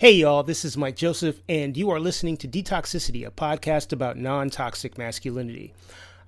Hey, 0.00 0.12
y'all, 0.12 0.42
this 0.42 0.64
is 0.64 0.78
Mike 0.78 0.96
Joseph, 0.96 1.42
and 1.46 1.76
you 1.76 1.90
are 1.90 2.00
listening 2.00 2.38
to 2.38 2.48
Detoxicity, 2.48 3.26
a 3.26 3.30
podcast 3.30 3.92
about 3.92 4.16
non 4.16 4.48
toxic 4.48 4.96
masculinity. 4.96 5.74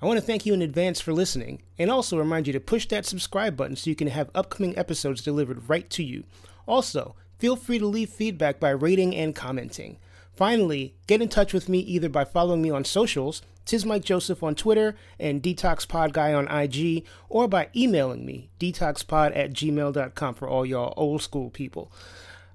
I 0.02 0.04
want 0.04 0.20
to 0.20 0.26
thank 0.26 0.44
you 0.44 0.52
in 0.52 0.60
advance 0.60 1.00
for 1.00 1.14
listening, 1.14 1.62
and 1.78 1.90
also 1.90 2.18
remind 2.18 2.46
you 2.46 2.52
to 2.52 2.60
push 2.60 2.86
that 2.88 3.06
subscribe 3.06 3.56
button 3.56 3.76
so 3.76 3.88
you 3.88 3.96
can 3.96 4.08
have 4.08 4.28
upcoming 4.34 4.76
episodes 4.76 5.22
delivered 5.22 5.70
right 5.70 5.88
to 5.88 6.04
you. 6.04 6.24
Also, 6.66 7.16
feel 7.38 7.56
free 7.56 7.78
to 7.78 7.86
leave 7.86 8.10
feedback 8.10 8.60
by 8.60 8.68
rating 8.68 9.16
and 9.16 9.34
commenting. 9.34 9.96
Finally, 10.36 10.94
get 11.06 11.22
in 11.22 11.30
touch 11.30 11.54
with 11.54 11.70
me 11.70 11.78
either 11.78 12.10
by 12.10 12.26
following 12.26 12.60
me 12.60 12.68
on 12.68 12.84
socials, 12.84 13.40
Tis 13.64 13.86
Mike 13.86 14.04
Joseph 14.04 14.42
on 14.42 14.54
Twitter 14.54 14.96
and 15.18 15.42
Detox 15.42 15.88
Pod 15.88 16.12
Guy 16.12 16.34
on 16.34 16.46
IG, 16.46 17.06
or 17.30 17.48
by 17.48 17.70
emailing 17.74 18.26
me, 18.26 18.50
detoxpod 18.60 19.34
at 19.34 19.54
gmail.com 19.54 20.34
for 20.34 20.46
all 20.46 20.66
y'all 20.66 20.92
old 20.98 21.22
school 21.22 21.48
people. 21.48 21.90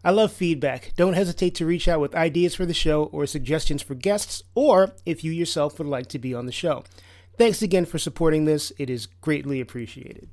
I 0.07 0.11
love 0.11 0.31
feedback. 0.31 0.93
Don't 0.95 1.15
hesitate 1.15 1.53
to 1.55 1.65
reach 1.65 1.85
out 1.89 1.99
with 1.99 2.15
ideas 2.15 2.55
for 2.55 2.65
the 2.65 2.73
show 2.73 3.09
or 3.11 3.25
suggestions 3.25 3.81
for 3.81 3.93
guests, 3.93 4.41
or 4.55 4.93
if 5.05 5.21
you 5.21 5.33
yourself 5.33 5.77
would 5.79 5.87
like 5.89 6.07
to 6.07 6.17
be 6.17 6.33
on 6.33 6.45
the 6.45 6.53
show. 6.53 6.85
Thanks 7.37 7.61
again 7.61 7.83
for 7.83 7.97
supporting 7.97 8.45
this, 8.45 8.71
it 8.77 8.89
is 8.89 9.05
greatly 9.05 9.59
appreciated. 9.59 10.29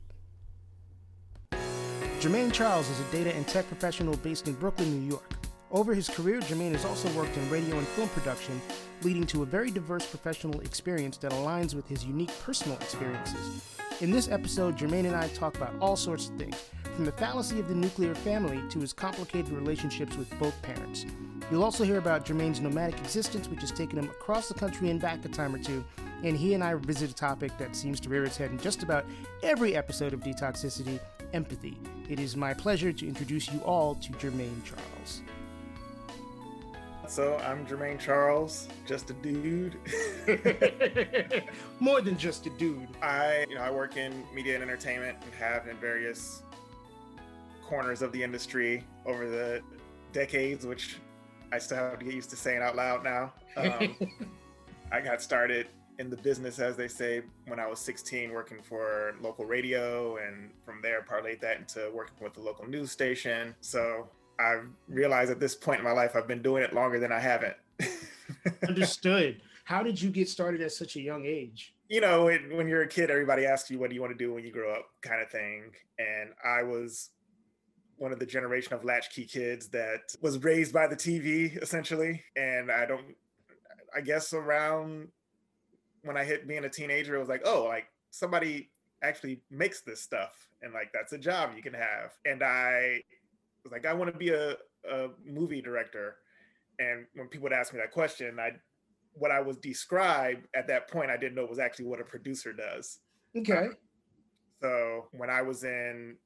Jermaine 2.21 2.53
Charles 2.53 2.89
is 2.89 3.01
a 3.01 3.11
data 3.11 3.35
and 3.35 3.49
tech 3.49 3.67
professional 3.67 4.17
based 4.19 4.47
in 4.47 4.55
Brooklyn, 4.55 4.93
New 4.93 5.09
York. 5.11 5.35
Over 5.73 5.93
his 5.93 6.09
career, 6.09 6.39
Jermaine 6.39 6.71
has 6.71 6.85
also 6.85 7.09
worked 7.19 7.37
in 7.37 7.51
radio 7.51 7.77
and 7.77 7.89
film 7.89 8.09
production, 8.11 8.63
leading 9.03 9.27
to 9.27 9.43
a 9.43 9.47
very 9.47 9.73
diverse 9.73 10.07
professional 10.07 10.61
experience 10.61 11.17
that 11.17 11.33
aligns 11.33 11.75
with 11.75 11.89
his 11.89 12.05
unique 12.05 12.31
personal 12.45 12.77
experiences. 12.77 13.77
In 14.01 14.13
this 14.13 14.29
episode, 14.29 14.79
Jermaine 14.79 15.07
and 15.07 15.17
I 15.17 15.27
talk 15.31 15.57
about 15.57 15.75
all 15.81 15.97
sorts 15.97 16.29
of 16.29 16.37
things, 16.37 16.71
from 16.95 17.05
the 17.05 17.13
fallacy 17.13 17.59
of 17.59 17.69
the 17.69 17.75
nuclear 17.75 18.15
family 18.15 18.63
to 18.71 18.79
his 18.79 18.93
complicated 18.93 19.51
relationships 19.51 20.17
with 20.17 20.31
both 20.39 20.61
parents. 20.63 21.05
You'll 21.51 21.65
also 21.65 21.85
hear 21.85 21.99
about 21.99 22.25
Jermaine's 22.25 22.61
nomadic 22.61 22.99
existence, 23.01 23.49
which 23.49 23.61
has 23.61 23.73
taken 23.73 23.99
him 23.99 24.09
across 24.09 24.49
the 24.49 24.55
country 24.55 24.91
and 24.91 25.01
back 25.01 25.25
a 25.25 25.29
time 25.29 25.55
or 25.55 25.59
two, 25.59 25.85
and 26.23 26.37
he 26.37 26.55
and 26.55 26.63
I 26.63 26.71
revisit 26.71 27.11
a 27.11 27.15
topic 27.15 27.57
that 27.59 27.75
seems 27.75 28.01
to 28.01 28.09
rear 28.09 28.25
its 28.25 28.37
head 28.37 28.51
in 28.51 28.59
just 28.59 28.83
about 28.83 29.05
every 29.43 29.77
episode 29.77 30.13
of 30.13 30.21
Detoxicity 30.21 31.01
empathy. 31.33 31.77
It 32.09 32.21
is 32.21 32.37
my 32.37 32.55
pleasure 32.55 32.93
to 32.93 33.09
introduce 33.09 33.53
you 33.53 33.59
all 33.61 33.97
to 33.97 34.13
Jermaine 34.13 34.65
Charles. 34.65 35.23
So 37.09 37.37
I'm 37.47 37.67
Jermaine 37.67 37.99
Charles, 37.99 38.69
just 38.87 39.11
a 39.11 39.13
dude. 39.15 39.77
More 41.81 42.01
than 42.01 42.17
just 42.17 42.47
a 42.47 42.51
dude. 42.51 42.89
I, 43.03 43.45
you 43.49 43.57
know, 43.57 43.61
I 43.61 43.71
work 43.71 43.99
in 43.99 44.25
media 44.35 44.55
and 44.55 44.63
entertainment 44.63 45.19
and 45.23 45.35
have 45.35 45.69
in 45.69 45.77
various 45.77 46.43
corners 47.65 48.03
of 48.03 48.13
the 48.13 48.23
industry 48.23 48.85
over 49.07 49.29
the 49.29 49.63
decades, 50.13 50.67
which 50.67 50.97
I 51.53 51.59
still 51.59 51.79
have 51.79 51.99
to 51.99 52.05
get 52.05 52.15
used 52.15 52.31
to 52.31 52.37
saying 52.37 52.63
out 52.63 52.77
loud 52.77 53.05
now. 53.05 53.33
Um, 53.57 53.97
I 54.93 55.01
got 55.01 55.23
started 55.23 55.67
in 55.99 56.11
the 56.11 56.17
business, 56.17 56.59
as 56.59 56.77
they 56.77 56.89
say, 56.89 57.23
when 57.47 57.61
I 57.61 57.67
was 57.67 57.79
16, 57.81 58.33
working 58.33 58.61
for 58.63 59.15
local 59.21 59.45
radio, 59.45 60.17
and 60.17 60.51
from 60.65 60.81
there 60.83 61.05
parlayed 61.09 61.41
that 61.41 61.59
into 61.59 61.91
working 61.95 62.17
with 62.21 62.35
the 62.35 62.41
local 62.41 62.67
news 62.67 62.91
station. 62.91 63.55
So 63.61 64.09
I've 64.39 64.67
realized 64.89 65.31
at 65.31 65.41
this 65.41 65.55
point 65.55 65.79
in 65.79 65.85
my 65.85 65.93
life, 65.93 66.17
I've 66.17 66.29
been 66.29 66.43
doing 66.43 66.63
it 66.63 66.73
longer 66.75 66.99
than 66.99 67.13
I 67.13 67.21
haven't. 67.21 67.55
Understood. 68.69 69.41
How 69.65 69.83
did 69.83 70.01
you 70.01 70.11
get 70.11 70.29
started 70.29 70.61
at 70.61 70.73
such 70.73 70.97
a 70.97 71.01
young 71.01 71.25
age? 71.25 71.75
You 71.89 72.01
know, 72.01 72.29
it, 72.29 72.41
when 72.55 72.67
you're 72.67 72.83
a 72.83 72.89
kid, 72.89 73.11
everybody 73.11 73.47
asks 73.47 73.71
you, 73.71 73.79
what 73.79 73.91
do 73.91 73.95
you 73.95 74.01
want 74.01 74.13
to 74.13 74.19
do 74.19 74.33
when 74.33 74.45
you 74.45 74.51
grow 74.51 74.73
up, 74.73 74.87
kind 75.03 75.23
of 75.23 75.31
thing. 75.31 75.71
And 75.99 76.31
I 76.45 76.63
was 76.63 77.11
one 77.97 78.13
of 78.13 78.19
the 78.19 78.27
generation 78.27 78.73
of 78.73 78.85
latchkey 78.85 79.25
kids 79.25 79.69
that 79.69 80.15
was 80.21 80.43
raised 80.43 80.73
by 80.73 80.87
the 80.87 80.97
TV, 80.97 81.61
essentially. 81.63 82.23
And 82.37 82.71
I 82.71 82.87
don't, 82.87 83.15
I 83.95 84.01
guess 84.01 84.33
around 84.33 85.09
when 86.03 86.17
I 86.17 86.25
hit 86.25 86.49
being 86.49 86.65
a 86.65 86.69
teenager, 86.69 87.17
it 87.17 87.21
was 87.21 87.29
like, 87.29 87.43
oh, 87.45 87.65
like 87.65 87.87
somebody 88.11 88.71
actually 89.03 89.43
makes 89.51 89.83
this 89.83 90.01
stuff. 90.01 90.49
And 90.63 90.73
like, 90.73 90.91
that's 90.93 91.13
a 91.13 91.19
job 91.19 91.51
you 91.57 91.63
can 91.63 91.75
have. 91.75 92.13
And 92.25 92.43
I 92.43 93.01
was 93.63 93.73
like, 93.73 93.87
I 93.87 93.95
want 93.95 94.13
to 94.13 94.19
be 94.19 94.31
a, 94.31 94.57
a 94.91 95.09
movie 95.25 95.63
director. 95.63 96.17
And 96.79 97.07
when 97.15 97.29
people 97.29 97.45
would 97.45 97.53
ask 97.53 97.73
me 97.73 97.81
that 97.81 97.93
question, 97.93 98.39
I 98.41 98.51
what 99.15 99.31
I 99.31 99.41
was 99.41 99.57
described 99.59 100.49
at 100.55 100.67
that 100.69 100.91
point, 100.91 101.11
I 101.11 101.17
didn't 101.17 101.37
know 101.37 101.47
was 101.47 101.61
actually 101.61 101.87
what 101.87 102.01
a 102.01 102.05
producer 102.05 102.53
does. 102.53 102.99
Okay. 103.37 103.69
So 104.61 105.07
when 105.13 105.31
I 105.31 105.43
was 105.43 105.65
in 105.65 106.17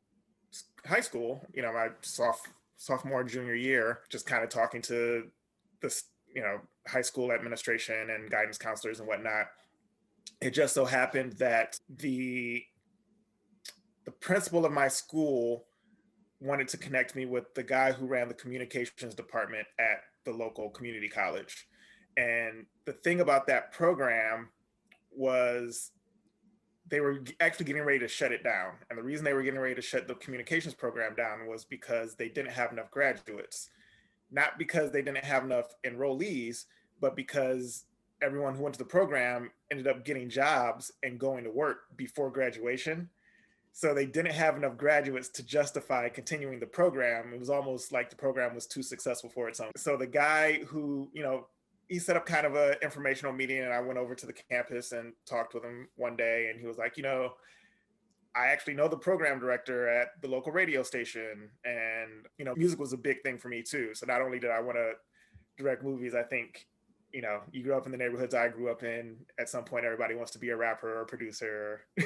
high 0.86 1.00
school, 1.00 1.44
you 1.53 1.62
know, 1.62 1.72
my 1.72 1.88
soft, 2.03 2.48
sophomore, 2.76 3.25
junior 3.25 3.54
year, 3.54 4.00
just 4.09 4.26
kind 4.26 4.42
of 4.42 4.50
talking 4.50 4.82
to 4.82 5.25
this, 5.81 6.04
you 6.34 6.42
know, 6.42 6.60
high 6.86 7.03
school 7.03 7.32
administration 7.32 8.10
and 8.10 8.31
guidance 8.31 8.59
counselors 8.59 9.00
and 9.00 9.09
whatnot. 9.09 9.47
It 10.41 10.50
just 10.50 10.75
so 10.75 10.84
happened 10.84 11.32
that 11.34 11.78
the 11.88 12.64
the 14.04 14.12
principal 14.12 14.64
of 14.64 14.72
my 14.72 14.88
school 14.88 15.66
wanted 16.41 16.69
to 16.69 16.78
connect 16.78 17.15
me 17.15 17.26
with 17.26 17.53
the 17.54 17.62
guy 17.62 17.92
who 17.92 18.06
ran 18.06 18.28
the 18.28 18.34
communications 18.34 19.15
department 19.15 19.66
at 19.78 20.00
the 20.25 20.32
local 20.32 20.70
community 20.70 21.09
college. 21.09 21.66
And 22.16 22.66
the 22.84 22.92
thing 22.92 23.20
about 23.20 23.47
that 23.48 23.72
program 23.72 24.48
was 25.10 25.91
they 26.88 27.00
were 27.00 27.22
actually 27.41 27.66
getting 27.66 27.84
ready 27.84 27.99
to 27.99 28.09
shut 28.09 28.32
it 28.32 28.43
down. 28.43 28.72
And 28.88 28.99
the 28.99 29.03
reason 29.03 29.25
they 29.25 29.34
were 29.34 29.43
getting 29.43 29.60
ready 29.60 29.75
to 29.75 29.82
shut 29.82 30.09
the 30.09 30.15
communications 30.15 30.75
program 30.75 31.15
down 31.15 31.47
was 31.47 31.65
because 31.65 32.15
they 32.15 32.28
didn't 32.28 32.53
have 32.53 32.72
enough 32.72 32.91
graduates. 32.91 33.71
Not 34.31 34.59
because 34.59 34.91
they 34.91 35.03
didn't 35.03 35.25
have 35.25 35.44
enough 35.44 35.75
enrollees, 35.84 36.65
but 37.00 37.16
because 37.16 37.84
everyone 38.22 38.54
who 38.54 38.62
went 38.62 38.75
to 38.75 38.78
the 38.78 38.84
program 38.84 39.50
ended 39.71 39.87
up 39.87 40.04
getting 40.04 40.28
jobs 40.28 40.93
and 41.03 41.19
going 41.19 41.44
to 41.44 41.50
work 41.50 41.97
before 41.97 42.31
graduation 42.31 43.09
so 43.72 43.94
they 43.94 44.06
didn't 44.06 44.32
have 44.32 44.56
enough 44.56 44.77
graduates 44.77 45.28
to 45.28 45.43
justify 45.44 46.09
continuing 46.09 46.59
the 46.59 46.66
program 46.66 47.32
it 47.32 47.38
was 47.38 47.50
almost 47.50 47.93
like 47.93 48.10
the 48.10 48.16
program 48.16 48.54
was 48.54 48.66
too 48.66 48.82
successful 48.82 49.31
for 49.31 49.48
its 49.48 49.60
own 49.60 49.71
so 49.77 49.97
the 49.97 50.06
guy 50.06 50.59
who 50.66 51.09
you 51.12 51.22
know 51.22 51.47
he 51.88 51.99
set 51.99 52.16
up 52.16 52.26
kind 52.26 52.47
of 52.47 52.54
a 52.54 52.81
informational 52.82 53.32
meeting 53.32 53.59
and 53.59 53.72
i 53.72 53.81
went 53.81 53.99
over 53.99 54.15
to 54.15 54.26
the 54.26 54.32
campus 54.32 54.93
and 54.93 55.12
talked 55.26 55.54
with 55.54 55.65
him 55.65 55.88
one 55.97 56.16
day 56.16 56.49
and 56.50 56.60
he 56.60 56.66
was 56.66 56.78
like 56.78 56.97
you 56.97 57.03
know 57.03 57.32
i 58.37 58.47
actually 58.47 58.75
know 58.75 58.88
the 58.88 58.97
program 58.97 59.38
director 59.38 59.88
at 59.88 60.09
the 60.21 60.28
local 60.28 60.53
radio 60.53 60.82
station 60.82 61.48
and 61.65 62.27
you 62.38 62.44
know 62.44 62.54
music 62.54 62.78
was 62.78 62.93
a 62.93 62.97
big 62.97 63.22
thing 63.22 63.38
for 63.38 63.48
me 63.48 63.62
too. 63.62 63.91
So 63.94 64.06
not 64.06 64.21
only 64.21 64.38
did 64.38 64.50
i 64.50 64.60
want 64.60 64.77
to 64.77 64.93
direct 65.56 65.82
movies 65.82 66.15
i 66.15 66.22
think 66.22 66.66
you 67.13 67.23
know, 67.23 67.41
you 67.53 67.63
grew 67.63 67.75
up 67.75 67.87
in 67.87 67.93
the 67.93 67.99
neighborhoods 67.99 68.35
I 68.35 68.49
grew 68.49 68.71
up 68.71 68.83
in. 68.83 69.17
At 69.39 69.49
some 69.49 69.65
point, 69.65 69.85
everybody 69.85 70.15
wants 70.15 70.31
to 70.33 70.39
be 70.39 70.51
a 70.51 70.57
rapper 70.57 70.99
or 70.99 71.03
a 71.03 71.07
producer. 71.07 71.81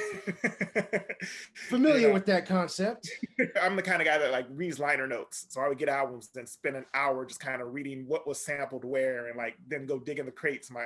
Familiar 1.69 1.99
you 1.99 2.07
know? 2.07 2.13
with 2.13 2.25
that 2.27 2.45
concept. 2.45 3.09
I'm 3.61 3.75
the 3.75 3.81
kind 3.81 4.01
of 4.01 4.07
guy 4.07 4.17
that 4.17 4.31
like 4.31 4.47
reads 4.49 4.79
liner 4.79 5.07
notes. 5.07 5.47
So 5.49 5.61
I 5.61 5.67
would 5.67 5.77
get 5.77 5.89
albums, 5.89 6.29
and 6.35 6.47
spend 6.47 6.77
an 6.77 6.85
hour 6.93 7.25
just 7.25 7.39
kind 7.39 7.61
of 7.61 7.73
reading 7.73 8.05
what 8.07 8.27
was 8.27 8.43
sampled 8.43 8.85
where, 8.85 9.27
and 9.27 9.37
like 9.37 9.55
then 9.67 9.85
go 9.85 9.99
dig 9.99 10.19
in 10.19 10.25
the 10.25 10.31
crates. 10.31 10.71
My 10.71 10.85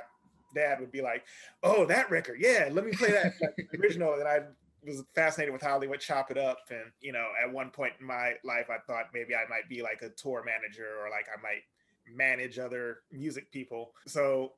dad 0.55 0.79
would 0.79 0.91
be 0.91 1.01
like, 1.01 1.23
"Oh, 1.61 1.85
that 1.85 2.09
record, 2.09 2.37
yeah, 2.39 2.69
let 2.71 2.85
me 2.85 2.91
play 2.93 3.11
that 3.11 3.33
like, 3.41 3.69
original." 3.79 4.13
And 4.13 4.27
I 4.27 4.39
was 4.83 5.03
fascinated 5.13 5.53
with 5.53 5.61
how 5.61 5.77
they 5.77 5.87
would 5.87 5.99
chop 5.99 6.31
it 6.31 6.37
up. 6.37 6.59
And 6.71 6.91
you 7.01 7.11
know, 7.11 7.27
at 7.43 7.51
one 7.51 7.69
point 7.69 7.93
in 7.99 8.07
my 8.07 8.33
life, 8.43 8.67
I 8.69 8.77
thought 8.87 9.09
maybe 9.13 9.35
I 9.35 9.47
might 9.47 9.69
be 9.69 9.83
like 9.83 10.01
a 10.01 10.09
tour 10.09 10.43
manager 10.43 10.87
or 11.03 11.09
like 11.11 11.27
I 11.31 11.39
might 11.41 11.61
manage 12.15 12.59
other 12.59 12.99
music 13.11 13.51
people. 13.51 13.91
So 14.05 14.53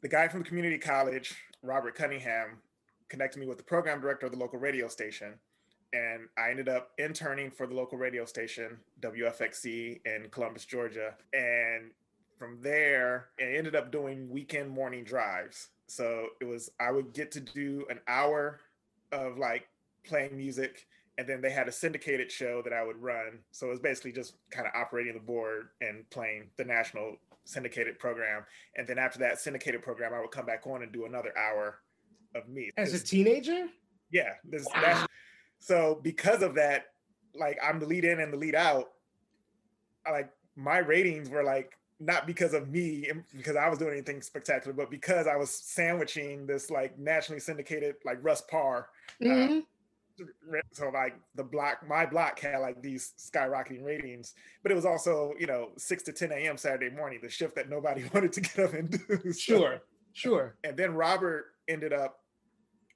the 0.00 0.08
guy 0.08 0.28
from 0.28 0.44
community 0.44 0.78
college, 0.78 1.34
Robert 1.62 1.94
Cunningham, 1.94 2.58
connected 3.08 3.40
me 3.40 3.46
with 3.46 3.58
the 3.58 3.64
program 3.64 4.00
director 4.00 4.26
of 4.26 4.32
the 4.32 4.38
local 4.38 4.58
radio 4.58 4.88
station. 4.88 5.34
And 5.92 6.28
I 6.36 6.50
ended 6.50 6.68
up 6.68 6.90
interning 6.98 7.50
for 7.50 7.66
the 7.66 7.74
local 7.74 7.96
radio 7.96 8.24
station, 8.26 8.76
WFXE 9.00 10.00
in 10.04 10.28
Columbus, 10.30 10.66
Georgia. 10.66 11.14
And 11.32 11.90
from 12.38 12.58
there, 12.60 13.28
I 13.40 13.56
ended 13.56 13.74
up 13.74 13.90
doing 13.90 14.28
weekend 14.28 14.70
morning 14.70 15.02
drives. 15.02 15.68
So 15.86 16.26
it 16.40 16.44
was, 16.44 16.70
I 16.78 16.92
would 16.92 17.14
get 17.14 17.32
to 17.32 17.40
do 17.40 17.86
an 17.88 18.00
hour 18.06 18.60
of 19.12 19.38
like 19.38 19.68
playing 20.04 20.36
music 20.36 20.86
and 21.18 21.28
then 21.28 21.40
they 21.40 21.50
had 21.50 21.66
a 21.66 21.72
syndicated 21.72 22.30
show 22.30 22.62
that 22.62 22.72
I 22.72 22.84
would 22.84 22.96
run. 23.02 23.40
So 23.50 23.66
it 23.66 23.70
was 23.70 23.80
basically 23.80 24.12
just 24.12 24.34
kind 24.50 24.68
of 24.68 24.72
operating 24.74 25.14
the 25.14 25.20
board 25.20 25.70
and 25.80 26.08
playing 26.10 26.44
the 26.56 26.64
national 26.64 27.16
syndicated 27.44 27.98
program. 27.98 28.44
And 28.76 28.86
then 28.86 28.98
after 28.98 29.18
that 29.18 29.40
syndicated 29.40 29.82
program, 29.82 30.14
I 30.14 30.20
would 30.20 30.30
come 30.30 30.46
back 30.46 30.64
on 30.66 30.84
and 30.84 30.92
do 30.92 31.06
another 31.06 31.36
hour 31.36 31.80
of 32.36 32.48
me. 32.48 32.70
As 32.76 32.94
a 32.94 33.04
teenager? 33.04 33.66
Yeah. 34.12 34.34
This, 34.44 34.64
wow. 34.72 35.06
so 35.58 35.98
because 36.04 36.42
of 36.42 36.54
that, 36.54 36.86
like 37.34 37.58
I'm 37.62 37.80
the 37.80 37.86
lead 37.86 38.04
in 38.04 38.20
and 38.20 38.32
the 38.32 38.38
lead 38.38 38.54
out. 38.54 38.90
I, 40.06 40.12
like 40.12 40.30
my 40.54 40.78
ratings 40.78 41.28
were 41.28 41.42
like 41.42 41.72
not 41.98 42.28
because 42.28 42.54
of 42.54 42.68
me 42.68 43.10
because 43.36 43.56
I 43.56 43.68
was 43.68 43.80
doing 43.80 43.92
anything 43.92 44.22
spectacular, 44.22 44.72
but 44.72 44.88
because 44.88 45.26
I 45.26 45.34
was 45.34 45.50
sandwiching 45.50 46.46
this 46.46 46.70
like 46.70 46.96
nationally 46.96 47.40
syndicated 47.40 47.96
like 48.04 48.18
Russ 48.22 48.40
Parr. 48.42 48.88
Uh, 49.20 49.24
mm-hmm. 49.26 49.58
Uh, 49.58 49.60
so 50.72 50.88
like 50.90 51.16
the 51.34 51.44
block 51.44 51.78
my 51.88 52.04
block 52.06 52.38
had 52.40 52.58
like 52.58 52.80
these 52.82 53.14
skyrocketing 53.18 53.84
ratings 53.84 54.34
but 54.62 54.72
it 54.72 54.74
was 54.74 54.84
also 54.84 55.32
you 55.38 55.46
know 55.46 55.70
6 55.76 56.02
to 56.04 56.12
10 56.12 56.32
a.m 56.32 56.56
saturday 56.56 56.94
morning 56.94 57.18
the 57.22 57.28
shift 57.28 57.54
that 57.56 57.68
nobody 57.68 58.04
wanted 58.14 58.32
to 58.32 58.40
get 58.40 58.58
up 58.58 58.74
and 58.74 58.90
do 58.90 59.32
so. 59.32 59.32
sure 59.32 59.82
sure. 60.12 60.56
And 60.64 60.76
then 60.76 60.94
robert 60.94 61.46
ended 61.68 61.92
up 61.92 62.20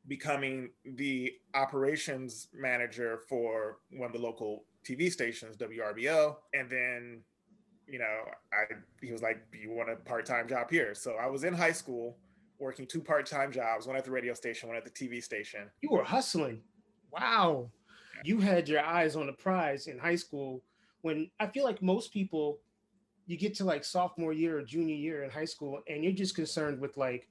becoming 0.08 0.70
the 0.96 1.32
operations 1.54 2.48
manager 2.52 3.20
for 3.28 3.78
one 3.92 4.06
of 4.06 4.12
the 4.12 4.18
local 4.18 4.64
tv 4.84 5.10
stations 5.10 5.56
WRBL 5.56 6.36
and 6.54 6.68
then 6.68 7.20
you 7.86 7.98
know 7.98 8.20
i 8.52 8.64
he 9.00 9.12
was 9.12 9.22
like 9.22 9.42
you 9.52 9.70
want 9.72 9.90
a 9.90 9.96
part-time 9.96 10.48
job 10.48 10.70
here? 10.70 10.94
So 10.94 11.14
i 11.20 11.26
was 11.26 11.44
in 11.44 11.54
high 11.54 11.72
school 11.72 12.16
working 12.58 12.86
two 12.86 13.00
part-time 13.00 13.52
jobs 13.52 13.86
one 13.86 13.96
at 13.96 14.04
the 14.04 14.10
radio 14.10 14.34
station 14.34 14.68
one 14.68 14.76
at 14.76 14.84
the 14.84 14.90
tv 14.90 15.22
station. 15.22 15.70
You 15.80 15.90
were 15.90 16.04
hustling 16.04 16.62
wow, 17.12 17.70
you 18.24 18.40
had 18.40 18.68
your 18.68 18.84
eyes 18.84 19.16
on 19.16 19.26
the 19.26 19.32
prize 19.32 19.86
in 19.86 19.98
high 19.98 20.16
school 20.16 20.62
when 21.02 21.30
I 21.38 21.48
feel 21.48 21.64
like 21.64 21.82
most 21.82 22.12
people, 22.12 22.60
you 23.26 23.36
get 23.36 23.54
to 23.56 23.64
like 23.64 23.84
sophomore 23.84 24.32
year 24.32 24.58
or 24.58 24.62
junior 24.62 24.94
year 24.94 25.22
in 25.22 25.30
high 25.30 25.44
school 25.44 25.80
and 25.88 26.02
you're 26.02 26.12
just 26.12 26.34
concerned 26.34 26.80
with 26.80 26.96
like 26.96 27.28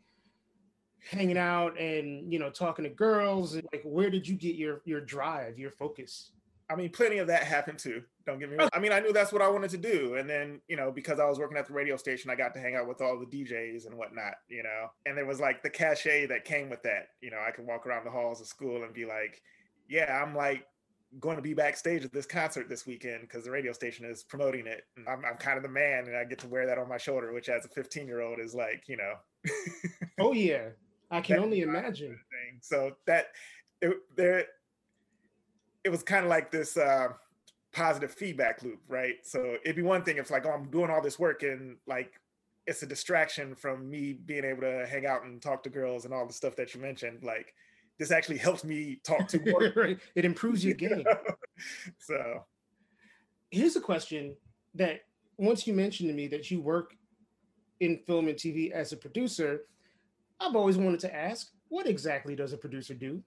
hanging 1.09 1.37
out 1.37 1.77
and 1.79 2.31
you 2.31 2.37
know 2.39 2.49
talking 2.49 2.83
to 2.83 2.89
girls 2.89 3.55
and 3.55 3.67
like 3.73 3.81
where 3.83 4.09
did 4.09 4.27
you 4.27 4.35
get 4.35 4.55
your 4.55 4.81
your 4.85 5.01
drive 5.01 5.57
your 5.57 5.71
focus? 5.71 6.31
I 6.69 6.75
mean 6.75 6.91
plenty 6.91 7.17
of 7.17 7.27
that 7.27 7.43
happened 7.43 7.79
too 7.79 8.03
don't 8.25 8.39
get 8.39 8.49
me 8.49 8.55
wrong. 8.55 8.69
Oh. 8.71 8.77
I 8.77 8.79
mean 8.79 8.93
i 8.93 8.99
knew 8.99 9.11
that's 9.11 9.33
what 9.33 9.41
i 9.41 9.49
wanted 9.49 9.71
to 9.71 9.77
do 9.77 10.15
and 10.15 10.29
then 10.29 10.61
you 10.69 10.77
know 10.77 10.91
because 10.91 11.19
i 11.19 11.25
was 11.25 11.39
working 11.39 11.57
at 11.57 11.67
the 11.67 11.73
radio 11.73 11.97
station 11.97 12.29
i 12.29 12.35
got 12.35 12.53
to 12.53 12.61
hang 12.61 12.75
out 12.75 12.87
with 12.87 13.01
all 13.01 13.19
the 13.19 13.25
djs 13.25 13.85
and 13.85 13.97
whatnot 13.97 14.35
you 14.47 14.63
know 14.63 14.87
and 15.05 15.17
there 15.17 15.25
was 15.25 15.39
like 15.39 15.61
the 15.63 15.69
cachet 15.69 16.27
that 16.27 16.45
came 16.45 16.69
with 16.69 16.81
that 16.83 17.09
you 17.19 17.31
know 17.31 17.39
i 17.45 17.51
could 17.51 17.65
walk 17.65 17.85
around 17.85 18.05
the 18.05 18.11
halls 18.11 18.39
of 18.39 18.47
school 18.47 18.83
and 18.83 18.93
be 18.93 19.05
like 19.05 19.41
yeah, 19.91 20.23
I'm 20.23 20.33
like 20.33 20.65
going 21.19 21.35
to 21.35 21.41
be 21.41 21.53
backstage 21.53 22.05
at 22.05 22.13
this 22.13 22.25
concert 22.25 22.69
this 22.69 22.87
weekend 22.87 23.21
because 23.21 23.43
the 23.43 23.51
radio 23.51 23.73
station 23.73 24.05
is 24.05 24.23
promoting 24.23 24.65
it. 24.65 24.85
And 24.95 25.07
I'm, 25.07 25.23
I'm 25.25 25.35
kind 25.35 25.57
of 25.57 25.63
the 25.63 25.69
man 25.69 26.07
and 26.07 26.15
I 26.15 26.23
get 26.23 26.39
to 26.39 26.47
wear 26.47 26.65
that 26.65 26.77
on 26.77 26.87
my 26.87 26.97
shoulder, 26.97 27.33
which 27.33 27.49
as 27.49 27.65
a 27.65 27.67
15 27.67 28.07
year 28.07 28.21
old 28.21 28.39
is 28.39 28.55
like, 28.55 28.85
you 28.87 28.95
know. 28.95 29.13
oh, 30.21 30.31
yeah. 30.31 30.69
I 31.11 31.19
can 31.19 31.39
only 31.39 31.59
imagine. 31.59 32.17
So 32.61 32.93
that 33.05 33.27
it, 33.81 33.93
there, 34.15 34.45
it 35.83 35.89
was 35.89 36.03
kind 36.03 36.23
of 36.23 36.29
like 36.29 36.51
this 36.51 36.77
uh, 36.77 37.09
positive 37.73 38.13
feedback 38.13 38.63
loop, 38.63 38.79
right? 38.87 39.15
So 39.23 39.57
it'd 39.65 39.75
be 39.75 39.81
one 39.81 40.03
thing 40.03 40.17
if 40.17 40.31
like, 40.31 40.45
oh, 40.45 40.51
I'm 40.51 40.71
doing 40.71 40.89
all 40.89 41.01
this 41.01 41.19
work 41.19 41.43
and 41.43 41.75
like 41.85 42.13
it's 42.65 42.83
a 42.83 42.85
distraction 42.85 43.55
from 43.55 43.89
me 43.89 44.13
being 44.13 44.45
able 44.45 44.61
to 44.61 44.87
hang 44.89 45.05
out 45.05 45.25
and 45.25 45.41
talk 45.41 45.63
to 45.63 45.69
girls 45.69 46.05
and 46.05 46.13
all 46.13 46.25
the 46.25 46.31
stuff 46.31 46.55
that 46.55 46.73
you 46.73 46.79
mentioned. 46.79 47.23
Like, 47.23 47.53
this 47.99 48.11
actually 48.11 48.37
helps 48.37 48.63
me 48.63 48.99
talk 49.03 49.27
to 49.29 49.39
more. 49.45 49.63
it 50.15 50.25
improves 50.25 50.63
your 50.65 50.73
game. 50.75 51.03
so 51.99 52.45
here's 53.51 53.75
a 53.75 53.81
question 53.81 54.35
that 54.75 55.01
once 55.37 55.67
you 55.67 55.73
mentioned 55.73 56.09
to 56.09 56.15
me 56.15 56.27
that 56.27 56.49
you 56.49 56.61
work 56.61 56.95
in 57.79 57.99
film 58.07 58.27
and 58.27 58.37
TV 58.37 58.71
as 58.71 58.93
a 58.93 58.97
producer, 58.97 59.61
I've 60.39 60.55
always 60.55 60.77
wanted 60.77 60.99
to 61.01 61.15
ask, 61.15 61.51
what 61.69 61.87
exactly 61.87 62.35
does 62.35 62.53
a 62.53 62.57
producer 62.57 62.93
do? 62.93 63.21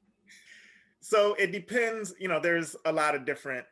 So 1.00 1.34
it 1.34 1.52
depends, 1.52 2.14
you 2.18 2.28
know, 2.28 2.40
there's 2.40 2.76
a 2.86 2.92
lot 2.92 3.14
of 3.14 3.26
different 3.26 3.66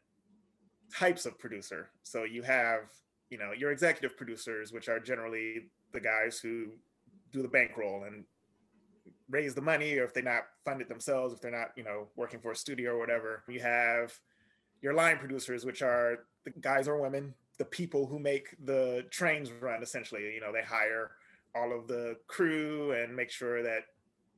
types 0.94 1.24
of 1.24 1.38
producer. 1.38 1.88
So 2.02 2.24
you 2.24 2.42
have, 2.42 2.80
you 3.30 3.38
know, 3.38 3.52
your 3.56 3.72
executive 3.72 4.16
producers, 4.16 4.72
which 4.72 4.88
are 4.88 5.00
generally 5.00 5.70
the 5.92 6.00
guys 6.00 6.38
who 6.38 6.66
do 7.32 7.40
the 7.42 7.48
bankroll 7.48 8.04
and 8.04 8.24
raise 9.32 9.54
the 9.54 9.62
money 9.62 9.96
or 9.96 10.04
if 10.04 10.12
they're 10.12 10.22
not 10.22 10.44
funded 10.64 10.88
themselves, 10.88 11.32
if 11.32 11.40
they're 11.40 11.50
not, 11.50 11.70
you 11.74 11.82
know, 11.82 12.08
working 12.16 12.38
for 12.38 12.52
a 12.52 12.56
studio 12.56 12.92
or 12.92 12.98
whatever. 12.98 13.42
You 13.48 13.60
have 13.60 14.12
your 14.82 14.92
line 14.92 15.16
producers, 15.16 15.64
which 15.64 15.80
are 15.80 16.26
the 16.44 16.50
guys 16.60 16.86
or 16.86 17.00
women, 17.00 17.34
the 17.58 17.64
people 17.64 18.06
who 18.06 18.18
make 18.18 18.54
the 18.64 19.06
trains 19.10 19.50
run 19.50 19.82
essentially. 19.82 20.34
You 20.34 20.40
know, 20.40 20.52
they 20.52 20.62
hire 20.62 21.12
all 21.56 21.72
of 21.76 21.88
the 21.88 22.16
crew 22.26 22.92
and 22.92 23.16
make 23.16 23.30
sure 23.30 23.62
that 23.62 23.84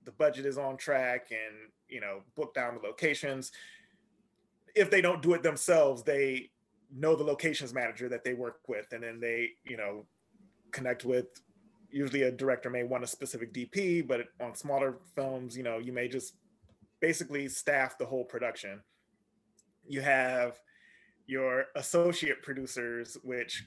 the 0.04 0.12
budget 0.12 0.46
is 0.46 0.58
on 0.58 0.76
track 0.76 1.28
and, 1.30 1.70
you 1.88 2.00
know, 2.00 2.20
book 2.36 2.54
down 2.54 2.74
the 2.74 2.86
locations. 2.86 3.50
If 4.76 4.90
they 4.90 5.00
don't 5.00 5.22
do 5.22 5.34
it 5.34 5.42
themselves, 5.42 6.04
they 6.04 6.50
know 6.94 7.16
the 7.16 7.24
locations 7.24 7.74
manager 7.74 8.08
that 8.08 8.22
they 8.22 8.34
work 8.34 8.60
with 8.68 8.92
and 8.92 9.02
then 9.02 9.18
they, 9.18 9.50
you 9.64 9.76
know, 9.76 10.06
connect 10.70 11.04
with 11.04 11.26
usually 11.94 12.22
a 12.22 12.30
director 12.30 12.68
may 12.68 12.82
want 12.82 13.04
a 13.04 13.06
specific 13.06 13.54
DP, 13.54 14.06
but 14.06 14.26
on 14.40 14.54
smaller 14.54 14.98
films, 15.14 15.56
you 15.56 15.62
know, 15.62 15.78
you 15.78 15.92
may 15.92 16.08
just 16.08 16.34
basically 17.00 17.48
staff 17.48 17.96
the 17.96 18.04
whole 18.04 18.24
production. 18.24 18.80
You 19.86 20.00
have 20.00 20.58
your 21.26 21.66
associate 21.76 22.42
producers, 22.42 23.16
which 23.22 23.64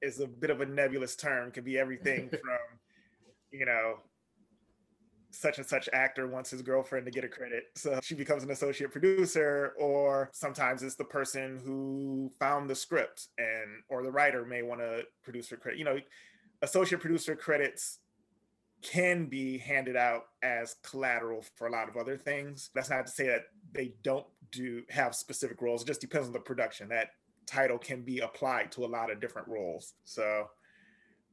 is 0.00 0.20
a 0.20 0.28
bit 0.28 0.50
of 0.50 0.60
a 0.60 0.66
nebulous 0.66 1.16
term, 1.16 1.50
can 1.50 1.64
be 1.64 1.76
everything 1.76 2.28
from, 2.30 2.78
you 3.50 3.66
know, 3.66 3.96
such 5.32 5.58
and 5.58 5.66
such 5.66 5.88
actor 5.92 6.28
wants 6.28 6.50
his 6.50 6.62
girlfriend 6.62 7.04
to 7.04 7.10
get 7.10 7.24
a 7.24 7.28
credit. 7.28 7.64
So 7.74 7.98
she 8.02 8.14
becomes 8.14 8.44
an 8.44 8.50
associate 8.52 8.92
producer, 8.92 9.74
or 9.78 10.30
sometimes 10.32 10.84
it's 10.84 10.94
the 10.94 11.04
person 11.04 11.60
who 11.64 12.30
found 12.38 12.70
the 12.70 12.74
script 12.76 13.26
and 13.38 13.82
or 13.88 14.04
the 14.04 14.12
writer 14.12 14.44
may 14.44 14.62
want 14.62 14.80
to 14.80 15.02
produce 15.24 15.50
her 15.50 15.56
credit. 15.56 15.78
You 15.78 15.84
know, 15.84 15.98
associate 16.62 17.00
producer 17.00 17.36
credits 17.36 17.98
can 18.82 19.26
be 19.26 19.58
handed 19.58 19.96
out 19.96 20.26
as 20.42 20.76
collateral 20.82 21.44
for 21.56 21.66
a 21.66 21.72
lot 21.72 21.88
of 21.88 21.96
other 21.96 22.16
things. 22.16 22.70
That's 22.74 22.90
not 22.90 23.06
to 23.06 23.12
say 23.12 23.26
that 23.26 23.46
they 23.72 23.94
don't 24.02 24.26
do 24.52 24.82
have 24.90 25.14
specific 25.14 25.60
roles. 25.60 25.82
It 25.82 25.86
just 25.86 26.00
depends 26.00 26.26
on 26.26 26.32
the 26.32 26.40
production. 26.40 26.88
That 26.88 27.10
title 27.46 27.78
can 27.78 28.02
be 28.02 28.20
applied 28.20 28.72
to 28.72 28.84
a 28.84 28.86
lot 28.86 29.10
of 29.10 29.20
different 29.20 29.48
roles. 29.48 29.94
So 30.04 30.48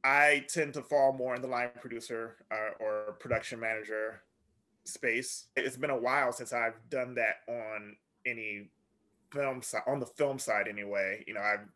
I 0.03 0.45
tend 0.49 0.73
to 0.73 0.81
fall 0.81 1.13
more 1.13 1.35
in 1.35 1.41
the 1.41 1.47
line 1.47 1.69
producer 1.79 2.37
uh, 2.51 2.71
or 2.79 3.17
production 3.19 3.59
manager 3.59 4.21
space. 4.85 5.47
It's 5.55 5.77
been 5.77 5.89
a 5.89 5.97
while 5.97 6.33
since 6.33 6.53
I've 6.53 6.77
done 6.89 7.15
that 7.15 7.37
on 7.47 7.95
any 8.25 8.69
film 9.31 9.61
side, 9.61 9.83
on 9.87 9.99
the 9.99 10.05
film 10.05 10.39
side 10.39 10.67
anyway. 10.67 11.23
You 11.27 11.35
know, 11.35 11.41
I've 11.41 11.67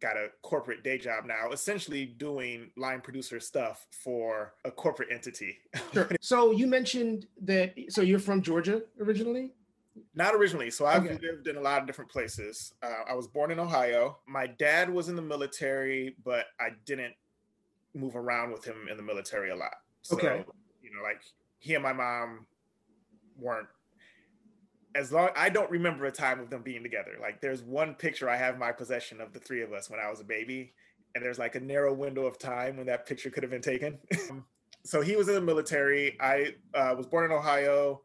got 0.00 0.16
a 0.16 0.28
corporate 0.42 0.84
day 0.84 0.98
job 0.98 1.24
now, 1.24 1.50
essentially 1.52 2.04
doing 2.04 2.70
line 2.76 3.00
producer 3.00 3.40
stuff 3.40 3.86
for 3.90 4.54
a 4.64 4.70
corporate 4.70 5.08
entity. 5.10 5.58
sure. 5.92 6.10
So 6.20 6.50
you 6.50 6.66
mentioned 6.66 7.26
that. 7.42 7.74
So 7.88 8.02
you're 8.02 8.18
from 8.18 8.42
Georgia 8.42 8.82
originally? 9.00 9.52
Not 10.14 10.34
originally. 10.34 10.70
So 10.70 10.84
I've 10.84 11.04
okay. 11.04 11.18
lived 11.22 11.48
in 11.48 11.56
a 11.56 11.60
lot 11.60 11.80
of 11.80 11.86
different 11.86 12.10
places. 12.10 12.74
Uh, 12.82 13.10
I 13.10 13.14
was 13.14 13.26
born 13.26 13.50
in 13.50 13.58
Ohio. 13.58 14.18
My 14.26 14.46
dad 14.46 14.90
was 14.90 15.08
in 15.08 15.16
the 15.16 15.22
military, 15.22 16.16
but 16.22 16.46
I 16.60 16.70
didn't 16.84 17.14
move 17.94 18.14
around 18.14 18.52
with 18.52 18.64
him 18.64 18.88
in 18.90 18.96
the 18.98 19.02
military 19.02 19.50
a 19.50 19.56
lot. 19.56 19.74
So, 20.02 20.16
okay. 20.16 20.44
You 20.82 20.90
know, 20.94 21.02
like 21.02 21.22
he 21.58 21.74
and 21.74 21.82
my 21.82 21.94
mom 21.94 22.46
weren't 23.38 23.68
as 24.96 25.12
long 25.12 25.28
I 25.36 25.50
don't 25.50 25.70
remember 25.70 26.06
a 26.06 26.12
time 26.12 26.40
of 26.40 26.48
them 26.48 26.62
being 26.62 26.82
together. 26.82 27.18
Like 27.20 27.40
there's 27.40 27.62
one 27.62 27.94
picture 27.94 28.28
I 28.30 28.36
have 28.36 28.58
my 28.58 28.72
possession 28.72 29.20
of 29.20 29.32
the 29.32 29.38
three 29.38 29.62
of 29.62 29.72
us 29.72 29.90
when 29.90 30.00
I 30.00 30.10
was 30.10 30.20
a 30.20 30.24
baby, 30.24 30.72
and 31.14 31.22
there's 31.22 31.38
like 31.38 31.54
a 31.54 31.60
narrow 31.60 31.92
window 31.92 32.26
of 32.26 32.38
time 32.38 32.76
when 32.76 32.86
that 32.86 33.06
picture 33.06 33.30
could 33.30 33.42
have 33.42 33.50
been 33.50 33.60
taken. 33.60 33.98
so 34.84 35.02
he 35.02 35.14
was 35.14 35.28
in 35.28 35.34
the 35.34 35.40
military. 35.40 36.16
I 36.20 36.54
uh, 36.74 36.94
was 36.96 37.06
born 37.06 37.26
in 37.26 37.32
Ohio, 37.32 38.02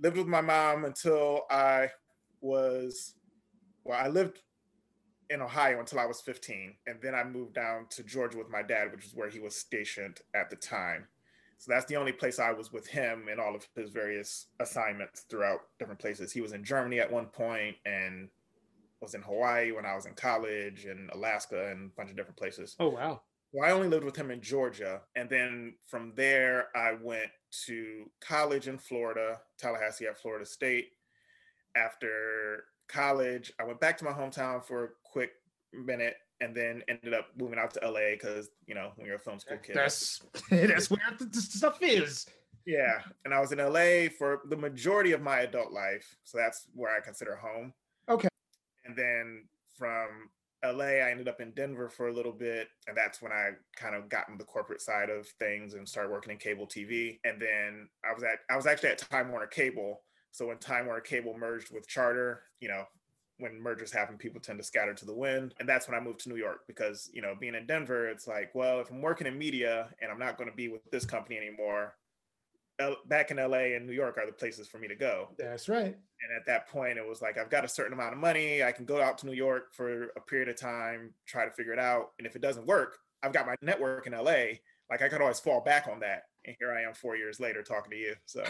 lived 0.00 0.16
with 0.16 0.28
my 0.28 0.40
mom 0.40 0.84
until 0.84 1.42
I 1.50 1.90
was, 2.40 3.14
well, 3.84 3.98
I 4.00 4.08
lived 4.08 4.40
in 5.30 5.42
Ohio 5.42 5.80
until 5.80 5.98
I 5.98 6.06
was 6.06 6.20
15, 6.20 6.74
and 6.86 6.98
then 7.02 7.14
I 7.14 7.24
moved 7.24 7.54
down 7.54 7.86
to 7.90 8.02
Georgia 8.04 8.38
with 8.38 8.48
my 8.48 8.62
dad, 8.62 8.92
which 8.92 9.04
is 9.04 9.14
where 9.14 9.28
he 9.28 9.40
was 9.40 9.56
stationed 9.56 10.20
at 10.34 10.50
the 10.50 10.56
time. 10.56 11.08
So 11.58 11.72
that's 11.72 11.86
the 11.86 11.96
only 11.96 12.12
place 12.12 12.38
I 12.38 12.52
was 12.52 12.72
with 12.72 12.86
him 12.86 13.28
in 13.30 13.40
all 13.40 13.54
of 13.54 13.66
his 13.74 13.90
various 13.90 14.46
assignments 14.60 15.22
throughout 15.22 15.60
different 15.78 16.00
places. 16.00 16.32
He 16.32 16.40
was 16.40 16.52
in 16.52 16.62
Germany 16.62 17.00
at 17.00 17.10
one 17.10 17.26
point 17.26 17.76
and 17.84 18.28
was 19.00 19.14
in 19.14 19.22
Hawaii 19.22 19.72
when 19.72 19.84
I 19.84 19.94
was 19.94 20.06
in 20.06 20.14
college 20.14 20.84
and 20.84 21.10
Alaska 21.10 21.70
and 21.70 21.90
a 21.90 21.96
bunch 21.96 22.10
of 22.10 22.16
different 22.16 22.36
places. 22.36 22.76
Oh 22.78 22.90
wow. 22.90 23.22
Well, 23.52 23.68
I 23.68 23.72
only 23.72 23.88
lived 23.88 24.04
with 24.04 24.16
him 24.16 24.30
in 24.30 24.40
Georgia. 24.40 25.00
And 25.16 25.28
then 25.28 25.74
from 25.86 26.12
there, 26.14 26.68
I 26.76 26.92
went 27.00 27.30
to 27.66 28.10
college 28.20 28.68
in 28.68 28.78
Florida, 28.78 29.40
Tallahassee 29.58 30.06
at 30.06 30.18
Florida 30.20 30.44
State. 30.44 30.90
After 31.74 32.64
college, 32.88 33.52
I 33.58 33.64
went 33.64 33.80
back 33.80 33.98
to 33.98 34.04
my 34.04 34.12
hometown 34.12 34.64
for 34.64 34.84
a 34.84 34.88
quick 35.04 35.30
minute 35.72 36.16
and 36.40 36.54
then 36.54 36.82
ended 36.88 37.14
up 37.14 37.28
moving 37.36 37.58
out 37.58 37.72
to 37.74 37.80
LA 37.88 38.12
because 38.12 38.48
you 38.66 38.74
know 38.74 38.92
when 38.96 39.06
you're 39.06 39.16
a 39.16 39.20
film 39.20 39.38
school 39.38 39.58
kid. 39.58 39.76
That's 39.76 40.22
that's 40.50 40.90
where 40.90 41.00
the 41.18 41.40
stuff 41.40 41.78
is. 41.82 42.26
Yeah, 42.66 43.00
and 43.24 43.32
I 43.32 43.40
was 43.40 43.52
in 43.52 43.58
LA 43.58 44.10
for 44.18 44.42
the 44.48 44.56
majority 44.56 45.12
of 45.12 45.22
my 45.22 45.40
adult 45.40 45.72
life, 45.72 46.16
so 46.24 46.36
that's 46.36 46.66
where 46.74 46.94
I 46.94 47.00
consider 47.00 47.34
home. 47.34 47.72
Okay. 48.08 48.28
And 48.84 48.94
then 48.94 49.44
from 49.78 50.28
LA, 50.64 50.84
I 50.84 51.10
ended 51.10 51.28
up 51.28 51.40
in 51.40 51.52
Denver 51.52 51.88
for 51.88 52.08
a 52.08 52.12
little 52.12 52.32
bit, 52.32 52.68
and 52.86 52.96
that's 52.96 53.22
when 53.22 53.32
I 53.32 53.50
kind 53.76 53.94
of 53.94 54.08
got 54.08 54.28
in 54.28 54.36
the 54.36 54.44
corporate 54.44 54.80
side 54.80 55.08
of 55.08 55.26
things 55.38 55.74
and 55.74 55.88
started 55.88 56.10
working 56.10 56.32
in 56.32 56.38
cable 56.38 56.66
TV. 56.66 57.18
And 57.24 57.40
then 57.40 57.88
I 58.04 58.12
was 58.12 58.22
at 58.22 58.40
I 58.50 58.56
was 58.56 58.66
actually 58.66 58.90
at 58.90 58.98
Time 58.98 59.30
Warner 59.30 59.46
Cable, 59.46 60.02
So 60.32 60.48
when 60.48 60.58
Time 60.58 60.86
Warner 60.86 61.00
Cable 61.00 61.36
merged 61.38 61.72
with 61.72 61.88
Charter, 61.88 62.42
you 62.60 62.68
know, 62.68 62.84
when 63.38 63.60
mergers 63.60 63.92
happen, 63.92 64.16
people 64.16 64.40
tend 64.40 64.58
to 64.58 64.64
scatter 64.64 64.94
to 64.94 65.06
the 65.06 65.14
wind. 65.14 65.54
And 65.60 65.68
that's 65.68 65.88
when 65.88 65.96
I 65.96 66.02
moved 66.02 66.20
to 66.20 66.28
New 66.28 66.36
York 66.36 66.60
because, 66.66 67.10
you 67.12 67.22
know, 67.22 67.34
being 67.38 67.54
in 67.54 67.66
Denver, 67.66 68.08
it's 68.08 68.26
like, 68.26 68.54
well, 68.54 68.80
if 68.80 68.90
I'm 68.90 69.00
working 69.00 69.26
in 69.26 69.38
media 69.38 69.88
and 70.02 70.10
I'm 70.10 70.18
not 70.18 70.36
going 70.36 70.50
to 70.50 70.56
be 70.56 70.68
with 70.68 70.82
this 70.90 71.04
company 71.04 71.36
anymore, 71.36 71.94
back 73.06 73.30
in 73.30 73.36
LA 73.36 73.74
and 73.74 73.86
New 73.86 73.92
York 73.92 74.18
are 74.18 74.26
the 74.26 74.32
places 74.32 74.68
for 74.68 74.78
me 74.78 74.88
to 74.88 74.94
go. 74.94 75.28
That's 75.38 75.68
right. 75.68 75.96
And 75.96 76.36
at 76.36 76.46
that 76.46 76.68
point, 76.68 76.98
it 76.98 77.06
was 77.06 77.22
like, 77.22 77.38
I've 77.38 77.50
got 77.50 77.64
a 77.64 77.68
certain 77.68 77.92
amount 77.92 78.12
of 78.12 78.18
money. 78.18 78.62
I 78.62 78.72
can 78.72 78.84
go 78.84 79.00
out 79.00 79.18
to 79.18 79.26
New 79.26 79.32
York 79.32 79.74
for 79.74 80.04
a 80.16 80.20
period 80.20 80.48
of 80.48 80.56
time, 80.56 81.12
try 81.26 81.44
to 81.44 81.50
figure 81.50 81.72
it 81.72 81.78
out. 81.78 82.10
And 82.18 82.26
if 82.26 82.36
it 82.36 82.42
doesn't 82.42 82.66
work, 82.66 82.98
I've 83.22 83.32
got 83.32 83.46
my 83.46 83.56
network 83.62 84.06
in 84.06 84.12
LA. 84.12 84.58
Like 84.90 85.02
I 85.02 85.08
could 85.08 85.20
always 85.20 85.40
fall 85.40 85.60
back 85.60 85.88
on 85.90 86.00
that. 86.00 86.24
And 86.48 86.56
here 86.58 86.72
I 86.72 86.88
am 86.88 86.94
four 86.94 87.14
years 87.14 87.40
later 87.40 87.62
talking 87.62 87.90
to 87.90 87.96
you. 87.98 88.14
So 88.24 88.42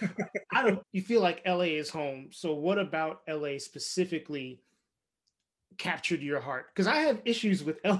I 0.52 0.62
don't 0.62 0.80
you 0.92 1.02
feel 1.02 1.20
like 1.20 1.42
LA 1.44 1.74
is 1.74 1.90
home. 1.90 2.28
So 2.30 2.54
what 2.54 2.78
about 2.78 3.22
LA 3.28 3.58
specifically 3.58 4.60
captured 5.76 6.22
your 6.22 6.40
heart? 6.40 6.66
Because 6.72 6.86
I 6.86 6.98
have 6.98 7.20
issues 7.24 7.64
with 7.64 7.80
LA. 7.84 7.98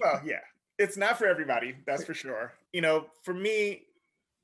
well, 0.00 0.20
yeah. 0.24 0.40
It's 0.78 0.96
not 0.96 1.18
for 1.18 1.26
everybody, 1.26 1.74
that's 1.86 2.04
for 2.04 2.14
sure. 2.14 2.52
You 2.72 2.82
know, 2.82 3.06
for 3.22 3.34
me, 3.34 3.82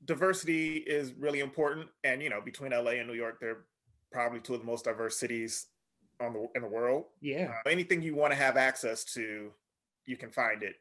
diversity 0.03 0.77
is 0.77 1.13
really 1.13 1.39
important. 1.39 1.87
And 2.03 2.21
you 2.21 2.29
know, 2.29 2.41
between 2.41 2.71
LA 2.71 2.91
and 2.91 3.07
New 3.07 3.13
York, 3.13 3.39
they're 3.39 3.63
probably 4.11 4.41
two 4.41 4.53
of 4.55 4.59
the 4.59 4.65
most 4.65 4.83
diverse 4.83 5.17
cities 5.17 5.67
on 6.19 6.33
the 6.33 6.47
in 6.55 6.61
the 6.61 6.67
world. 6.67 7.05
Yeah. 7.21 7.53
Uh, 7.65 7.69
anything 7.69 8.01
you 8.01 8.15
want 8.15 8.33
to 8.33 8.37
have 8.37 8.57
access 8.57 9.05
to, 9.13 9.51
you 10.05 10.17
can 10.17 10.29
find 10.29 10.61
it 10.61 10.75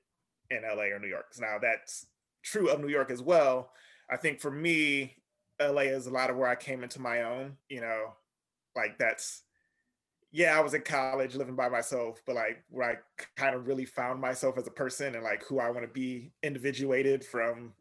in 0.50 0.62
LA 0.62 0.84
or 0.84 0.98
New 0.98 1.08
York. 1.08 1.26
Now 1.38 1.58
that's 1.60 2.06
true 2.42 2.68
of 2.68 2.80
New 2.80 2.88
York 2.88 3.10
as 3.10 3.22
well. 3.22 3.70
I 4.10 4.16
think 4.16 4.40
for 4.40 4.50
me, 4.50 5.16
LA 5.60 5.82
is 5.82 6.06
a 6.06 6.10
lot 6.10 6.30
of 6.30 6.36
where 6.36 6.48
I 6.48 6.56
came 6.56 6.82
into 6.82 7.00
my 7.00 7.22
own, 7.22 7.56
you 7.68 7.80
know, 7.80 8.14
like 8.74 8.98
that's 8.98 9.42
yeah, 10.34 10.56
I 10.56 10.60
was 10.60 10.72
in 10.72 10.80
college 10.80 11.34
living 11.34 11.56
by 11.56 11.68
myself, 11.68 12.22
but 12.26 12.34
like 12.34 12.64
where 12.70 12.90
I 12.90 13.20
kind 13.36 13.54
of 13.54 13.66
really 13.66 13.84
found 13.84 14.18
myself 14.18 14.56
as 14.56 14.66
a 14.66 14.70
person 14.70 15.14
and 15.14 15.22
like 15.22 15.44
who 15.44 15.60
I 15.60 15.68
want 15.70 15.82
to 15.82 15.92
be 15.92 16.32
individuated 16.42 17.22
from 17.22 17.74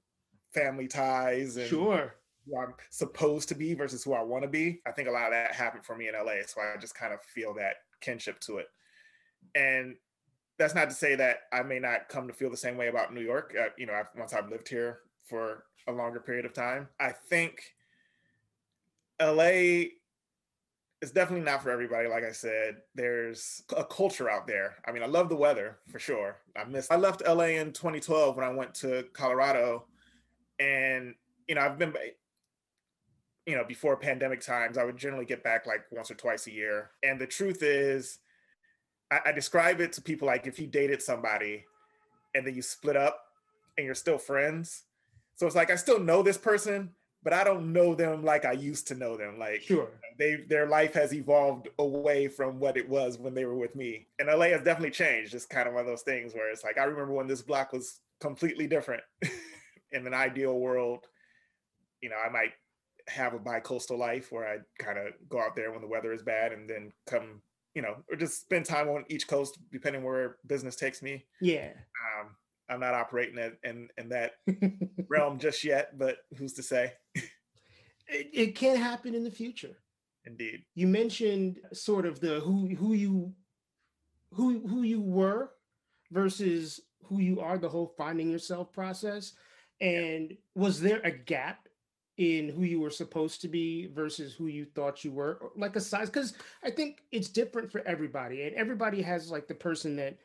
family 0.54 0.88
ties 0.88 1.56
and 1.56 1.68
sure 1.68 2.14
who 2.46 2.60
I'm 2.60 2.74
supposed 2.90 3.48
to 3.50 3.56
be 3.56 3.74
versus 3.74 4.04
who 4.04 4.14
I 4.14 4.22
want 4.22 4.44
to 4.44 4.50
be. 4.50 4.82
I 4.86 4.92
think 4.92 5.08
a 5.08 5.12
lot 5.12 5.28
of 5.28 5.32
that 5.32 5.54
happened 5.54 5.86
for 5.86 5.96
me 5.96 6.10
in 6.10 6.14
LA. 6.14 6.44
So 6.46 6.62
I 6.62 6.78
just 6.80 6.96
kind 6.96 7.14
of 7.14 7.22
feel 7.22 7.54
that 7.56 7.76
kinship 8.02 8.40
to 8.42 8.58
it. 8.58 8.68
And 9.56 9.96
that's 10.62 10.76
not 10.76 10.90
to 10.90 10.96
say 10.96 11.16
that 11.16 11.44
I 11.52 11.64
may 11.64 11.80
not 11.80 12.10
come 12.10 12.28
to 12.28 12.34
feel 12.34 12.50
the 12.50 12.58
same 12.58 12.78
way 12.78 12.88
about 12.88 13.14
New 13.14 13.22
York. 13.22 13.56
Uh, 13.60 13.70
you 13.78 13.86
know, 13.86 13.94
I've, 13.94 14.08
once 14.18 14.34
I've 14.34 14.50
lived 14.50 14.68
here 14.68 15.00
for 15.24 15.66
a 15.88 15.92
longer 15.92 16.20
period 16.20 16.46
of 16.46 16.54
time, 16.54 16.88
I 17.00 17.12
think 17.12 17.62
LA 19.22 19.90
is 21.02 21.12
definitely 21.12 21.46
not 21.46 21.64
for 21.64 21.72
everybody. 21.72 22.08
Like 22.08 22.24
I 22.24 22.32
said, 22.32 22.78
there's 22.96 23.64
a 23.76 23.84
culture 23.84 24.30
out 24.30 24.48
there. 24.48 24.76
I 24.88 24.92
mean, 24.92 25.04
I 25.04 25.08
love 25.08 25.30
the 25.30 25.36
weather 25.36 25.80
for 25.88 26.00
sure. 26.00 26.38
I 26.56 26.64
miss. 26.64 26.90
I 26.92 26.96
left 26.96 27.24
LA 27.28 27.46
in 27.46 27.74
2012 27.74 28.36
when 28.36 28.46
I 28.46 28.54
went 28.54 28.74
to 28.76 29.06
Colorado 29.14 29.86
and 30.62 31.16
you 31.48 31.56
know 31.56 31.62
i've 31.62 31.78
been 31.78 31.94
you 33.46 33.56
know 33.56 33.64
before 33.64 33.98
pandemic 33.98 34.40
times 34.40 34.78
i 34.78 34.84
would 34.84 34.98
generally 34.98 35.26
get 35.26 35.44
back 35.44 35.66
like 35.66 35.82
once 35.92 36.12
or 36.12 36.16
twice 36.16 36.48
a 36.48 36.52
year 36.52 36.92
and 37.04 37.20
the 37.20 37.28
truth 37.28 37.64
is 37.64 38.20
I, 39.12 39.20
I, 39.28 39.32
describe 39.34 39.82
it 39.82 39.92
to 39.94 40.02
people 40.02 40.28
like 40.28 40.48
if 40.48 40.60
you 40.60 40.68
dated 40.68 41.02
somebody 41.02 41.66
and 42.34 42.48
then 42.48 42.56
you 42.56 42.62
split 42.62 42.96
up 42.96 43.26
and 43.78 43.86
you're 43.86 43.96
still 43.96 44.18
friends. 44.18 44.84
So 45.36 45.48
it's 45.48 45.56
like 45.56 45.72
i 45.72 45.76
still 45.76 46.00
know 46.00 46.22
this 46.22 46.38
person 46.38 46.92
but 47.24 47.34
i 47.34 47.44
don't 47.44 47.72
know 47.72 47.94
them 47.96 48.24
like 48.24 48.46
i 48.46 48.52
used 48.52 48.88
to 48.88 48.96
know 48.96 49.18
them. 49.18 49.38
Like 49.38 49.62
sure. 49.64 49.90
they 50.18 50.38
their 50.48 50.68
life 50.68 50.94
has 50.94 51.14
evolved 51.14 51.68
away 51.80 52.28
from 52.28 52.60
what 52.60 52.78
it 52.78 52.88
was 52.88 53.18
when 53.18 53.34
they 53.34 53.46
were 53.46 53.58
with 53.58 53.76
me. 53.76 54.08
And 54.20 54.28
la 54.28 54.46
has 54.46 54.62
definitely 54.62 54.92
changed. 54.92 55.34
It's 55.34 55.46
kind 55.46 55.68
of 55.68 55.74
one 55.74 55.82
of 55.82 55.88
those 55.88 56.04
things 56.04 56.34
where 56.34 56.52
it's 56.52 56.64
like 56.64 56.78
i 56.78 56.84
remember 56.84 57.14
when 57.14 57.28
this 57.28 57.42
block 57.42 57.74
was 57.74 58.00
completely 58.22 58.68
different 58.68 59.04
in 59.92 60.08
an 60.08 60.14
ideal 60.14 60.58
world, 60.58 61.08
you 62.02 62.10
know, 62.10 62.16
I 62.16 62.30
might 62.30 62.52
have 63.08 63.34
a 63.34 63.40
bi-coastal 63.40 63.98
life 63.98 64.32
where 64.32 64.48
I 64.48 64.58
kind 64.82 64.98
of 64.98 65.14
go 65.28 65.42
out 65.42 65.56
there 65.56 65.72
when 65.72 65.82
the 65.82 65.88
weather 65.88 66.14
is 66.14 66.22
bad 66.22 66.54
and 66.54 66.70
then 66.70 66.94
come, 67.08 67.42
you 67.74 67.82
know, 67.82 67.98
or 68.10 68.18
just 68.18 68.42
spend 68.42 68.66
time 68.66 68.90
on 68.90 69.06
each 69.10 69.28
coast 69.28 69.58
depending 69.72 70.04
where 70.04 70.38
business 70.46 70.76
takes 70.76 71.02
me. 71.02 71.26
Yeah. 71.40 71.70
Um, 72.20 72.36
I'm 72.70 72.80
not 72.80 72.94
operating 72.94 73.38
in 73.38 73.58
in, 73.64 73.90
in 73.98 74.10
that 74.10 74.34
realm 75.10 75.40
just 75.40 75.64
yet, 75.64 75.98
but 75.98 76.18
who's 76.38 76.54
to 76.54 76.64
say? 76.64 76.94
it, 77.16 78.30
it 78.34 78.56
can 78.56 78.76
happen 78.76 79.16
in 79.16 79.24
the 79.24 79.32
future. 79.32 79.78
Indeed. 80.26 80.64
You 80.76 80.88
mentioned 80.88 81.60
sort 81.74 82.06
of 82.06 82.20
the 82.20 82.40
who 82.40 82.76
who 82.76 82.94
you 82.94 83.34
who 84.34 84.66
who 84.68 84.84
you 84.84 85.02
were 85.02 85.52
versus 86.12 86.80
who 87.04 87.20
you 87.20 87.42
are, 87.42 87.58
the 87.58 87.70
whole 87.70 87.94
finding 87.98 88.30
yourself 88.30 88.72
process. 88.72 89.34
And 89.80 90.38
was 90.56 90.80
there 90.80 91.02
a 91.04 91.12
gap 91.12 91.68
in 92.22 92.50
who 92.50 92.62
you 92.62 92.80
were 92.80 92.92
supposed 92.92 93.42
to 93.42 93.48
be 93.48 93.88
versus 93.88 94.32
who 94.32 94.46
you 94.46 94.64
thought 94.64 95.04
you 95.04 95.12
were? 95.12 95.52
Like 95.56 95.76
a 95.76 95.82
size? 95.82 96.08
Because 96.08 96.36
I 96.64 96.70
think 96.70 97.02
it's 97.12 97.30
different 97.30 97.72
for 97.72 97.82
everybody, 97.88 98.44
and 98.44 98.56
everybody 98.56 99.02
has 99.02 99.32
like 99.32 99.48
the 99.48 99.56
person 99.56 99.96
that 99.96 100.20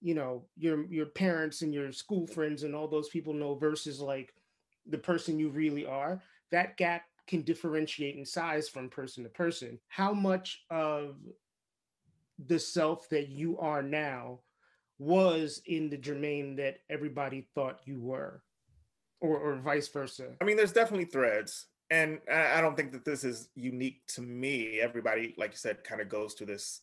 you 0.00 0.14
know 0.14 0.46
your 0.56 0.86
your 0.86 1.06
parents 1.06 1.60
and 1.60 1.74
your 1.74 1.92
school 1.92 2.26
friends 2.26 2.62
and 2.62 2.74
all 2.74 2.88
those 2.88 3.10
people 3.10 3.34
know 3.34 3.54
versus 3.54 4.00
like 4.00 4.32
the 4.86 4.96
person 4.96 5.38
you 5.38 5.50
really 5.50 5.84
are. 5.84 6.22
That 6.52 6.78
gap 6.78 7.02
can 7.26 7.42
differentiate 7.42 8.16
in 8.16 8.24
size 8.24 8.70
from 8.70 8.88
person 8.88 9.22
to 9.22 9.28
person. 9.28 9.78
How 9.88 10.14
much 10.14 10.64
of 10.70 11.16
the 12.46 12.58
self 12.58 13.10
that 13.10 13.28
you 13.28 13.58
are 13.58 13.82
now 13.82 14.40
was 14.98 15.60
in 15.66 15.90
the 15.90 15.98
Jermaine 15.98 16.56
that 16.56 16.78
everybody 16.88 17.46
thought 17.54 17.80
you 17.84 18.00
were? 18.00 18.42
Or, 19.22 19.38
or 19.38 19.56
vice 19.56 19.88
versa? 19.88 20.28
I 20.40 20.44
mean, 20.44 20.56
there's 20.56 20.72
definitely 20.72 21.06
threads. 21.06 21.66
And 21.90 22.20
I 22.30 22.60
don't 22.62 22.74
think 22.74 22.92
that 22.92 23.04
this 23.04 23.22
is 23.22 23.48
unique 23.54 24.00
to 24.14 24.22
me. 24.22 24.80
Everybody, 24.80 25.34
like 25.36 25.50
you 25.50 25.58
said, 25.58 25.84
kind 25.84 26.00
of 26.00 26.08
goes 26.08 26.32
through 26.32 26.46
this 26.46 26.80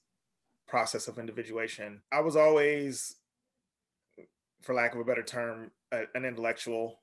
process 0.67 1.08
of 1.08 1.17
individuation. 1.17 2.01
I 2.12 2.22
was 2.22 2.36
always, 2.36 3.15
for 4.62 4.75
lack 4.75 4.93
of 4.93 5.00
a 5.00 5.03
better 5.03 5.24
term, 5.24 5.72
a, 5.91 6.03
an 6.13 6.25
intellectual. 6.25 7.00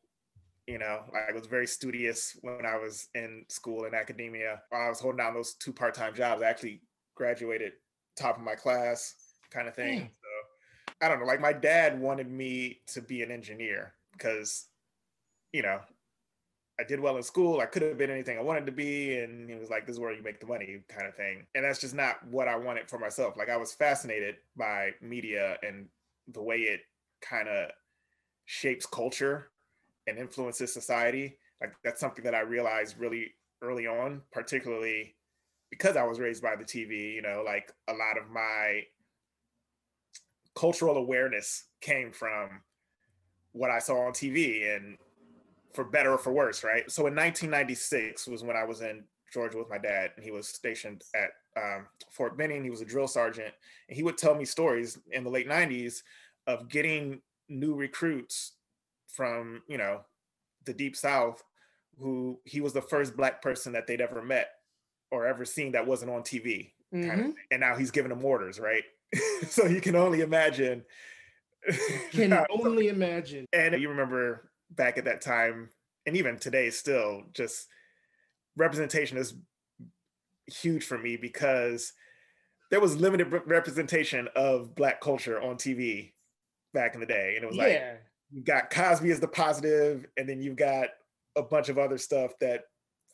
You 0.69 0.79
know, 0.79 1.01
I 1.15 1.33
was 1.33 1.47
very 1.47 1.67
studious 1.67 2.37
when 2.43 2.65
I 2.65 2.77
was 2.77 3.09
in 3.17 3.45
school 3.49 3.87
and 3.87 3.95
academia. 3.95 4.63
I 4.73 4.89
was 4.89 5.01
holding 5.01 5.19
down 5.19 5.35
those 5.35 5.55
two 5.55 5.73
part 5.73 5.95
time 5.95 6.15
jobs, 6.15 6.43
I 6.43 6.47
actually 6.47 6.83
graduated 7.17 7.73
top 8.17 8.37
of 8.37 8.45
my 8.45 8.55
class, 8.55 9.15
kind 9.51 9.67
of 9.67 9.75
thing. 9.75 10.01
Hmm. 10.01 10.07
So 10.07 11.05
I 11.05 11.09
don't 11.09 11.19
know. 11.21 11.27
Like 11.27 11.41
my 11.41 11.53
dad 11.53 12.01
wanted 12.01 12.31
me 12.31 12.81
to 12.89 13.03
be 13.03 13.23
an 13.23 13.33
engineer 13.33 13.95
because 14.13 14.67
you 15.57 15.63
know, 15.63 15.81
I 16.79 16.85
did 16.85 17.01
well 17.01 17.17
in 17.17 17.23
school. 17.23 17.61
I 17.61 17.67
could 17.67 17.81
have 17.81 17.97
been 17.97 18.11
anything 18.11 18.37
I 18.37 18.43
wanted 18.43 18.67
to 18.67 18.73
be. 18.73 19.19
And 19.19 19.49
he 19.49 19.57
was 19.57 19.71
like, 19.71 19.87
this 19.87 19.95
is 19.95 20.01
where 20.01 20.13
you 20.13 20.23
make 20.23 20.41
the 20.41 20.47
money 20.47 20.81
kind 20.89 21.07
of 21.07 21.15
thing. 21.15 21.47
And 21.55 21.65
that's 21.65 21.81
just 21.81 21.95
not 21.95 22.17
what 22.29 22.49
I 22.49 22.57
wanted 22.57 22.91
for 22.91 22.99
myself. 22.99 23.37
Like 23.37 23.49
I 23.49 23.57
was 23.57 23.73
fascinated 23.73 24.37
by 24.57 24.91
media 25.01 25.57
and 25.67 25.87
the 26.29 26.43
way 26.43 26.59
it 26.59 26.81
kind 27.23 27.49
of 27.49 27.71
shapes 28.45 28.85
culture 28.85 29.49
and 30.07 30.19
influences 30.19 30.73
society. 30.73 31.39
Like 31.63 31.73
that's 31.83 32.01
something 32.01 32.25
that 32.25 32.35
I 32.35 32.41
realized 32.41 32.99
really 32.99 33.33
early 33.63 33.87
on, 33.87 34.21
particularly 34.31 35.15
because 35.71 35.97
I 35.97 36.05
was 36.05 36.21
raised 36.21 36.43
by 36.43 36.57
the 36.57 36.65
TV, 36.65 37.15
you 37.15 37.23
know, 37.23 37.43
like 37.45 37.73
a 37.89 37.95
lot 37.95 38.19
of 38.23 38.31
my 38.31 38.83
cultural 40.55 40.99
awareness 40.99 41.65
came 41.81 42.13
from 42.13 42.61
what 43.53 43.71
I 43.71 43.79
saw 43.79 44.07
on 44.07 44.13
TV 44.13 44.77
and 44.77 44.99
for 45.77 45.85
better 45.85 46.15
or 46.15 46.19
for 46.19 46.33
worse, 46.33 46.65
right? 46.65 46.91
So 46.91 47.03
in 47.03 47.15
1996 47.15 48.27
was 48.27 48.43
when 48.43 48.57
I 48.57 48.65
was 48.65 48.81
in 48.81 49.05
Georgia 49.33 49.59
with 49.59 49.69
my 49.69 49.79
dad, 49.79 50.11
and 50.17 50.25
he 50.25 50.31
was 50.31 50.49
stationed 50.49 51.05
at 51.15 51.31
um, 51.57 51.87
Fort 52.11 52.37
Benning. 52.39 52.65
He 52.65 52.71
was 52.71 52.81
a 52.81 52.87
drill 52.87 53.07
sergeant, 53.07 53.53
and 53.89 53.97
he 53.97 54.03
would 54.03 54.17
tell 54.17 54.35
me 54.35 54.47
stories 54.47 54.99
in 55.13 55.23
the 55.23 55.31
late 55.31 55.49
90s 55.49 56.03
of 56.47 56.69
getting 56.69 57.21
new 57.49 57.75
recruits 57.75 58.53
from, 59.07 59.63
you 59.69 59.77
know, 59.77 60.01
the 60.65 60.73
deep 60.73 60.97
south 60.97 61.45
who 61.99 62.39
he 62.45 62.61
was 62.61 62.73
the 62.73 62.83
first 62.83 63.17
black 63.17 63.41
person 63.41 63.73
that 63.73 63.87
they'd 63.87 64.01
ever 64.01 64.23
met 64.23 64.49
or 65.11 65.27
ever 65.27 65.45
seen 65.45 65.73
that 65.73 65.87
wasn't 65.87 66.11
on 66.11 66.23
TV. 66.23 66.73
Mm-hmm. 66.95 67.09
Kind 67.09 67.21
of, 67.21 67.33
and 67.51 67.61
now 67.61 67.77
he's 67.77 67.91
giving 67.91 68.11
them 68.11 68.25
orders, 68.25 68.59
right? 68.59 68.83
so 69.49 69.67
you 69.67 69.81
can 69.81 69.97
only 69.97 70.21
imagine. 70.21 70.83
Can 72.13 72.39
only 72.51 72.89
imagine. 72.89 73.47
And 73.53 73.81
you 73.81 73.89
remember 73.89 74.51
back 74.77 74.99
at 74.99 75.05
that 75.05 75.21
time 75.21 75.71
and 76.07 76.17
even 76.17 76.39
today 76.39 76.71
still 76.71 77.23
just 77.33 77.67
representation 78.57 79.19
is 79.19 79.35
huge 80.47 80.85
for 80.85 80.99
me 80.99 81.17
because 81.17 81.93
there 82.71 82.81
was 82.81 82.97
limited 82.97 83.33
representation 83.47 84.29
of 84.37 84.75
black 84.75 85.01
culture 85.01 85.41
on 85.41 85.57
TV 85.57 86.13
back 86.75 86.95
in 86.95 87.01
the 87.01 87.07
day 87.07 87.35
and 87.37 87.45
it 87.45 87.47
was 87.47 87.57
yeah. 87.57 87.63
like 87.65 88.03
you 88.31 88.43
got 88.43 88.71
Cosby 88.71 89.11
as 89.11 89.21
the 89.21 89.29
positive 89.29 90.07
and 90.17 90.29
then 90.29 90.43
you've 90.43 90.57
got 90.57 90.89
a 91.37 91.43
bunch 91.43 91.69
of 91.69 91.79
other 91.79 91.99
stuff 91.99 92.33
that 92.41 92.65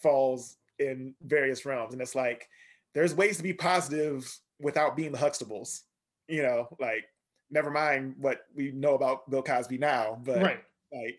falls 0.02 0.56
in 0.78 1.14
various 1.22 1.66
realms. 1.66 1.92
And 1.92 2.02
it's 2.02 2.14
like 2.14 2.48
there's 2.94 3.14
ways 3.14 3.36
to 3.36 3.42
be 3.42 3.52
positive 3.52 4.38
without 4.60 4.96
being 4.96 5.12
the 5.12 5.18
Huxtables, 5.18 5.80
you 6.28 6.42
know, 6.42 6.68
like 6.80 7.04
never 7.50 7.70
mind 7.70 8.14
what 8.18 8.46
we 8.54 8.72
know 8.72 8.94
about 8.94 9.28
Bill 9.30 9.42
Cosby 9.42 9.78
now, 9.78 10.18
but 10.24 10.42
right. 10.42 10.60
like, 10.92 11.18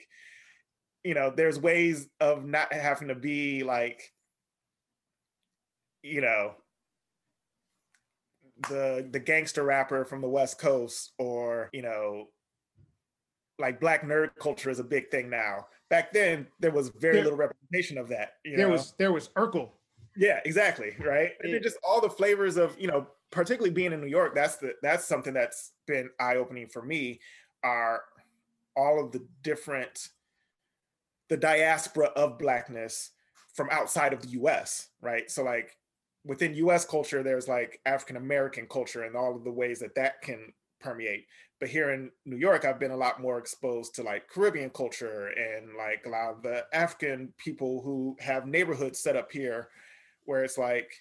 you 1.03 1.13
know, 1.13 1.31
there's 1.35 1.59
ways 1.59 2.07
of 2.19 2.45
not 2.45 2.71
having 2.73 3.09
to 3.09 3.15
be 3.15 3.63
like, 3.63 4.13
you 6.01 6.21
know, 6.21 6.53
the 8.69 9.07
the 9.11 9.19
gangster 9.19 9.63
rapper 9.63 10.05
from 10.05 10.21
the 10.21 10.29
West 10.29 10.59
Coast 10.59 11.11
or, 11.17 11.69
you 11.73 11.81
know, 11.81 12.27
like 13.59 13.79
black 13.79 14.03
nerd 14.03 14.29
culture 14.39 14.69
is 14.69 14.79
a 14.79 14.83
big 14.83 15.11
thing 15.11 15.29
now. 15.29 15.67
Back 15.89 16.13
then, 16.13 16.47
there 16.59 16.71
was 16.71 16.89
very 16.89 17.15
there, 17.15 17.23
little 17.23 17.37
representation 17.37 17.97
of 17.97 18.09
that. 18.09 18.33
there 18.43 18.67
know? 18.67 18.69
was 18.69 18.93
there 18.97 19.11
was 19.11 19.29
Urkel. 19.29 19.69
Yeah, 20.15 20.39
exactly. 20.45 20.95
Right. 20.99 21.31
Yeah. 21.43 21.55
And 21.55 21.63
just 21.63 21.77
all 21.87 21.99
the 21.99 22.09
flavors 22.09 22.57
of, 22.57 22.79
you 22.79 22.87
know, 22.87 23.07
particularly 23.31 23.71
being 23.73 23.93
in 23.93 23.99
New 23.99 24.07
York, 24.07 24.35
that's 24.35 24.57
the 24.57 24.73
that's 24.81 25.05
something 25.05 25.33
that's 25.33 25.71
been 25.87 26.09
eye-opening 26.19 26.67
for 26.67 26.81
me 26.81 27.19
are 27.63 28.03
all 28.75 29.03
of 29.03 29.11
the 29.11 29.25
different 29.41 30.09
the 31.33 31.37
diaspora 31.37 32.11
of 32.15 32.37
blackness 32.37 33.09
from 33.55 33.67
outside 33.71 34.13
of 34.13 34.21
the 34.21 34.27
US, 34.41 34.89
right? 35.01 35.31
So 35.31 35.41
like 35.41 35.75
within 36.23 36.53
US 36.53 36.85
culture 36.85 37.23
there's 37.23 37.47
like 37.47 37.79
African 37.87 38.17
American 38.17 38.67
culture 38.67 39.01
and 39.01 39.15
all 39.15 39.35
of 39.35 39.43
the 39.43 39.51
ways 39.51 39.79
that 39.79 39.95
that 39.95 40.21
can 40.21 40.53
permeate. 40.79 41.25
But 41.59 41.69
here 41.69 41.89
in 41.89 42.11
New 42.27 42.37
York 42.37 42.65
I've 42.65 42.79
been 42.79 42.91
a 42.91 42.95
lot 42.95 43.19
more 43.19 43.39
exposed 43.39 43.95
to 43.95 44.03
like 44.03 44.29
Caribbean 44.29 44.69
culture 44.69 45.29
and 45.29 45.75
like 45.75 46.03
a 46.05 46.09
lot 46.09 46.35
of 46.35 46.43
the 46.43 46.65
African 46.71 47.33
people 47.39 47.81
who 47.81 48.15
have 48.19 48.45
neighborhoods 48.45 48.99
set 48.99 49.15
up 49.15 49.31
here 49.31 49.69
where 50.25 50.43
it's 50.43 50.59
like 50.59 50.93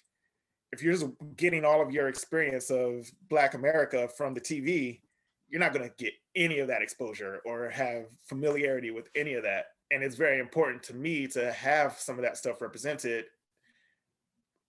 if 0.71 0.81
you're 0.81 0.93
just 0.93 1.05
getting 1.37 1.63
all 1.63 1.79
of 1.79 1.91
your 1.91 2.07
experience 2.07 2.71
of 2.71 3.07
Black 3.29 3.53
America 3.53 4.09
from 4.17 4.33
the 4.33 4.41
TV, 4.41 5.01
you're 5.47 5.59
not 5.59 5.75
going 5.75 5.87
to 5.87 6.03
get 6.03 6.13
any 6.35 6.57
of 6.57 6.67
that 6.69 6.81
exposure 6.81 7.39
or 7.45 7.69
have 7.69 8.05
familiarity 8.23 8.89
with 8.89 9.07
any 9.15 9.35
of 9.35 9.43
that. 9.43 9.65
And 9.93 10.03
it's 10.03 10.15
very 10.15 10.39
important 10.39 10.81
to 10.83 10.95
me 10.95 11.27
to 11.27 11.51
have 11.51 11.99
some 11.99 12.15
of 12.15 12.23
that 12.23 12.37
stuff 12.37 12.61
represented 12.61 13.25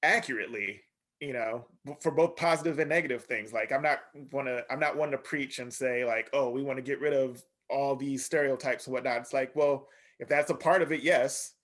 accurately, 0.03 0.81
you 1.21 1.33
know, 1.33 1.65
for 2.01 2.11
both 2.11 2.37
positive 2.37 2.79
and 2.79 2.89
negative 2.89 3.25
things. 3.25 3.53
Like 3.53 3.73
I'm 3.73 3.83
not 3.83 4.01
want 4.33 4.49
to, 4.49 4.65
I'm 4.71 4.81
not 4.81 4.97
one 4.97 5.11
to 5.13 5.19
preach 5.19 5.59
and 5.61 5.73
say 5.73 6.05
like, 6.05 6.29
oh, 6.33 6.51
we 6.51 6.63
want 6.63 6.77
to 6.77 6.83
get 6.83 7.01
rid 7.01 7.15
of 7.15 7.43
all 7.71 7.97
these 7.97 8.25
stereotypes 8.25 8.87
and 8.87 8.93
whatnot. 8.93 9.19
It's 9.19 9.33
like, 9.33 9.55
well, 9.57 9.89
if 10.19 10.29
that's 10.29 10.51
a 10.51 10.55
part 10.55 10.83
of 10.83 10.93
it, 10.93 11.03
yes, 11.03 11.55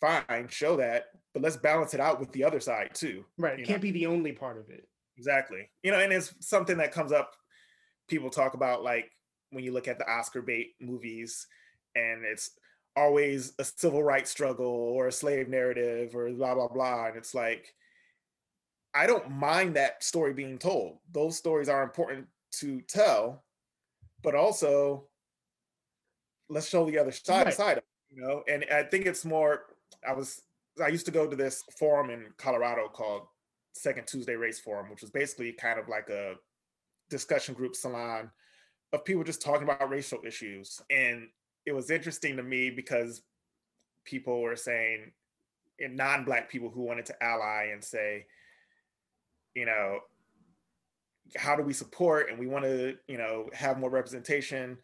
fine, 0.00 0.48
show 0.48 0.76
that 0.76 1.08
but 1.32 1.42
let's 1.42 1.56
balance 1.56 1.94
it 1.94 2.00
out 2.00 2.18
with 2.18 2.32
the 2.32 2.44
other 2.44 2.60
side 2.60 2.90
too. 2.94 3.24
Right. 3.38 3.58
It 3.58 3.66
can't 3.66 3.78
know? 3.78 3.82
be 3.82 3.90
the 3.92 4.06
only 4.06 4.32
part 4.32 4.58
of 4.58 4.68
it. 4.70 4.88
Exactly. 5.16 5.68
You 5.82 5.92
know, 5.92 5.98
and 5.98 6.12
it's 6.12 6.34
something 6.40 6.78
that 6.78 6.92
comes 6.92 7.12
up. 7.12 7.34
People 8.08 8.30
talk 8.30 8.54
about 8.54 8.82
like 8.82 9.10
when 9.50 9.64
you 9.64 9.72
look 9.72 9.88
at 9.88 9.98
the 9.98 10.10
Oscar 10.10 10.42
bait 10.42 10.72
movies, 10.80 11.46
and 11.94 12.24
it's 12.24 12.50
always 12.96 13.52
a 13.58 13.64
civil 13.64 14.02
rights 14.02 14.30
struggle 14.30 14.66
or 14.66 15.08
a 15.08 15.12
slave 15.12 15.48
narrative 15.48 16.14
or 16.14 16.30
blah 16.30 16.54
blah 16.54 16.68
blah. 16.68 17.06
And 17.06 17.16
it's 17.16 17.34
like, 17.34 17.74
I 18.94 19.06
don't 19.06 19.30
mind 19.30 19.76
that 19.76 20.02
story 20.02 20.32
being 20.32 20.58
told. 20.58 20.98
Those 21.12 21.36
stories 21.36 21.68
are 21.68 21.82
important 21.82 22.26
to 22.52 22.80
tell, 22.82 23.44
but 24.22 24.34
also 24.34 25.06
let's 26.48 26.68
show 26.68 26.84
the 26.84 26.98
other 26.98 27.12
side 27.12 27.46
right. 27.46 27.54
side 27.54 27.78
of 27.78 27.84
it, 27.84 28.16
you 28.16 28.22
know. 28.22 28.42
And 28.48 28.64
I 28.72 28.82
think 28.82 29.06
it's 29.06 29.24
more. 29.24 29.66
I 30.06 30.12
was 30.12 30.42
I 30.82 30.88
used 30.88 31.06
to 31.06 31.12
go 31.12 31.26
to 31.26 31.36
this 31.36 31.62
forum 31.78 32.10
in 32.10 32.26
Colorado 32.36 32.88
called 32.88 33.22
Second 33.74 34.06
Tuesday 34.06 34.34
Race 34.34 34.58
Forum, 34.58 34.90
which 34.90 35.02
was 35.02 35.10
basically 35.10 35.52
kind 35.52 35.78
of 35.78 35.88
like 35.88 36.08
a 36.08 36.34
discussion 37.08 37.54
group 37.54 37.74
salon 37.74 38.30
of 38.92 39.04
people 39.04 39.24
just 39.24 39.42
talking 39.42 39.64
about 39.64 39.88
racial 39.90 40.20
issues. 40.24 40.80
And 40.90 41.28
it 41.66 41.72
was 41.72 41.90
interesting 41.90 42.36
to 42.36 42.42
me 42.42 42.70
because 42.70 43.22
people 44.04 44.40
were 44.40 44.56
saying, 44.56 45.12
non-black 45.78 46.50
people 46.50 46.68
who 46.68 46.82
wanted 46.82 47.06
to 47.06 47.22
ally 47.22 47.70
and 47.72 47.82
say, 47.82 48.26
you 49.54 49.64
know, 49.64 50.00
how 51.36 51.56
do 51.56 51.62
we 51.62 51.72
support 51.72 52.28
and 52.28 52.38
we 52.38 52.46
want 52.46 52.64
to, 52.64 52.96
you 53.08 53.16
know, 53.16 53.48
have 53.52 53.78
more 53.78 53.90
representation? 53.90 54.76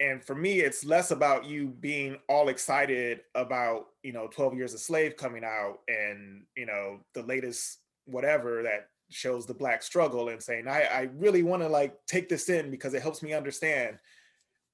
And 0.00 0.24
for 0.24 0.34
me 0.34 0.60
it's 0.60 0.84
less 0.84 1.10
about 1.10 1.44
you 1.44 1.68
being 1.68 2.16
all 2.28 2.48
excited 2.48 3.20
about 3.34 3.86
you 4.02 4.12
know 4.12 4.26
12 4.26 4.54
years 4.54 4.74
a 4.74 4.78
slave 4.78 5.16
coming 5.16 5.44
out 5.44 5.78
and 5.88 6.44
you 6.56 6.66
know 6.66 6.98
the 7.14 7.22
latest 7.22 7.78
whatever 8.06 8.62
that 8.62 8.88
shows 9.10 9.46
the 9.46 9.54
black 9.54 9.82
struggle 9.82 10.28
and 10.28 10.42
saying 10.42 10.66
i, 10.66 10.82
I 10.82 11.08
really 11.14 11.42
want 11.42 11.62
to 11.62 11.68
like 11.68 11.94
take 12.06 12.28
this 12.28 12.48
in 12.48 12.70
because 12.70 12.94
it 12.94 13.02
helps 13.02 13.22
me 13.22 13.32
understand 13.32 13.98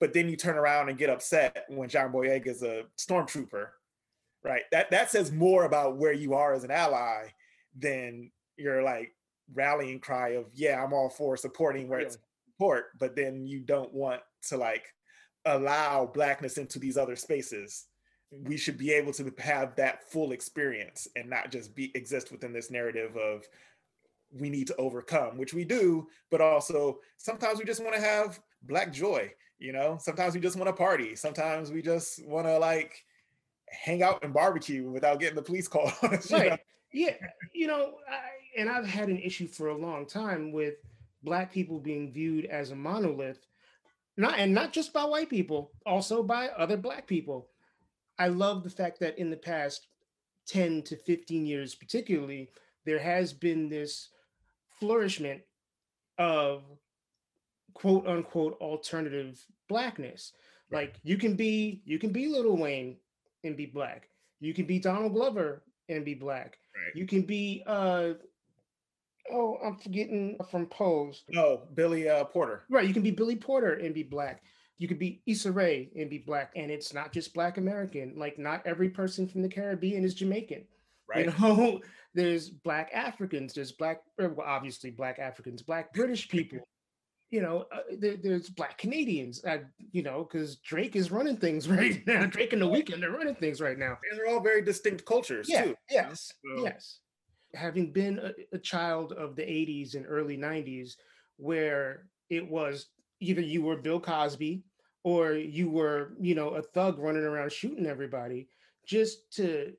but 0.00 0.12
then 0.12 0.28
you 0.28 0.36
turn 0.36 0.56
around 0.56 0.88
and 0.88 0.98
get 0.98 1.10
upset 1.10 1.64
when 1.68 1.88
john 1.88 2.12
boyega 2.12 2.46
is 2.48 2.62
a 2.62 2.84
stormtrooper 2.98 3.68
right? 4.44 4.62
That 4.72 4.90
that 4.90 5.10
says 5.10 5.32
more 5.32 5.64
about 5.64 5.96
where 5.96 6.12
you 6.12 6.34
are 6.34 6.54
as 6.54 6.64
an 6.64 6.70
ally 6.70 7.28
than 7.76 8.30
your 8.56 8.82
like 8.82 9.14
rallying 9.54 9.98
cry 9.98 10.30
of 10.30 10.46
yeah 10.54 10.82
i'm 10.82 10.92
all 10.92 11.08
for 11.08 11.36
supporting 11.36 11.88
where 11.88 12.00
yeah. 12.00 12.06
it's 12.06 12.18
support 12.52 12.86
but 12.98 13.16
then 13.16 13.46
you 13.46 13.60
don't 13.60 13.92
want 13.94 14.20
to 14.42 14.56
like 14.56 14.92
allow 15.44 16.04
blackness 16.06 16.58
into 16.58 16.78
these 16.78 16.98
other 16.98 17.16
spaces. 17.16 17.86
We 18.30 18.58
should 18.58 18.76
be 18.76 18.92
able 18.92 19.12
to 19.14 19.32
have 19.38 19.74
that 19.76 20.10
full 20.10 20.32
experience 20.32 21.08
and 21.16 21.30
not 21.30 21.50
just 21.50 21.74
be 21.74 21.90
exist 21.94 22.30
within 22.30 22.52
this 22.52 22.70
narrative 22.70 23.16
of 23.16 23.46
we 24.30 24.50
need 24.50 24.66
to 24.66 24.76
overcome 24.76 25.38
which 25.38 25.54
we 25.54 25.64
do 25.64 26.06
but 26.30 26.42
also 26.42 26.98
sometimes 27.16 27.58
we 27.58 27.64
just 27.64 27.82
want 27.82 27.94
to 27.94 28.00
have 28.00 28.38
black 28.64 28.92
joy 28.92 29.32
you 29.58 29.72
know 29.72 29.98
sometimes 30.00 30.34
we 30.34 30.40
just 30.40 30.56
want 30.56 30.68
to 30.68 30.72
party 30.72 31.16
sometimes 31.16 31.70
we 31.70 31.82
just 31.82 32.24
want 32.26 32.46
to 32.46 32.58
like 32.58 33.04
hang 33.70 34.02
out 34.02 34.22
and 34.24 34.32
barbecue 34.32 34.88
without 34.90 35.20
getting 35.20 35.36
the 35.36 35.42
police 35.42 35.68
call 35.68 35.92
right 36.02 36.30
know? 36.30 36.56
yeah 36.92 37.14
you 37.52 37.66
know 37.66 37.94
I, 38.08 38.60
and 38.60 38.70
i've 38.70 38.86
had 38.86 39.08
an 39.08 39.18
issue 39.18 39.46
for 39.46 39.68
a 39.68 39.76
long 39.76 40.06
time 40.06 40.52
with 40.52 40.74
black 41.22 41.52
people 41.52 41.78
being 41.78 42.12
viewed 42.12 42.46
as 42.46 42.70
a 42.70 42.76
monolith 42.76 43.48
not 44.18 44.36
and 44.38 44.52
not 44.52 44.72
just 44.72 44.92
by 44.92 45.04
white 45.04 45.30
people, 45.30 45.70
also 45.86 46.22
by 46.24 46.48
other 46.48 46.76
black 46.76 47.06
people. 47.06 47.48
I 48.18 48.28
love 48.28 48.64
the 48.64 48.70
fact 48.70 48.98
that 48.98 49.16
in 49.16 49.30
the 49.30 49.36
past 49.36 49.86
10 50.48 50.82
to 50.82 50.96
15 50.96 51.46
years, 51.46 51.76
particularly, 51.76 52.50
there 52.84 52.98
has 52.98 53.32
been 53.32 53.68
this 53.68 54.08
flourishment 54.80 55.40
of 56.18 56.64
quote 57.74 58.06
unquote 58.06 58.56
alternative 58.60 59.38
blackness. 59.68 60.32
Right. 60.70 60.88
Like 60.88 61.00
you 61.02 61.16
can 61.16 61.34
be 61.34 61.82
you 61.84 61.98
can 61.98 62.10
be 62.10 62.28
Lil 62.28 62.56
Wayne 62.56 62.96
and 63.44 63.56
be 63.56 63.66
black. 63.66 64.08
You 64.40 64.54
can 64.54 64.66
be 64.66 64.78
Donald 64.78 65.14
Glover 65.14 65.62
and 65.88 66.04
be 66.04 66.14
black. 66.14 66.58
Right. 66.74 66.96
You 66.96 67.06
can 67.06 67.22
be 67.22 67.62
uh 67.66 68.14
oh, 69.30 69.58
I'm 69.64 69.76
forgetting 69.76 70.38
from 70.50 70.66
Pose. 70.66 71.24
Oh, 71.36 71.62
Billy 71.74 72.08
uh, 72.08 72.24
Porter. 72.24 72.62
Right. 72.70 72.86
You 72.86 72.94
can 72.94 73.02
be 73.02 73.10
Billy 73.10 73.36
Porter 73.36 73.74
and 73.74 73.94
be 73.94 74.02
black. 74.02 74.42
You 74.78 74.86
could 74.86 74.98
be 74.98 75.22
Issa 75.26 75.50
Rae 75.50 75.90
and 75.96 76.08
be 76.08 76.18
black. 76.18 76.52
And 76.54 76.70
it's 76.70 76.94
not 76.94 77.12
just 77.12 77.34
black 77.34 77.58
American. 77.58 78.14
Like 78.16 78.38
not 78.38 78.62
every 78.64 78.88
person 78.88 79.26
from 79.26 79.42
the 79.42 79.48
Caribbean 79.48 80.04
is 80.04 80.14
Jamaican. 80.14 80.64
Right. 81.08 81.26
You 81.26 81.32
know, 81.38 81.80
there's 82.14 82.50
black 82.50 82.90
Africans, 82.92 83.54
there's 83.54 83.72
black, 83.72 84.02
well, 84.18 84.34
obviously 84.44 84.90
black 84.90 85.18
Africans, 85.18 85.62
black 85.62 85.92
British 85.94 86.28
people. 86.28 86.66
You 87.30 87.42
know, 87.42 87.66
uh, 87.70 87.80
there, 87.98 88.16
there's 88.16 88.48
black 88.48 88.78
Canadians, 88.78 89.44
uh, 89.44 89.58
you 89.92 90.02
know, 90.02 90.24
because 90.24 90.56
Drake 90.56 90.96
is 90.96 91.10
running 91.10 91.36
things 91.36 91.68
right 91.68 92.04
now. 92.06 92.24
Drake 92.26 92.52
and 92.52 92.62
the 92.62 92.66
Weeknd 92.66 93.02
are 93.02 93.10
running 93.10 93.34
things 93.34 93.60
right 93.60 93.78
now. 93.78 93.98
And 94.10 94.18
they're 94.18 94.28
all 94.28 94.40
very 94.40 94.62
distinct 94.62 95.04
cultures, 95.04 95.46
yeah, 95.48 95.64
too. 95.64 95.74
Yes. 95.90 96.32
So. 96.44 96.64
Yes 96.64 97.00
having 97.54 97.92
been 97.92 98.18
a, 98.18 98.32
a 98.54 98.58
child 98.58 99.12
of 99.12 99.36
the 99.36 99.42
80s 99.42 99.94
and 99.94 100.06
early 100.08 100.36
90s, 100.36 100.96
where 101.36 102.06
it 102.30 102.48
was 102.48 102.86
either 103.20 103.40
you 103.40 103.62
were 103.62 103.76
Bill 103.76 104.00
Cosby 104.00 104.62
or 105.04 105.32
you 105.32 105.70
were, 105.70 106.12
you 106.20 106.34
know, 106.34 106.50
a 106.50 106.62
thug 106.62 106.98
running 106.98 107.22
around 107.22 107.52
shooting 107.52 107.86
everybody, 107.86 108.48
just 108.86 109.32
to 109.36 109.72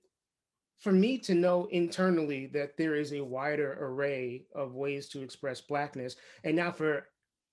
for 0.79 0.93
me 0.93 1.17
to 1.17 1.35
know 1.35 1.65
internally 1.71 2.45
that 2.47 2.77
there 2.77 2.95
is 2.95 3.11
a 3.11 3.19
wider 3.19 3.77
array 3.81 4.45
of 4.55 4.75
ways 4.75 5.09
to 5.09 5.21
express 5.21 5.59
blackness 5.59 6.15
and 6.45 6.55
now 6.55 6.71
for 6.71 7.08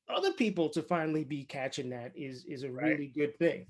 other 0.08 0.32
people 0.32 0.68
to 0.68 0.82
finally 0.82 1.24
be 1.24 1.44
catching 1.44 1.90
that 1.90 2.12
is 2.14 2.44
is 2.44 2.62
a 2.62 2.70
right. 2.70 2.84
really 2.84 3.08
good 3.08 3.36
thing 3.38 3.66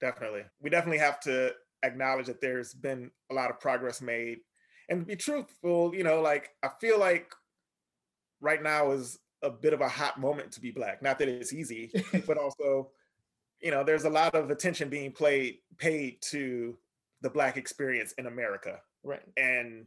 definitely 0.00 0.42
we 0.60 0.70
definitely 0.70 0.98
have 0.98 1.20
to 1.20 1.52
acknowledge 1.82 2.26
that 2.26 2.40
there's 2.40 2.74
been 2.74 3.10
a 3.30 3.34
lot 3.34 3.50
of 3.50 3.60
progress 3.60 4.00
made 4.00 4.38
and 4.90 5.00
to 5.00 5.06
be 5.06 5.16
truthful, 5.16 5.94
you 5.94 6.02
know, 6.02 6.20
like 6.20 6.50
I 6.62 6.68
feel 6.80 6.98
like 6.98 7.32
right 8.40 8.62
now 8.62 8.90
is 8.90 9.18
a 9.42 9.48
bit 9.48 9.72
of 9.72 9.80
a 9.80 9.88
hot 9.88 10.18
moment 10.20 10.52
to 10.52 10.60
be 10.60 10.72
black. 10.72 11.00
Not 11.00 11.18
that 11.20 11.28
it's 11.28 11.52
easy, 11.52 11.92
but 12.26 12.36
also, 12.36 12.90
you 13.60 13.70
know, 13.70 13.84
there's 13.84 14.04
a 14.04 14.10
lot 14.10 14.34
of 14.34 14.50
attention 14.50 14.88
being 14.90 15.12
played 15.12 15.58
paid 15.78 16.20
to 16.30 16.76
the 17.22 17.30
black 17.30 17.56
experience 17.56 18.12
in 18.18 18.26
America. 18.26 18.80
Right. 19.04 19.22
And 19.36 19.86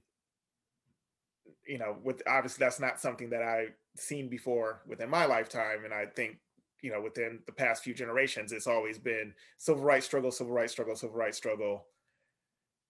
you 1.67 1.77
know, 1.77 1.97
with 2.01 2.21
obviously 2.25 2.63
that's 2.63 2.79
not 2.79 2.99
something 2.99 3.29
that 3.31 3.43
I've 3.43 3.73
seen 3.95 4.29
before 4.29 4.81
within 4.87 5.09
my 5.09 5.25
lifetime. 5.25 5.85
And 5.85 5.93
I 5.93 6.05
think, 6.05 6.37
you 6.81 6.91
know, 6.91 7.01
within 7.01 7.39
the 7.45 7.51
past 7.51 7.83
few 7.83 7.93
generations, 7.93 8.51
it's 8.51 8.67
always 8.67 8.97
been 8.97 9.33
civil 9.57 9.83
rights 9.83 10.05
struggle, 10.05 10.31
civil 10.31 10.53
rights 10.53 10.73
struggle, 10.73 10.95
civil 10.95 11.15
rights 11.15 11.37
struggle. 11.37 11.85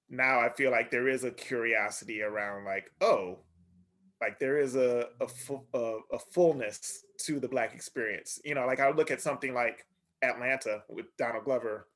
Now 0.10 0.40
I 0.40 0.50
feel 0.50 0.72
like 0.72 0.92
there 0.92 1.08
is 1.08 1.24
a 1.24 1.32
curiosity 1.32 2.22
around 2.22 2.66
like, 2.66 2.92
oh, 3.02 3.40
like 4.22 4.40
there 4.40 4.58
is 4.58 4.76
a 4.76 5.08
a, 5.20 5.28
full, 5.28 5.66
a, 5.74 5.98
a 6.14 6.20
fullness 6.32 7.04
to 7.20 7.40
the 7.40 7.48
black 7.48 7.74
experience. 7.74 8.40
You 8.46 8.56
know, 8.56 8.66
like 8.66 8.80
I 8.80 8.90
look 8.92 9.12
at 9.12 9.22
something 9.22 9.54
like 9.54 9.86
Atlanta 10.22 10.84
with 10.90 11.06
Donald 11.18 11.44
Glover, 11.44 11.88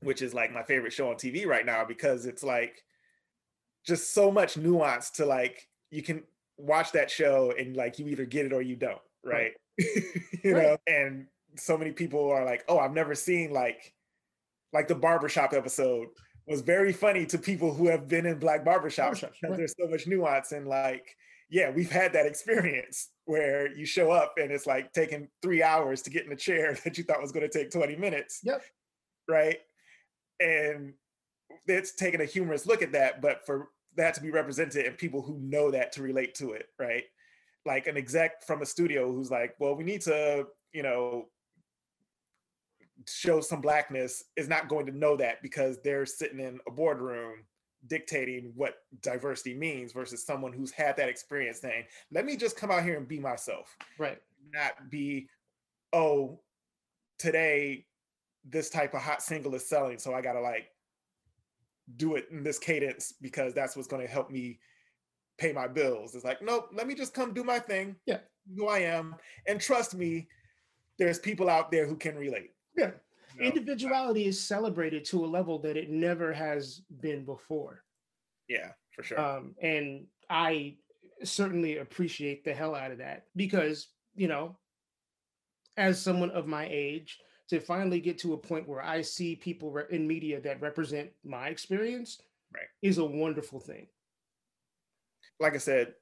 which 0.00 0.22
is 0.22 0.34
like 0.34 0.52
my 0.52 0.62
favorite 0.62 0.92
show 0.92 1.10
on 1.10 1.16
TV 1.16 1.46
right 1.46 1.66
now 1.66 1.84
because 1.84 2.26
it's 2.26 2.44
like 2.44 2.84
just 3.84 4.14
so 4.14 4.30
much 4.30 4.56
nuance 4.56 5.10
to 5.10 5.26
like 5.26 5.68
you 5.90 6.02
can 6.02 6.22
watch 6.62 6.92
that 6.92 7.10
show 7.10 7.52
and 7.58 7.76
like 7.76 7.98
you 7.98 8.06
either 8.08 8.24
get 8.24 8.46
it 8.46 8.52
or 8.52 8.62
you 8.62 8.76
don't, 8.76 9.00
right? 9.24 9.52
right. 9.78 9.88
you 10.44 10.54
right. 10.54 10.62
know, 10.62 10.76
and 10.86 11.26
so 11.56 11.76
many 11.76 11.92
people 11.92 12.30
are 12.30 12.44
like, 12.44 12.64
"Oh, 12.68 12.78
I've 12.78 12.94
never 12.94 13.14
seen 13.14 13.52
like 13.52 13.92
like 14.72 14.88
the 14.88 14.94
barbershop 14.94 15.52
episode 15.52 16.08
was 16.46 16.60
very 16.60 16.92
funny 16.92 17.26
to 17.26 17.38
people 17.38 17.72
who 17.72 17.88
have 17.88 18.08
been 18.08 18.26
in 18.26 18.38
black 18.38 18.64
barbershops 18.64 19.22
oh, 19.22 19.28
because 19.28 19.50
right. 19.50 19.56
there's 19.56 19.74
so 19.78 19.86
much 19.88 20.06
nuance 20.06 20.52
and 20.52 20.66
like 20.66 21.16
yeah, 21.52 21.70
we've 21.70 21.90
had 21.90 22.14
that 22.14 22.24
experience 22.24 23.10
where 23.26 23.70
you 23.76 23.84
show 23.84 24.10
up 24.10 24.34
and 24.38 24.50
it's 24.50 24.66
like 24.66 24.92
taking 24.92 25.28
three 25.42 25.62
hours 25.62 26.00
to 26.02 26.10
get 26.10 26.24
in 26.24 26.30
the 26.30 26.36
chair 26.36 26.76
that 26.84 26.96
you 26.96 27.04
thought 27.04 27.20
was 27.20 27.30
going 27.30 27.48
to 27.48 27.58
take 27.58 27.70
20 27.70 27.96
minutes. 27.96 28.40
Yep. 28.42 28.62
Right. 29.28 29.58
And 30.40 30.94
it's 31.66 31.94
taking 31.94 32.22
a 32.22 32.24
humorous 32.24 32.66
look 32.66 32.82
at 32.82 32.92
that, 32.92 33.20
but 33.20 33.44
for 33.44 33.68
that 33.96 34.14
to 34.14 34.20
be 34.20 34.30
represented 34.30 34.86
and 34.86 34.96
people 34.96 35.22
who 35.22 35.38
know 35.38 35.70
that 35.70 35.92
to 35.92 36.02
relate 36.02 36.34
to 36.36 36.52
it, 36.52 36.66
right? 36.78 37.04
Like 37.64 37.86
an 37.86 37.96
exec 37.96 38.42
from 38.42 38.62
a 38.62 38.66
studio 38.66 39.12
who's 39.12 39.30
like, 39.30 39.54
well, 39.58 39.74
we 39.74 39.84
need 39.84 40.00
to, 40.02 40.46
you 40.72 40.82
know, 40.82 41.26
show 43.08 43.40
some 43.40 43.60
blackness 43.60 44.24
is 44.36 44.48
not 44.48 44.68
going 44.68 44.86
to 44.86 44.96
know 44.96 45.16
that 45.16 45.42
because 45.42 45.78
they're 45.82 46.06
sitting 46.06 46.40
in 46.40 46.58
a 46.66 46.70
boardroom 46.70 47.44
dictating 47.88 48.52
what 48.54 48.76
diversity 49.00 49.54
means 49.54 49.92
versus 49.92 50.24
someone 50.24 50.52
who's 50.52 50.70
had 50.70 50.96
that 50.96 51.08
experience 51.08 51.60
saying, 51.60 51.84
let 52.12 52.24
me 52.24 52.36
just 52.36 52.56
come 52.56 52.70
out 52.70 52.84
here 52.84 52.96
and 52.96 53.08
be 53.08 53.18
myself. 53.18 53.76
Right. 53.98 54.20
Not 54.52 54.90
be, 54.90 55.28
oh, 55.92 56.40
today 57.18 57.86
this 58.44 58.70
type 58.70 58.94
of 58.94 59.00
hot 59.00 59.22
single 59.22 59.54
is 59.54 59.68
selling. 59.68 59.98
So 59.98 60.14
I 60.14 60.20
gotta 60.20 60.40
like 60.40 60.68
do 61.96 62.16
it 62.16 62.26
in 62.30 62.42
this 62.42 62.58
cadence 62.58 63.14
because 63.20 63.54
that's 63.54 63.76
what's 63.76 63.88
gonna 63.88 64.06
help 64.06 64.30
me 64.30 64.58
pay 65.38 65.52
my 65.52 65.66
bills. 65.66 66.14
It's 66.14 66.24
like, 66.24 66.42
nope, 66.42 66.70
let 66.72 66.86
me 66.86 66.94
just 66.94 67.14
come 67.14 67.32
do 67.32 67.44
my 67.44 67.58
thing. 67.58 67.96
Yeah. 68.06 68.18
Who 68.56 68.68
I 68.68 68.80
am. 68.80 69.14
And 69.46 69.60
trust 69.60 69.94
me, 69.94 70.28
there's 70.98 71.18
people 71.18 71.48
out 71.48 71.70
there 71.70 71.86
who 71.86 71.96
can 71.96 72.16
relate. 72.16 72.50
Yeah 72.76 72.90
know? 73.38 73.44
individuality 73.44 74.26
is 74.26 74.40
celebrated 74.40 75.04
to 75.06 75.24
a 75.24 75.26
level 75.26 75.58
that 75.60 75.76
it 75.76 75.90
never 75.90 76.32
has 76.32 76.82
been 77.00 77.24
before. 77.24 77.82
Yeah, 78.48 78.70
for 78.94 79.02
sure. 79.02 79.20
Um, 79.20 79.54
and 79.62 80.06
I 80.28 80.76
certainly 81.24 81.78
appreciate 81.78 82.44
the 82.44 82.54
hell 82.54 82.74
out 82.74 82.90
of 82.90 82.98
that 82.98 83.24
because, 83.36 83.88
you 84.14 84.28
know, 84.28 84.56
as 85.76 86.00
someone 86.00 86.30
of 86.30 86.46
my 86.46 86.68
age, 86.70 87.18
to 87.52 87.60
finally 87.60 88.00
get 88.00 88.16
to 88.16 88.32
a 88.32 88.38
point 88.38 88.66
where 88.66 88.82
I 88.82 89.02
see 89.02 89.36
people 89.36 89.76
in 89.90 90.08
media 90.08 90.40
that 90.40 90.62
represent 90.62 91.10
my 91.22 91.48
experience 91.48 92.16
right. 92.54 92.64
is 92.80 92.96
a 92.96 93.04
wonderful 93.04 93.60
thing. 93.60 93.88
Like 95.38 95.52
I 95.52 95.58
said, 95.58 95.92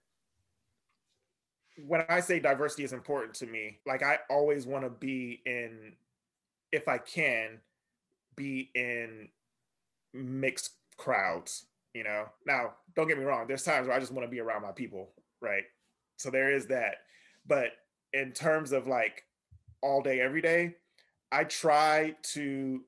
when 1.88 2.04
I 2.08 2.20
say 2.20 2.38
diversity 2.38 2.84
is 2.84 2.92
important 2.92 3.34
to 3.34 3.46
me, 3.46 3.80
like 3.84 4.04
I 4.04 4.20
always 4.30 4.64
want 4.64 4.84
to 4.84 4.90
be 4.90 5.42
in 5.44 5.94
if 6.70 6.86
I 6.86 6.98
can, 6.98 7.58
be 8.36 8.70
in 8.76 9.28
mixed 10.14 10.70
crowds, 10.98 11.66
you 11.94 12.04
know. 12.04 12.26
Now, 12.46 12.74
don't 12.94 13.08
get 13.08 13.18
me 13.18 13.24
wrong, 13.24 13.48
there's 13.48 13.64
times 13.64 13.88
where 13.88 13.96
I 13.96 13.98
just 13.98 14.12
want 14.12 14.24
to 14.24 14.30
be 14.30 14.38
around 14.38 14.62
my 14.62 14.70
people, 14.70 15.10
right? 15.40 15.64
So 16.16 16.30
there 16.30 16.54
is 16.54 16.66
that. 16.66 16.98
But 17.44 17.70
in 18.12 18.30
terms 18.30 18.70
of 18.70 18.86
like 18.86 19.24
all 19.82 20.00
day, 20.00 20.20
every 20.20 20.42
day, 20.42 20.76
I 21.32 21.44
try 21.44 22.14
to 22.34 22.80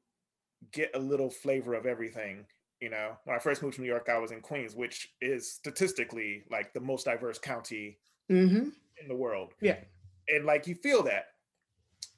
get 0.72 0.90
a 0.94 0.98
little 0.98 1.30
flavor 1.30 1.74
of 1.74 1.86
everything. 1.86 2.44
You 2.80 2.90
know, 2.90 3.16
when 3.24 3.36
I 3.36 3.38
first 3.38 3.62
moved 3.62 3.76
to 3.76 3.80
New 3.80 3.86
York, 3.86 4.08
I 4.08 4.18
was 4.18 4.32
in 4.32 4.40
Queens, 4.40 4.74
which 4.74 5.12
is 5.20 5.50
statistically 5.50 6.42
like 6.50 6.72
the 6.72 6.80
most 6.80 7.04
diverse 7.04 7.38
county 7.38 7.98
mm-hmm. 8.30 8.68
in 9.00 9.08
the 9.08 9.14
world. 9.14 9.54
Yeah. 9.60 9.76
And 10.28 10.44
like 10.44 10.66
you 10.66 10.74
feel 10.74 11.02
that 11.04 11.26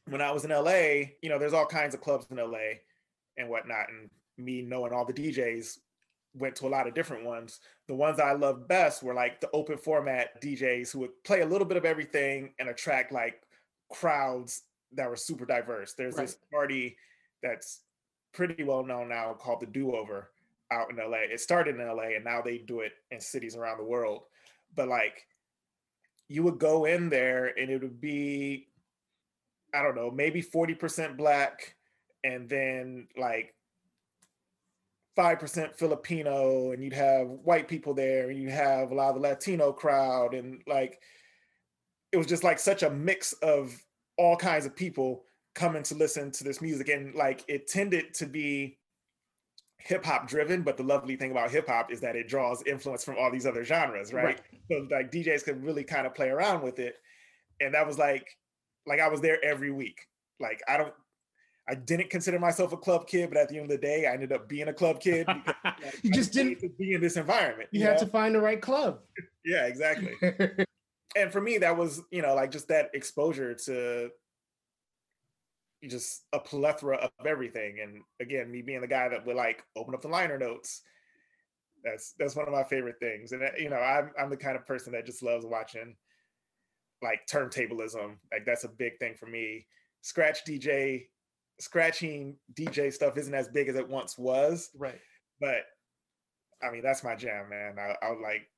when 0.08 0.20
I 0.20 0.30
was 0.32 0.44
in 0.44 0.50
LA, 0.50 1.10
you 1.22 1.28
know, 1.28 1.38
there's 1.38 1.52
all 1.52 1.66
kinds 1.66 1.94
of 1.94 2.00
clubs 2.00 2.26
in 2.30 2.38
LA 2.38 2.78
and 3.36 3.48
whatnot. 3.48 3.88
And 3.90 4.08
me 4.38 4.62
knowing 4.62 4.92
all 4.92 5.04
the 5.04 5.12
DJs 5.12 5.78
went 6.34 6.56
to 6.56 6.66
a 6.66 6.68
lot 6.68 6.86
of 6.86 6.94
different 6.94 7.24
ones. 7.24 7.60
The 7.86 7.94
ones 7.94 8.18
I 8.18 8.32
loved 8.32 8.66
best 8.66 9.02
were 9.02 9.14
like 9.14 9.40
the 9.40 9.50
open 9.52 9.76
format 9.78 10.40
DJs 10.42 10.92
who 10.92 11.00
would 11.00 11.24
play 11.24 11.42
a 11.42 11.46
little 11.46 11.66
bit 11.66 11.76
of 11.76 11.84
everything 11.84 12.54
and 12.58 12.68
attract 12.68 13.12
like 13.12 13.42
crowds 13.92 14.62
that 14.92 15.08
were 15.08 15.16
super 15.16 15.44
diverse. 15.44 15.94
There's 15.94 16.16
right. 16.16 16.26
this 16.26 16.38
party 16.52 16.96
that's 17.42 17.80
pretty 18.32 18.64
well 18.64 18.84
known 18.84 19.08
now 19.08 19.32
called 19.34 19.60
the 19.60 19.66
Do 19.66 19.94
Over 19.94 20.30
out 20.70 20.90
in 20.90 20.96
LA. 20.96 21.18
It 21.32 21.40
started 21.40 21.78
in 21.78 21.86
LA 21.86 22.14
and 22.16 22.24
now 22.24 22.40
they 22.42 22.58
do 22.58 22.80
it 22.80 22.92
in 23.10 23.20
cities 23.20 23.56
around 23.56 23.78
the 23.78 23.84
world. 23.84 24.22
But 24.74 24.88
like 24.88 25.26
you 26.28 26.42
would 26.42 26.58
go 26.58 26.84
in 26.84 27.08
there 27.08 27.52
and 27.58 27.70
it 27.70 27.82
would 27.82 28.00
be 28.00 28.68
I 29.74 29.82
don't 29.82 29.96
know, 29.96 30.10
maybe 30.10 30.40
40% 30.40 31.16
black 31.16 31.74
and 32.22 32.48
then 32.48 33.08
like 33.16 33.54
5% 35.18 35.74
Filipino 35.74 36.70
and 36.72 36.82
you'd 36.82 36.92
have 36.92 37.28
white 37.28 37.66
people 37.66 37.92
there 37.92 38.30
and 38.30 38.40
you'd 38.40 38.52
have 38.52 38.90
a 38.90 38.94
lot 38.94 39.10
of 39.10 39.16
the 39.16 39.20
Latino 39.20 39.72
crowd 39.72 40.34
and 40.34 40.62
like 40.66 41.00
it 42.12 42.16
was 42.16 42.26
just 42.26 42.44
like 42.44 42.60
such 42.60 42.84
a 42.84 42.90
mix 42.90 43.32
of 43.34 43.76
all 44.16 44.36
kinds 44.36 44.66
of 44.66 44.74
people 44.76 45.24
coming 45.54 45.82
to 45.82 45.94
listen 45.94 46.30
to 46.30 46.44
this 46.44 46.60
music 46.60 46.88
and 46.88 47.14
like 47.14 47.44
it 47.48 47.66
tended 47.68 48.12
to 48.14 48.26
be 48.26 48.78
hip 49.78 50.04
hop 50.04 50.26
driven 50.26 50.62
but 50.62 50.76
the 50.76 50.82
lovely 50.82 51.14
thing 51.14 51.30
about 51.30 51.50
hip 51.50 51.68
hop 51.68 51.92
is 51.92 52.00
that 52.00 52.16
it 52.16 52.26
draws 52.26 52.62
influence 52.66 53.04
from 53.04 53.16
all 53.18 53.30
these 53.30 53.46
other 53.46 53.64
genres 53.64 54.12
right, 54.12 54.24
right. 54.24 54.40
so 54.70 54.86
like 54.90 55.12
DJs 55.12 55.44
could 55.44 55.62
really 55.62 55.84
kind 55.84 56.06
of 56.06 56.14
play 56.14 56.28
around 56.28 56.62
with 56.62 56.78
it 56.78 56.96
and 57.60 57.74
that 57.74 57.86
was 57.86 57.98
like 57.98 58.26
like 58.86 59.00
I 59.00 59.08
was 59.08 59.20
there 59.20 59.42
every 59.44 59.70
week. 59.70 60.00
Like 60.40 60.60
I 60.68 60.76
don't 60.76 60.92
I 61.68 61.74
didn't 61.74 62.10
consider 62.10 62.38
myself 62.38 62.72
a 62.72 62.76
club 62.76 63.06
kid, 63.06 63.30
but 63.30 63.38
at 63.38 63.48
the 63.48 63.56
end 63.56 63.64
of 63.64 63.70
the 63.70 63.78
day, 63.78 64.06
I 64.06 64.12
ended 64.12 64.32
up 64.32 64.48
being 64.50 64.68
a 64.68 64.72
club 64.72 65.00
kid. 65.00 65.26
Because, 65.26 65.54
like, 65.64 66.04
you 66.04 66.10
just 66.10 66.30
didn't 66.30 66.60
be 66.76 66.92
in 66.92 67.00
this 67.00 67.16
environment. 67.16 67.70
You, 67.72 67.80
you 67.80 67.86
had 67.86 67.94
know? 67.94 68.04
to 68.04 68.06
find 68.06 68.34
the 68.34 68.40
right 68.40 68.60
club. 68.60 68.98
yeah, 69.46 69.64
exactly. 69.64 70.12
and 71.16 71.32
for 71.32 71.40
me, 71.40 71.58
that 71.58 71.76
was 71.76 72.02
you 72.10 72.22
know 72.22 72.34
like 72.34 72.50
just 72.50 72.68
that 72.68 72.90
exposure 72.94 73.54
to 73.66 74.10
just 75.88 76.24
a 76.32 76.38
plethora 76.38 76.96
of 76.96 77.26
everything. 77.26 77.80
And 77.82 78.02
again, 78.20 78.50
me 78.50 78.62
being 78.62 78.80
the 78.80 78.86
guy 78.86 79.08
that 79.08 79.26
would 79.26 79.36
like 79.36 79.62
open 79.76 79.94
up 79.94 80.02
the 80.02 80.08
liner 80.08 80.38
notes. 80.38 80.82
That's 81.84 82.14
that's 82.18 82.36
one 82.36 82.46
of 82.46 82.52
my 82.52 82.64
favorite 82.64 82.96
things. 83.00 83.32
And 83.32 83.42
uh, 83.42 83.50
you 83.58 83.68
know, 83.68 83.76
I'm 83.76 84.10
I'm 84.18 84.30
the 84.30 84.36
kind 84.36 84.56
of 84.56 84.66
person 84.66 84.92
that 84.92 85.06
just 85.06 85.22
loves 85.22 85.44
watching 85.44 85.96
like 87.02 87.26
turntablism. 87.30 88.16
Like 88.32 88.46
that's 88.46 88.64
a 88.64 88.68
big 88.68 88.98
thing 88.98 89.14
for 89.18 89.26
me. 89.26 89.66
Scratch 90.00 90.44
DJ, 90.46 91.06
scratching 91.60 92.36
DJ 92.54 92.92
stuff 92.92 93.18
isn't 93.18 93.34
as 93.34 93.48
big 93.48 93.68
as 93.68 93.76
it 93.76 93.88
once 93.88 94.16
was. 94.16 94.70
Right. 94.76 94.98
But 95.40 95.64
I 96.62 96.70
mean, 96.70 96.82
that's 96.82 97.04
my 97.04 97.14
jam, 97.14 97.50
man. 97.50 97.76
I, 97.78 97.94
I 98.04 98.10
would 98.10 98.20
like 98.20 98.48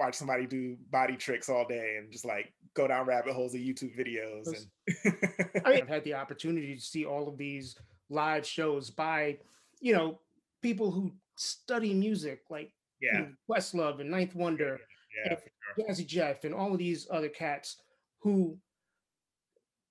watch 0.00 0.16
somebody 0.16 0.46
do 0.46 0.76
body 0.90 1.16
tricks 1.16 1.48
all 1.48 1.66
day 1.66 1.96
and 1.98 2.10
just 2.10 2.24
like 2.24 2.52
go 2.74 2.88
down 2.88 3.06
rabbit 3.06 3.32
holes 3.32 3.54
of 3.54 3.60
YouTube 3.60 3.96
videos. 3.96 4.46
And 4.46 5.64
I 5.64 5.72
I've 5.74 5.88
had 5.88 6.04
the 6.04 6.14
opportunity 6.14 6.74
to 6.74 6.80
see 6.80 7.04
all 7.04 7.28
of 7.28 7.38
these 7.38 7.76
live 8.08 8.44
shows 8.44 8.90
by, 8.90 9.38
you 9.80 9.92
know, 9.92 10.18
people 10.62 10.90
who 10.90 11.12
study 11.36 11.94
music 11.94 12.42
like 12.50 12.72
yeah. 13.00 13.12
You 13.14 13.18
know, 13.20 13.28
Questlove 13.48 14.00
and 14.00 14.12
9th 14.12 14.34
Wonder, 14.34 14.78
yeah, 15.24 15.34
yeah, 15.78 15.84
Jazzy 15.84 16.06
Jeff, 16.06 16.44
and 16.44 16.54
all 16.54 16.72
of 16.72 16.78
these 16.78 17.06
other 17.10 17.28
cats 17.28 17.76
who, 18.18 18.56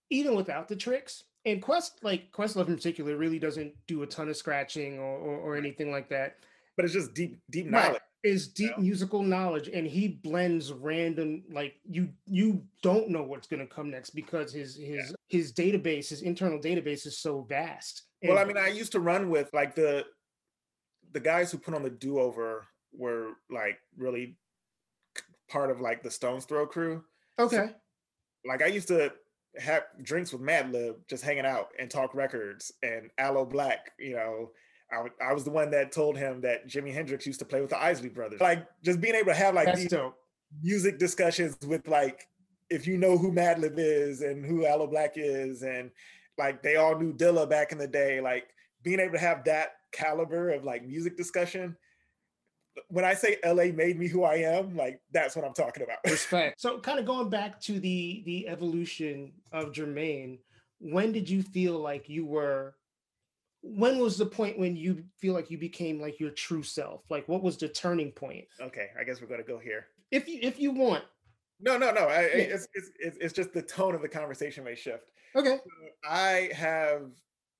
even 0.09 0.35
without 0.35 0.67
the 0.67 0.75
tricks, 0.75 1.23
and 1.45 1.61
Quest, 1.61 1.99
like 2.03 2.31
Questlove 2.31 2.67
in 2.67 2.75
particular, 2.75 3.17
really 3.17 3.39
doesn't 3.39 3.73
do 3.87 4.03
a 4.03 4.07
ton 4.07 4.29
of 4.29 4.37
scratching 4.37 4.99
or, 4.99 5.17
or, 5.17 5.37
or 5.37 5.57
anything 5.57 5.91
like 5.91 6.09
that. 6.09 6.35
But 6.75 6.85
it's 6.85 6.93
just 6.93 7.13
deep, 7.13 7.39
deep 7.49 7.65
knowledge. 7.65 7.93
Right. 7.93 8.01
Is 8.21 8.49
deep 8.49 8.71
yeah. 8.75 8.83
musical 8.83 9.23
knowledge, 9.23 9.69
and 9.69 9.87
he 9.87 10.09
blends 10.09 10.73
random 10.73 11.43
like 11.51 11.75
you 11.89 12.09
you 12.25 12.61
don't 12.83 13.09
know 13.09 13.23
what's 13.23 13.47
gonna 13.47 13.65
come 13.65 13.89
next 13.89 14.09
because 14.09 14.51
his 14.51 14.75
his 14.75 14.87
yeah. 15.09 15.15
his 15.29 15.53
database, 15.53 16.09
his 16.09 16.21
internal 16.21 16.59
database 16.59 17.05
is 17.05 17.19
so 17.19 17.45
vast. 17.47 18.03
well, 18.21 18.37
I 18.37 18.43
mean, 18.43 18.57
I 18.57 18.67
used 18.67 18.91
to 18.91 18.99
run 18.99 19.29
with 19.29 19.49
like 19.53 19.73
the 19.73 20.05
the 21.13 21.19
guys 21.19 21.51
who 21.51 21.57
put 21.57 21.73
on 21.73 21.83
the 21.83 21.89
do 21.89 22.19
over 22.19 22.67
were 22.93 23.31
like 23.49 23.77
really 23.97 24.37
part 25.49 25.71
of 25.71 25.81
like 25.81 26.03
the 26.03 26.11
Stones 26.11 26.45
Throw 26.45 26.65
crew. 26.67 27.03
Okay. 27.39 27.55
So, 27.55 27.69
like 28.45 28.61
I 28.61 28.67
used 28.67 28.87
to 28.89 29.11
have 29.57 29.83
drinks 30.01 30.31
with 30.31 30.41
Madlib, 30.41 30.95
just 31.09 31.23
hanging 31.23 31.45
out 31.45 31.69
and 31.79 31.89
talk 31.89 32.13
records. 32.13 32.71
And 32.83 33.09
Aloe 33.17 33.45
Blacc 33.45 33.79
you 33.97 34.15
know, 34.15 34.51
I, 34.91 35.29
I 35.29 35.33
was 35.33 35.43
the 35.43 35.51
one 35.51 35.71
that 35.71 35.91
told 35.91 36.17
him 36.17 36.41
that 36.41 36.67
Jimi 36.67 36.93
Hendrix 36.93 37.25
used 37.25 37.39
to 37.39 37.45
play 37.45 37.61
with 37.61 37.69
the 37.69 37.81
Isley 37.81 38.09
Brothers. 38.09 38.41
Like 38.41 38.65
just 38.83 38.99
being 38.99 39.15
able 39.15 39.27
to 39.27 39.35
have 39.35 39.53
like 39.53 39.67
That's 39.67 39.81
these 39.81 39.89
dope. 39.89 40.15
music 40.61 40.97
discussions 40.97 41.57
with 41.65 41.87
like 41.87 42.25
if 42.69 42.87
you 42.87 42.97
know 42.97 43.17
who 43.17 43.31
Madlib 43.31 43.75
is 43.77 44.21
and 44.21 44.45
who 44.45 44.65
Aloe 44.65 44.87
Blacc 44.87 45.11
is, 45.15 45.63
and 45.63 45.91
like 46.37 46.61
they 46.63 46.75
all 46.75 46.97
knew 46.97 47.13
Dilla 47.13 47.49
back 47.49 47.71
in 47.71 47.77
the 47.77 47.87
day, 47.87 48.21
like 48.21 48.47
being 48.83 48.99
able 48.99 49.13
to 49.13 49.19
have 49.19 49.43
that 49.45 49.73
caliber 49.91 50.51
of 50.51 50.63
like 50.63 50.85
music 50.85 51.17
discussion 51.17 51.75
when 52.87 53.05
I 53.05 53.13
say 53.13 53.37
LA 53.45 53.65
made 53.65 53.97
me 53.97 54.07
who 54.07 54.23
I 54.23 54.35
am, 54.35 54.75
like 54.75 55.01
that's 55.11 55.35
what 55.35 55.45
I'm 55.45 55.53
talking 55.53 55.83
about. 55.83 55.97
Respect. 56.05 56.61
So 56.61 56.79
kind 56.79 56.99
of 56.99 57.05
going 57.05 57.29
back 57.29 57.59
to 57.61 57.79
the 57.79 58.23
the 58.25 58.47
evolution 58.47 59.33
of 59.51 59.71
Jermaine, 59.71 60.39
when 60.79 61.11
did 61.11 61.29
you 61.29 61.41
feel 61.41 61.79
like 61.79 62.09
you 62.09 62.25
were 62.25 62.75
when 63.61 63.99
was 63.99 64.17
the 64.17 64.25
point 64.25 64.57
when 64.57 64.75
you 64.75 65.03
feel 65.17 65.33
like 65.33 65.51
you 65.51 65.57
became 65.57 65.99
like 65.99 66.19
your 66.19 66.31
true 66.31 66.63
self? 66.63 67.01
Like 67.09 67.27
what 67.27 67.43
was 67.43 67.57
the 67.57 67.67
turning 67.67 68.11
point? 68.11 68.45
Okay, 68.61 68.87
I 68.99 69.03
guess 69.03 69.21
we're 69.21 69.27
gonna 69.27 69.43
go 69.43 69.59
here. 69.59 69.87
If 70.11 70.27
you 70.27 70.39
if 70.41 70.59
you 70.59 70.71
want. 70.71 71.03
No, 71.61 71.77
no, 71.77 71.91
no. 71.91 72.07
I, 72.07 72.21
yeah. 72.21 72.55
it's, 72.55 72.67
it's 72.73 73.17
it's 73.19 73.33
just 73.33 73.53
the 73.53 73.61
tone 73.61 73.93
of 73.93 74.01
the 74.01 74.07
conversation 74.07 74.63
may 74.63 74.75
shift. 74.75 75.11
Okay. 75.35 75.57
So 75.57 76.09
I 76.09 76.49
have, 76.53 77.11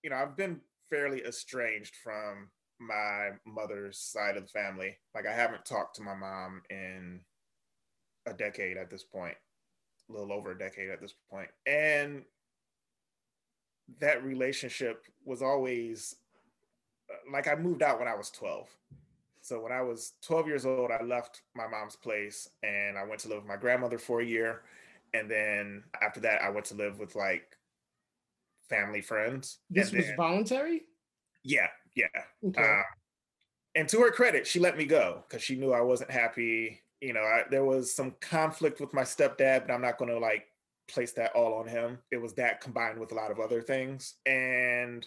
you 0.03 0.09
know, 0.09 0.15
I've 0.15 0.37
been 0.37 0.61
fairly 0.89 1.21
estranged 1.25 1.95
from 2.03 2.49
my 2.79 3.31
mother's 3.45 3.99
side 3.99 4.37
of 4.37 4.43
the 4.43 4.49
family. 4.49 4.97
Like 5.13 5.27
I 5.27 5.33
haven't 5.33 5.65
talked 5.65 5.97
to 5.97 6.01
my 6.01 6.15
mom 6.15 6.61
in 6.69 7.19
a 8.25 8.33
decade 8.33 8.77
at 8.77 8.89
this 8.89 9.03
point, 9.03 9.35
a 10.09 10.13
little 10.13 10.31
over 10.31 10.51
a 10.51 10.57
decade 10.57 10.89
at 10.89 11.01
this 11.01 11.13
point. 11.29 11.49
And 11.65 12.23
that 13.99 14.23
relationship 14.23 15.05
was 15.25 15.41
always 15.41 16.15
uh, 17.09 17.31
like 17.31 17.47
I 17.47 17.55
moved 17.55 17.83
out 17.83 17.99
when 17.99 18.07
I 18.07 18.15
was 18.15 18.29
12. 18.29 18.67
So 19.41 19.59
when 19.59 19.71
I 19.71 19.81
was 19.81 20.13
12 20.23 20.47
years 20.47 20.65
old, 20.65 20.91
I 20.91 21.03
left 21.03 21.41
my 21.55 21.67
mom's 21.67 21.95
place 21.95 22.49
and 22.61 22.97
I 22.97 23.03
went 23.05 23.21
to 23.21 23.29
live 23.29 23.39
with 23.39 23.47
my 23.47 23.55
grandmother 23.57 23.97
for 23.97 24.21
a 24.21 24.25
year. 24.25 24.61
And 25.13 25.29
then 25.29 25.83
after 26.01 26.19
that, 26.21 26.41
I 26.41 26.49
went 26.49 26.65
to 26.67 26.75
live 26.75 26.99
with 26.99 27.15
like 27.15 27.57
family 28.69 29.01
friends. 29.01 29.59
This 29.69 29.89
and 29.89 29.97
was 29.97 30.07
then, 30.07 30.17
voluntary? 30.17 30.83
Yeah, 31.43 31.67
yeah. 31.95 32.05
Okay. 32.45 32.61
Uh, 32.61 32.83
and 33.75 33.87
to 33.89 33.99
her 34.01 34.11
credit, 34.11 34.45
she 34.45 34.59
let 34.59 34.77
me 34.77 34.85
go 34.85 35.23
because 35.27 35.43
she 35.43 35.55
knew 35.55 35.73
I 35.73 35.81
wasn't 35.81 36.11
happy. 36.11 36.81
You 37.01 37.13
know, 37.13 37.21
I, 37.21 37.43
there 37.49 37.63
was 37.63 37.93
some 37.93 38.15
conflict 38.19 38.79
with 38.79 38.93
my 38.93 39.03
stepdad, 39.03 39.65
but 39.65 39.71
I'm 39.73 39.81
not 39.81 39.97
going 39.97 40.11
to 40.11 40.19
like 40.19 40.45
place 40.89 41.13
that 41.13 41.35
all 41.35 41.53
on 41.53 41.67
him. 41.67 41.99
It 42.11 42.17
was 42.17 42.33
that 42.33 42.61
combined 42.61 42.99
with 42.99 43.11
a 43.11 43.15
lot 43.15 43.31
of 43.31 43.39
other 43.39 43.61
things. 43.61 44.15
And 44.25 45.05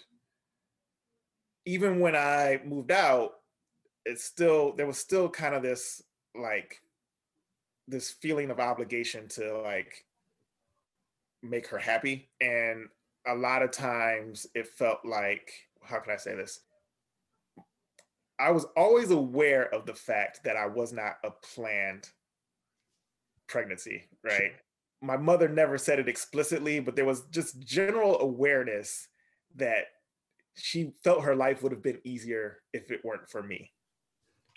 even 1.65 1.99
when 1.99 2.15
I 2.15 2.59
moved 2.65 2.91
out, 2.91 3.33
it's 4.05 4.23
still, 4.23 4.73
there 4.75 4.87
was 4.87 4.97
still 4.97 5.29
kind 5.29 5.55
of 5.55 5.61
this 5.61 6.01
like, 6.35 6.81
this 7.87 8.11
feeling 8.11 8.49
of 8.49 8.59
obligation 8.59 9.27
to 9.27 9.61
like 9.61 10.05
make 11.41 11.67
her 11.67 11.77
happy. 11.77 12.29
And 12.41 12.87
a 13.27 13.35
lot 13.35 13.61
of 13.61 13.71
times 13.71 14.47
it 14.55 14.67
felt 14.67 14.99
like, 15.05 15.51
how 15.83 15.99
can 15.99 16.13
I 16.13 16.17
say 16.17 16.35
this? 16.35 16.61
I 18.39 18.51
was 18.51 18.65
always 18.75 19.11
aware 19.11 19.73
of 19.73 19.85
the 19.85 19.93
fact 19.93 20.43
that 20.43 20.57
I 20.57 20.65
was 20.65 20.91
not 20.91 21.17
a 21.23 21.31
planned 21.31 22.09
pregnancy, 23.47 24.03
right? 24.23 24.53
My 25.03 25.17
mother 25.17 25.49
never 25.49 25.77
said 25.77 25.99
it 25.99 26.07
explicitly, 26.07 26.79
but 26.79 26.95
there 26.95 27.05
was 27.05 27.23
just 27.29 27.59
general 27.59 28.19
awareness 28.21 29.07
that 29.55 29.85
she 30.55 30.93
felt 31.03 31.23
her 31.23 31.35
life 31.35 31.61
would 31.61 31.71
have 31.71 31.83
been 31.83 31.99
easier 32.03 32.61
if 32.73 32.89
it 32.89 33.03
weren't 33.03 33.29
for 33.29 33.43
me. 33.43 33.71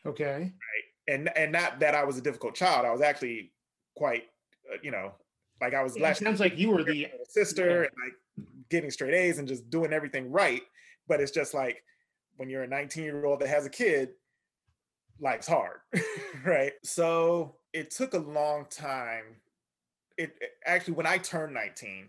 Okay. 0.07 0.53
Right. 0.53 1.15
And 1.15 1.37
and 1.37 1.53
not 1.53 1.81
that 1.81 1.95
I 1.95 2.05
was 2.05 2.17
a 2.17 2.23
difficult 2.23 2.55
child. 2.55 2.87
I 2.87 2.93
was 2.93 3.01
actually 3.01 3.53
quite, 3.97 4.25
uh, 4.73 4.77
you 4.83 4.91
know, 4.91 5.13
like 5.61 5.75
I 5.75 5.83
was. 5.83 5.97
It 5.97 6.17
sounds 6.17 6.41
like 6.41 6.59
you 6.59 6.71
were 6.71 6.85
the 6.85 7.09
sister 7.29 7.69
yeah. 7.69 7.77
and 7.77 7.91
like 8.05 8.49
getting 8.71 8.91
straight 8.91 9.15
A's 9.15 9.39
and 9.39 9.49
just 9.49 9.69
doing 9.71 9.93
everything 9.93 10.31
right. 10.31 10.63
But 11.09 11.21
it's 11.21 11.33
just 11.33 11.55
like 11.55 11.83
when 12.37 12.49
you're 12.49 12.65
a 12.65 12.69
19 12.69 13.05
year 13.05 13.25
old 13.25 13.41
that 13.41 13.49
has 13.49 13.67
a 13.67 13.71
kid, 13.71 14.11
life's 15.21 15.47
hard, 15.47 15.79
right? 16.45 16.73
So 16.85 17.57
it 17.73 17.91
took 17.91 18.15
a 18.15 18.19
long 18.19 18.67
time. 18.71 19.41
It, 20.19 20.35
it 20.41 20.51
actually, 20.65 20.95
when 20.95 21.07
I 21.07 21.19
turned 21.19 21.55
19, 21.55 22.09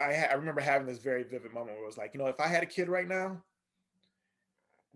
I, 0.00 0.14
ha- 0.14 0.28
I 0.30 0.34
remember 0.34 0.60
having 0.60 0.86
this 0.86 0.98
very 0.98 1.22
vivid 1.22 1.52
moment 1.52 1.76
where 1.76 1.84
it 1.84 1.86
was 1.86 1.98
like, 1.98 2.12
you 2.14 2.20
know, 2.20 2.26
if 2.26 2.40
I 2.40 2.46
had 2.46 2.62
a 2.62 2.66
kid 2.66 2.88
right 2.88 3.08
now, 3.08 3.42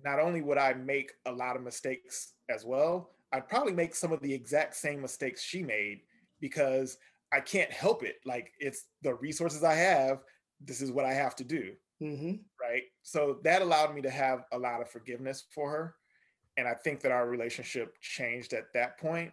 not 0.02 0.20
only 0.20 0.42
would 0.42 0.58
I 0.58 0.74
make 0.74 1.12
a 1.26 1.32
lot 1.32 1.56
of 1.56 1.62
mistakes 1.62 2.32
as 2.48 2.64
well, 2.64 3.10
I'd 3.32 3.48
probably 3.48 3.72
make 3.72 3.94
some 3.94 4.12
of 4.12 4.20
the 4.20 4.32
exact 4.32 4.74
same 4.76 5.02
mistakes 5.02 5.42
she 5.42 5.62
made 5.62 6.00
because 6.40 6.96
I 7.32 7.40
can't 7.40 7.70
help 7.70 8.02
it. 8.02 8.16
Like 8.24 8.52
it's 8.58 8.84
the 9.02 9.14
resources 9.14 9.64
I 9.64 9.74
have. 9.74 10.20
This 10.60 10.80
is 10.80 10.92
what 10.92 11.04
I 11.04 11.12
have 11.12 11.36
to 11.36 11.44
do. 11.44 11.72
Mm-hmm. 12.02 12.34
Right. 12.60 12.84
So 13.02 13.38
that 13.44 13.62
allowed 13.62 13.94
me 13.94 14.02
to 14.02 14.10
have 14.10 14.44
a 14.52 14.58
lot 14.58 14.80
of 14.80 14.90
forgiveness 14.90 15.44
for 15.54 15.70
her. 15.70 15.94
And 16.56 16.66
I 16.66 16.74
think 16.74 17.00
that 17.00 17.12
our 17.12 17.28
relationship 17.28 17.96
changed 18.00 18.52
at 18.52 18.72
that 18.74 18.98
point. 18.98 19.32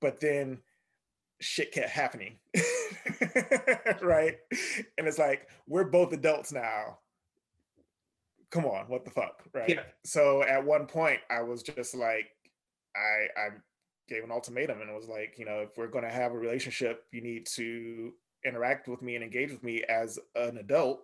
But 0.00 0.20
then 0.20 0.58
shit 1.42 1.72
kept 1.72 1.90
happening. 1.90 2.36
right. 4.02 4.36
And 4.96 5.06
it's 5.06 5.18
like, 5.18 5.48
we're 5.66 5.84
both 5.84 6.12
adults 6.12 6.52
now. 6.52 6.98
Come 8.50 8.64
on, 8.66 8.84
what 8.88 9.04
the 9.04 9.10
fuck? 9.10 9.42
Right. 9.52 9.70
Yeah. 9.70 9.82
So 10.04 10.42
at 10.42 10.64
one 10.64 10.86
point, 10.86 11.20
I 11.30 11.42
was 11.42 11.62
just 11.62 11.94
like, 11.94 12.28
I, 12.94 13.40
I 13.40 13.48
gave 14.08 14.24
an 14.24 14.30
ultimatum 14.30 14.80
and 14.80 14.90
it 14.90 14.94
was 14.94 15.08
like, 15.08 15.34
you 15.38 15.44
know, 15.44 15.60
if 15.60 15.70
we're 15.76 15.88
going 15.88 16.04
to 16.04 16.10
have 16.10 16.32
a 16.32 16.38
relationship, 16.38 17.04
you 17.12 17.22
need 17.22 17.46
to 17.54 18.12
interact 18.44 18.88
with 18.88 19.02
me 19.02 19.14
and 19.14 19.24
engage 19.24 19.50
with 19.50 19.62
me 19.62 19.82
as 19.88 20.18
an 20.34 20.58
adult 20.58 21.02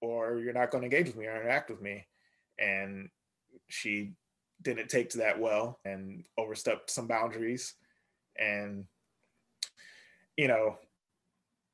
or 0.00 0.38
you're 0.38 0.52
not 0.52 0.70
going 0.70 0.82
to 0.82 0.86
engage 0.86 1.06
with 1.06 1.16
me 1.16 1.26
or 1.26 1.36
interact 1.36 1.70
with 1.70 1.80
me. 1.80 2.06
And 2.58 3.08
she 3.68 4.12
didn't 4.62 4.88
take 4.88 5.10
to 5.10 5.18
that 5.18 5.38
well 5.38 5.78
and 5.84 6.24
overstepped 6.36 6.90
some 6.90 7.06
boundaries. 7.06 7.74
And, 8.36 8.84
you 10.36 10.48
know, 10.48 10.76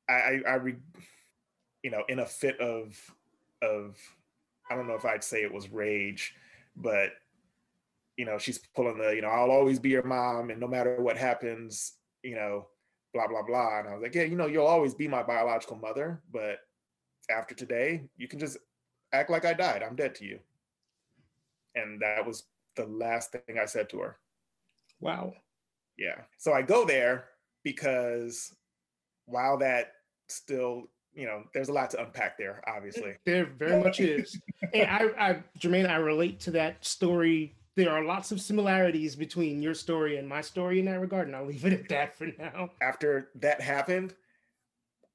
I, 0.09 0.13
I, 0.13 0.41
I 0.47 0.53
re, 0.55 0.75
you 1.83 1.91
know, 1.91 2.03
in 2.09 2.19
a 2.19 2.25
fit 2.25 2.59
of, 2.59 2.99
of, 3.61 3.97
I 4.69 4.75
don't 4.75 4.87
know 4.87 4.95
if 4.95 5.05
I'd 5.05 5.23
say 5.23 5.43
it 5.43 5.53
was 5.53 5.69
rage, 5.69 6.33
but, 6.75 7.11
you 8.17 8.25
know, 8.25 8.37
she's 8.37 8.59
pulling 8.75 8.97
the, 8.97 9.09
you 9.11 9.21
know, 9.21 9.27
I'll 9.27 9.51
always 9.51 9.79
be 9.79 9.89
your 9.89 10.03
mom. 10.03 10.49
And 10.49 10.59
no 10.59 10.67
matter 10.67 11.01
what 11.01 11.17
happens, 11.17 11.93
you 12.23 12.35
know, 12.35 12.67
blah, 13.13 13.27
blah, 13.27 13.43
blah. 13.43 13.79
And 13.79 13.87
I 13.87 13.93
was 13.93 14.01
like, 14.01 14.15
yeah, 14.15 14.23
you 14.23 14.35
know, 14.35 14.47
you'll 14.47 14.65
always 14.65 14.93
be 14.93 15.07
my 15.07 15.23
biological 15.23 15.77
mother, 15.77 16.21
but 16.31 16.59
after 17.29 17.55
today, 17.55 18.03
you 18.17 18.27
can 18.27 18.39
just 18.39 18.57
act 19.13 19.29
like 19.29 19.45
I 19.45 19.53
died. 19.53 19.83
I'm 19.83 19.95
dead 19.95 20.15
to 20.15 20.25
you. 20.25 20.39
And 21.75 22.01
that 22.01 22.25
was 22.25 22.43
the 22.75 22.85
last 22.85 23.31
thing 23.31 23.59
I 23.61 23.65
said 23.65 23.89
to 23.89 23.99
her. 23.99 24.17
Wow. 24.99 25.33
Yeah. 25.97 26.21
So 26.37 26.53
I 26.53 26.61
go 26.61 26.85
there 26.85 27.25
because 27.65 28.55
while 29.25 29.57
that 29.57 29.91
still, 30.29 30.83
you 31.13 31.25
know, 31.25 31.43
there's 31.53 31.67
a 31.67 31.73
lot 31.73 31.89
to 31.89 32.01
unpack 32.01 32.37
there, 32.37 32.63
obviously. 32.67 33.15
There 33.25 33.45
very 33.45 33.83
much 33.83 33.99
is. 33.99 34.39
and 34.73 34.89
I, 34.89 35.29
I, 35.29 35.43
Jermaine, 35.59 35.89
I 35.89 35.97
relate 35.97 36.39
to 36.41 36.51
that 36.51 36.85
story. 36.85 37.55
There 37.75 37.89
are 37.89 38.05
lots 38.05 38.31
of 38.31 38.39
similarities 38.39 39.17
between 39.17 39.61
your 39.61 39.73
story 39.73 40.17
and 40.17 40.29
my 40.29 40.39
story 40.39 40.79
in 40.79 40.85
that 40.85 41.01
regard, 41.01 41.27
and 41.27 41.35
I'll 41.35 41.45
leave 41.47 41.65
it 41.65 41.73
at 41.73 41.89
that 41.89 42.15
for 42.15 42.27
now. 42.37 42.69
After 42.81 43.31
that 43.35 43.59
happened, 43.59 44.13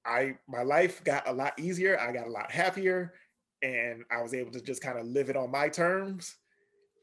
I 0.05 0.37
my 0.49 0.63
life 0.63 1.03
got 1.05 1.27
a 1.29 1.33
lot 1.33 1.59
easier. 1.59 1.99
I 1.99 2.13
got 2.13 2.27
a 2.27 2.31
lot 2.31 2.51
happier, 2.51 3.15
and 3.63 4.05
I 4.11 4.21
was 4.23 4.35
able 4.35 4.51
to 4.53 4.61
just 4.61 4.83
kind 4.83 4.99
of 4.99 5.07
live 5.07 5.31
it 5.31 5.37
on 5.37 5.51
my 5.51 5.69
terms. 5.69 6.37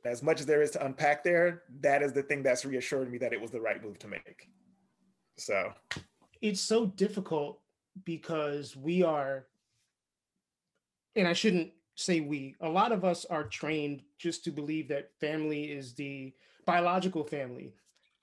As 0.05 0.23
much 0.23 0.39
as 0.39 0.45
there 0.45 0.61
is 0.61 0.71
to 0.71 0.85
unpack 0.85 1.23
there, 1.23 1.63
that 1.81 2.01
is 2.01 2.13
the 2.13 2.23
thing 2.23 2.41
that's 2.43 2.65
reassured 2.65 3.11
me 3.11 3.17
that 3.17 3.33
it 3.33 3.41
was 3.41 3.51
the 3.51 3.59
right 3.59 3.83
move 3.83 3.99
to 3.99 4.07
make. 4.07 4.49
So 5.37 5.71
it's 6.41 6.61
so 6.61 6.87
difficult 6.87 7.59
because 8.03 8.75
we 8.75 9.03
are, 9.03 9.47
and 11.15 11.27
I 11.27 11.33
shouldn't 11.33 11.71
say 11.95 12.19
we, 12.19 12.55
a 12.61 12.69
lot 12.69 12.91
of 12.91 13.03
us 13.03 13.25
are 13.25 13.43
trained 13.43 14.03
just 14.17 14.43
to 14.43 14.51
believe 14.51 14.87
that 14.89 15.11
family 15.19 15.65
is 15.65 15.93
the 15.93 16.33
biological 16.65 17.23
family. 17.23 17.73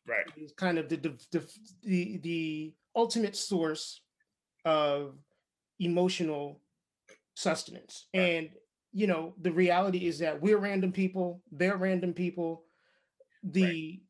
Right. 0.06 0.26
It's 0.36 0.52
kind 0.52 0.78
of 0.78 0.88
the, 0.88 0.96
the, 0.96 1.48
the, 1.82 2.18
the 2.18 2.74
ultimate 2.94 3.36
source 3.36 4.00
of 4.64 5.16
emotional 5.80 6.60
sustenance. 7.34 8.06
Right. 8.14 8.22
And 8.22 8.50
you 8.92 9.08
know, 9.08 9.34
the 9.42 9.50
reality 9.50 10.06
is 10.06 10.20
that 10.20 10.40
we're 10.40 10.58
random 10.58 10.92
people, 10.92 11.42
they're 11.50 11.76
random 11.76 12.12
people. 12.12 12.62
The 13.42 13.64
right. 13.64 14.00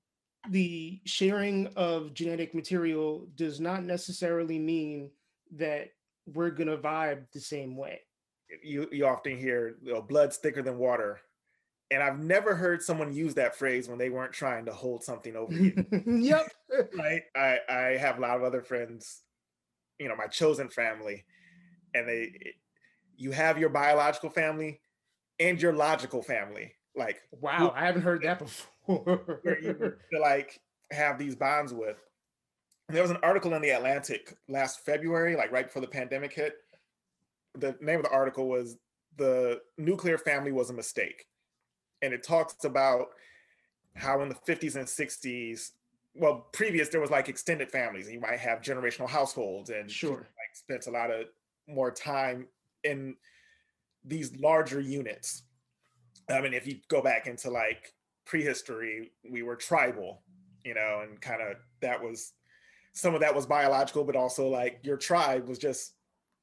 The 0.51 1.01
sharing 1.05 1.69
of 1.77 2.15
genetic 2.15 2.55
material 2.55 3.27
does 3.37 3.61
not 3.61 3.85
necessarily 3.85 4.59
mean 4.59 5.11
that 5.53 5.91
we're 6.27 6.51
gonna 6.51 6.77
vibe 6.77 7.31
the 7.33 7.41
same 7.41 7.77
way. 7.77 8.01
You 8.63 8.89
you 8.93 9.07
often 9.07 9.39
hear 9.39 9.77
you 9.83 9.95
know, 9.95 10.03
blood's 10.03 10.37
thicker 10.37 10.63
than 10.63 10.79
water. 10.79 11.21
And 11.91 12.03
I've 12.03 12.19
never 12.19 12.55
heard 12.55 12.83
someone 12.83 13.13
use 13.13 13.35
that 13.35 13.57
phrase 13.57 13.89
when 13.89 13.99
they 13.99 14.11
weren't 14.11 14.33
trying 14.33 14.65
to 14.65 14.73
hold 14.73 15.05
something 15.05 15.37
over 15.37 15.53
you. 15.53 15.85
yep. 16.07 16.51
right. 16.99 17.23
I, 17.37 17.59
I 17.69 17.83
have 17.99 18.19
a 18.19 18.21
lot 18.21 18.37
of 18.37 18.43
other 18.43 18.63
friends, 18.63 19.23
you 19.99 20.09
know, 20.09 20.17
my 20.17 20.27
chosen 20.27 20.71
family, 20.71 21.25
and 21.95 22.09
they 22.09 22.33
eh, 22.47 22.51
you 23.17 23.31
have 23.31 23.59
your 23.59 23.69
biological 23.69 24.31
family 24.31 24.81
and 25.39 25.61
your 25.61 25.73
logical 25.73 26.23
family. 26.23 26.73
Like, 26.97 27.21
wow, 27.31 27.73
I 27.75 27.87
haven't 27.87 28.03
heard 28.03 28.23
that 28.23 28.39
before. 28.39 28.74
you 28.89 29.95
to 30.13 30.21
like 30.21 30.61
have 30.93 31.19
these 31.19 31.35
bonds 31.35 31.73
with. 31.73 31.99
There 32.89 33.03
was 33.03 33.11
an 33.11 33.19
article 33.23 33.55
in 33.55 33.63
the 33.63 33.71
Atlantic 33.71 34.37
last 34.49 34.85
February, 34.85 35.37
like 35.37 35.51
right 35.51 35.67
before 35.67 35.83
the 35.83 35.89
pandemic 35.89 36.35
hit. 36.35 36.57
The 37.59 37.77
name 37.81 37.99
of 38.01 38.05
the 38.05 38.11
article 38.11 38.49
was 38.49 38.77
The 39.17 39.61
Nuclear 39.79 40.19
Family 40.19 40.53
Was 40.53 40.71
a 40.71 40.75
Mistake. 40.75 41.27
And 42.03 42.13
it 42.13 42.23
talks 42.23 42.65
about 42.65 43.07
how 43.97 44.21
in 44.21 44.29
the 44.29 44.35
50s 44.35 44.77
and 44.77 44.87
60s, 44.87 45.71
well, 46.15 46.49
previous 46.53 46.89
there 46.89 47.01
was 47.01 47.11
like 47.11 47.29
extended 47.29 47.71
families, 47.71 48.07
and 48.07 48.15
you 48.15 48.21
might 48.21 48.39
have 48.39 48.61
generational 48.61 49.09
households 49.09 49.71
and 49.71 49.91
sure 49.91 50.19
like 50.19 50.55
spent 50.55 50.87
a 50.87 50.91
lot 50.91 51.11
of 51.11 51.27
more 51.67 51.91
time 51.91 52.47
in 52.83 53.17
these 54.05 54.37
larger 54.37 54.81
units. 54.81 55.45
I 56.29 56.41
mean, 56.41 56.53
if 56.55 56.67
you 56.67 56.77
go 56.89 57.03
back 57.03 57.27
into 57.27 57.51
like 57.51 57.95
prehistory, 58.25 59.13
we 59.31 59.43
were 59.43 59.57
tribal, 59.57 60.23
you 60.65 60.75
know, 60.75 61.03
and 61.03 61.21
kind 61.21 61.43
of 61.43 61.57
that 61.81 62.03
was 62.03 62.33
some 62.93 63.15
of 63.15 63.21
that 63.21 63.35
was 63.35 63.47
biological, 63.47 64.05
but 64.05 64.17
also 64.17 64.49
like 64.49 64.81
your 64.83 64.97
tribe 64.97 65.49
was 65.49 65.59
just 65.59 65.95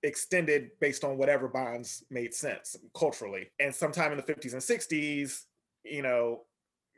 extended 0.04 0.72
based 0.80 1.04
on 1.04 1.18
whatever 1.18 1.48
bonds 1.48 2.04
made 2.10 2.34
sense 2.34 2.76
culturally. 2.98 3.50
And 3.60 3.74
sometime 3.74 4.12
in 4.12 4.18
the 4.18 4.24
50s 4.24 4.54
and 4.54 4.62
60s, 4.62 5.46
you 5.84 6.02
know, 6.02 6.42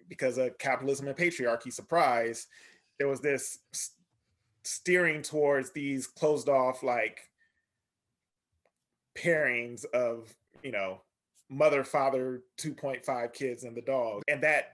because 0.10 0.38
of 0.38 0.58
capitalism 0.58 1.08
and 1.08 1.17
patriarchy 1.17 1.72
surprise, 1.72 2.48
there 2.98 3.08
was 3.08 3.22
this 3.22 3.60
steering 4.63 5.22
towards 5.22 5.72
these 5.72 6.08
closed 6.08 6.50
off 6.50 6.84
like 6.84 7.30
pairings 9.15 9.86
of 9.93 10.34
you 10.63 10.72
know 10.72 11.02
mother 11.54 11.84
father 11.84 12.42
2.5 12.58 13.34
kids 13.34 13.63
and 13.63 13.76
the 13.76 13.82
dog. 13.82 14.24
And 14.28 14.42
that 14.44 14.74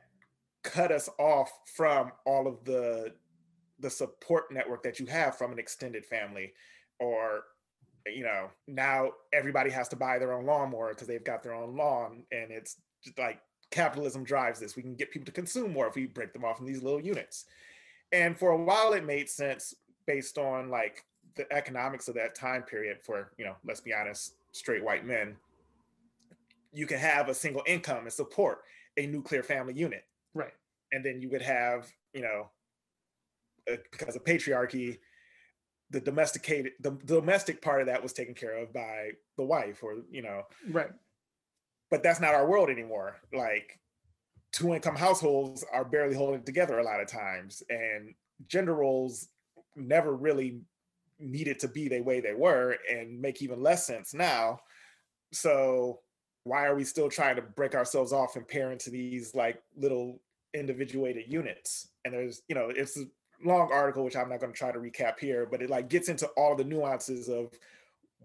cut 0.63 0.92
us 0.92 1.10
off 1.18 1.52
from 1.76 2.12
all 2.26 2.48
of 2.48 2.63
the 2.65 3.13
the 3.82 3.89
support 3.89 4.52
network 4.52 4.84
that 4.84 5.00
you 5.00 5.06
have 5.06 5.38
from 5.38 5.54
an 5.54 5.60
extended 5.60 6.06
family 6.06 6.52
or 7.00 7.44
you 8.06 8.24
know 8.24 8.50
now 8.68 9.10
everybody 9.32 9.70
has 9.70 9.88
to 9.88 9.96
buy 9.96 10.20
their 10.20 10.34
own 10.34 10.46
lawnmower 10.46 10.89
because 10.89 11.08
they've 11.08 11.24
got 11.24 11.42
their 11.42 11.54
own 11.54 11.78
lawn 11.78 12.24
and 12.34 12.52
it's 12.52 12.78
just 13.02 13.18
like 13.18 13.39
capitalism 13.72 14.24
drives 14.24 14.60
this. 14.60 14.76
We 14.76 14.82
can 14.82 14.96
get 14.96 15.12
people 15.12 15.28
to 15.28 15.32
consume 15.32 15.72
more 15.72 15.88
if 15.88 15.96
we 15.96 16.08
break 16.08 16.34
them 16.34 16.44
off 16.44 16.60
in 16.60 16.65
these 16.65 16.82
little 16.82 17.00
units. 17.00 17.46
And 18.12 18.38
for 18.38 18.52
a 18.52 18.58
while 18.58 18.94
it 18.94 19.06
made 19.06 19.30
sense 19.30 19.74
based 20.06 20.38
on 20.38 20.70
like 20.70 21.06
the 21.36 21.52
economics 21.54 22.10
of 22.10 22.15
that 22.15 22.36
time 22.36 22.63
period 22.63 22.98
for 23.04 23.32
you 23.38 23.46
know 23.46 23.56
let's 23.63 23.80
be 23.80 23.94
honest 23.94 24.34
straight 24.52 24.84
white 24.84 25.06
men 25.06 25.38
you 26.71 26.86
can 26.86 26.99
have 26.99 27.29
a 27.29 27.34
single 27.34 27.63
income 27.65 28.03
and 28.03 28.13
support 28.13 28.60
a 28.97 29.08
nuclear 29.08 29.43
family 29.43 29.73
unit. 29.73 30.03
Right. 30.34 30.53
And 30.91 31.03
then 31.03 31.21
you 31.21 31.29
would 31.29 31.41
have 31.41 31.88
you 32.13 32.21
know 32.21 32.49
uh, 33.71 33.77
because 33.91 34.15
of 34.15 34.23
patriarchy 34.23 34.97
the 35.91 35.99
domesticated 35.99 36.73
the 36.79 36.91
domestic 37.05 37.62
part 37.62 37.82
of 37.82 37.88
that 37.88 38.01
was 38.01 38.13
taken 38.13 38.34
care 38.34 38.58
of 38.58 38.71
by 38.73 39.12
the 39.38 39.43
wife 39.43 39.84
or 39.84 39.97
you 40.12 40.21
know. 40.21 40.43
Right. 40.69 40.91
But 41.89 42.03
that's 42.03 42.19
not 42.19 42.36
our 42.36 42.47
world 42.47 42.69
anymore. 42.69 43.17
Like 43.34 43.79
two 44.51 44.73
income 44.73 44.95
households 44.95 45.65
are 45.71 45.86
barely 45.86 46.15
holding 46.15 46.43
together 46.43 46.79
a 46.79 46.84
lot 46.84 47.01
of 47.01 47.08
times 47.08 47.63
and 47.69 48.13
gender 48.47 48.75
roles 48.75 49.29
never 49.75 50.15
really 50.15 50.62
needed 51.19 51.60
to 51.60 51.67
be 51.67 51.88
the 51.88 52.01
way 52.01 52.19
they 52.19 52.34
were 52.34 52.77
and 52.89 53.19
make 53.19 53.41
even 53.41 53.62
less 53.62 53.86
sense 53.86 54.13
now. 54.13 54.60
So 55.34 55.99
why 56.43 56.65
are 56.65 56.75
we 56.75 56.84
still 56.84 57.10
trying 57.10 57.36
to 57.36 57.41
break 57.41 57.75
ourselves 57.75 58.13
off 58.13 58.36
and 58.36 58.47
pair 58.47 58.71
into 58.71 58.89
these 58.89 59.36
like 59.36 59.62
little 59.78 60.21
individuated 60.54 61.32
units? 61.32 61.89
And 62.06 62.13
there's, 62.13 62.41
you 62.47 62.56
know, 62.56 62.69
it's 62.69 62.97
a 62.97 63.04
long 63.43 63.69
article, 63.71 64.04
which 64.04 64.15
I'm 64.15 64.30
not 64.30 64.39
going 64.39 64.52
to 64.52 64.58
try 64.58 64.71
to 64.71 64.80
recap 64.80 65.19
here, 65.19 65.47
but 65.49 65.62
it 65.62 65.69
like 65.69 65.89
gets 65.89 66.10
into 66.10 66.28
all 66.38 66.56
the 66.56 66.63
nuances 66.63 67.30
of 67.30 67.52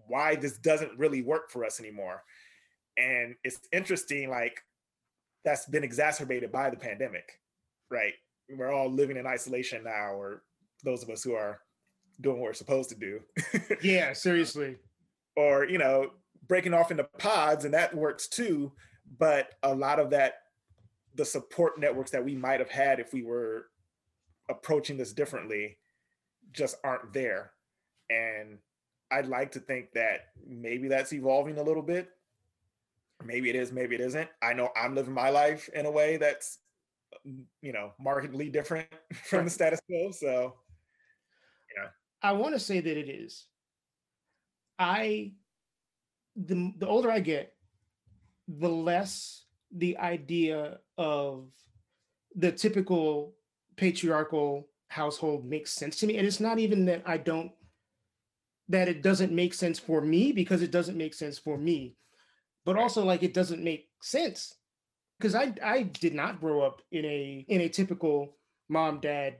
why 0.07 0.35
this 0.35 0.57
doesn't 0.57 0.97
really 0.97 1.21
work 1.21 1.49
for 1.49 1.65
us 1.65 1.79
anymore. 1.79 2.23
And 2.97 3.35
it's 3.43 3.59
interesting, 3.71 4.29
like 4.29 4.61
that's 5.43 5.65
been 5.65 5.83
exacerbated 5.83 6.51
by 6.51 6.69
the 6.69 6.77
pandemic, 6.77 7.39
right? 7.91 8.13
We're 8.49 8.71
all 8.71 8.89
living 8.89 9.17
in 9.17 9.27
isolation 9.27 9.83
now, 9.83 10.13
or 10.13 10.43
those 10.83 11.03
of 11.03 11.09
us 11.09 11.23
who 11.23 11.33
are 11.33 11.59
doing 12.21 12.39
what 12.39 12.45
we're 12.45 12.53
supposed 12.53 12.89
to 12.89 12.95
do. 12.95 13.19
yeah, 13.81 14.13
seriously. 14.13 14.77
or, 15.35 15.65
you 15.65 15.77
know, 15.77 16.11
breaking 16.47 16.73
off 16.73 16.91
into 16.91 17.03
pods, 17.03 17.65
and 17.65 17.73
that 17.73 17.95
works 17.95 18.27
too. 18.27 18.71
But 19.17 19.51
a 19.63 19.73
lot 19.73 19.99
of 19.99 20.09
that, 20.11 20.35
the 21.15 21.25
support 21.25 21.79
networks 21.79 22.11
that 22.11 22.23
we 22.23 22.35
might 22.35 22.59
have 22.59 22.69
had 22.69 22.99
if 22.99 23.13
we 23.13 23.23
were 23.23 23.67
approaching 24.49 24.97
this 24.97 25.13
differently, 25.13 25.77
just 26.51 26.77
aren't 26.83 27.13
there. 27.13 27.51
And 28.09 28.59
I'd 29.11 29.27
like 29.27 29.51
to 29.53 29.59
think 29.59 29.93
that 29.93 30.27
maybe 30.47 30.87
that's 30.87 31.13
evolving 31.13 31.57
a 31.57 31.63
little 31.63 31.83
bit. 31.83 32.09
Maybe 33.23 33.49
it 33.49 33.55
is, 33.55 33.71
maybe 33.71 33.95
it 33.95 34.01
isn't. 34.01 34.29
I 34.41 34.53
know 34.53 34.69
I'm 34.75 34.95
living 34.95 35.13
my 35.13 35.29
life 35.29 35.69
in 35.73 35.85
a 35.85 35.91
way 35.91 36.17
that's, 36.17 36.59
you 37.61 37.71
know, 37.71 37.93
markedly 37.99 38.49
different 38.49 38.87
from 39.23 39.45
the 39.45 39.51
status 39.51 39.79
quo. 39.87 40.11
So 40.11 40.55
yeah. 41.75 41.89
I 42.21 42.33
want 42.33 42.53
to 42.55 42.59
say 42.59 42.81
that 42.81 42.97
it 42.97 43.09
is. 43.09 43.45
I 44.77 45.31
the 46.35 46.73
the 46.77 46.87
older 46.87 47.11
I 47.11 47.19
get, 47.19 47.53
the 48.47 48.69
less 48.69 49.43
the 49.75 49.97
idea 49.97 50.79
of 50.97 51.47
the 52.35 52.51
typical 52.51 53.33
patriarchal 53.75 54.67
household 54.87 55.45
makes 55.45 55.71
sense 55.71 55.97
to 55.97 56.07
me. 56.07 56.17
And 56.17 56.27
it's 56.27 56.39
not 56.39 56.59
even 56.59 56.85
that 56.85 57.03
I 57.05 57.17
don't 57.17 57.51
that 58.69 58.87
it 58.87 59.03
doesn't 59.03 59.31
make 59.31 59.53
sense 59.53 59.77
for 59.77 60.01
me 60.01 60.31
because 60.31 60.61
it 60.61 60.71
doesn't 60.71 60.97
make 60.97 61.13
sense 61.13 61.37
for 61.37 61.57
me, 61.57 61.95
but 62.65 62.77
also 62.77 63.03
like 63.03 63.21
it 63.23 63.33
doesn't 63.33 63.63
make 63.63 63.89
sense 64.01 64.55
because 65.19 65.35
I 65.35 65.53
I 65.63 65.83
did 65.83 66.13
not 66.13 66.39
grow 66.39 66.61
up 66.61 66.81
in 66.91 67.05
a 67.05 67.45
in 67.47 67.61
a 67.61 67.69
typical 67.69 68.37
mom 68.69 68.99
dad 68.99 69.35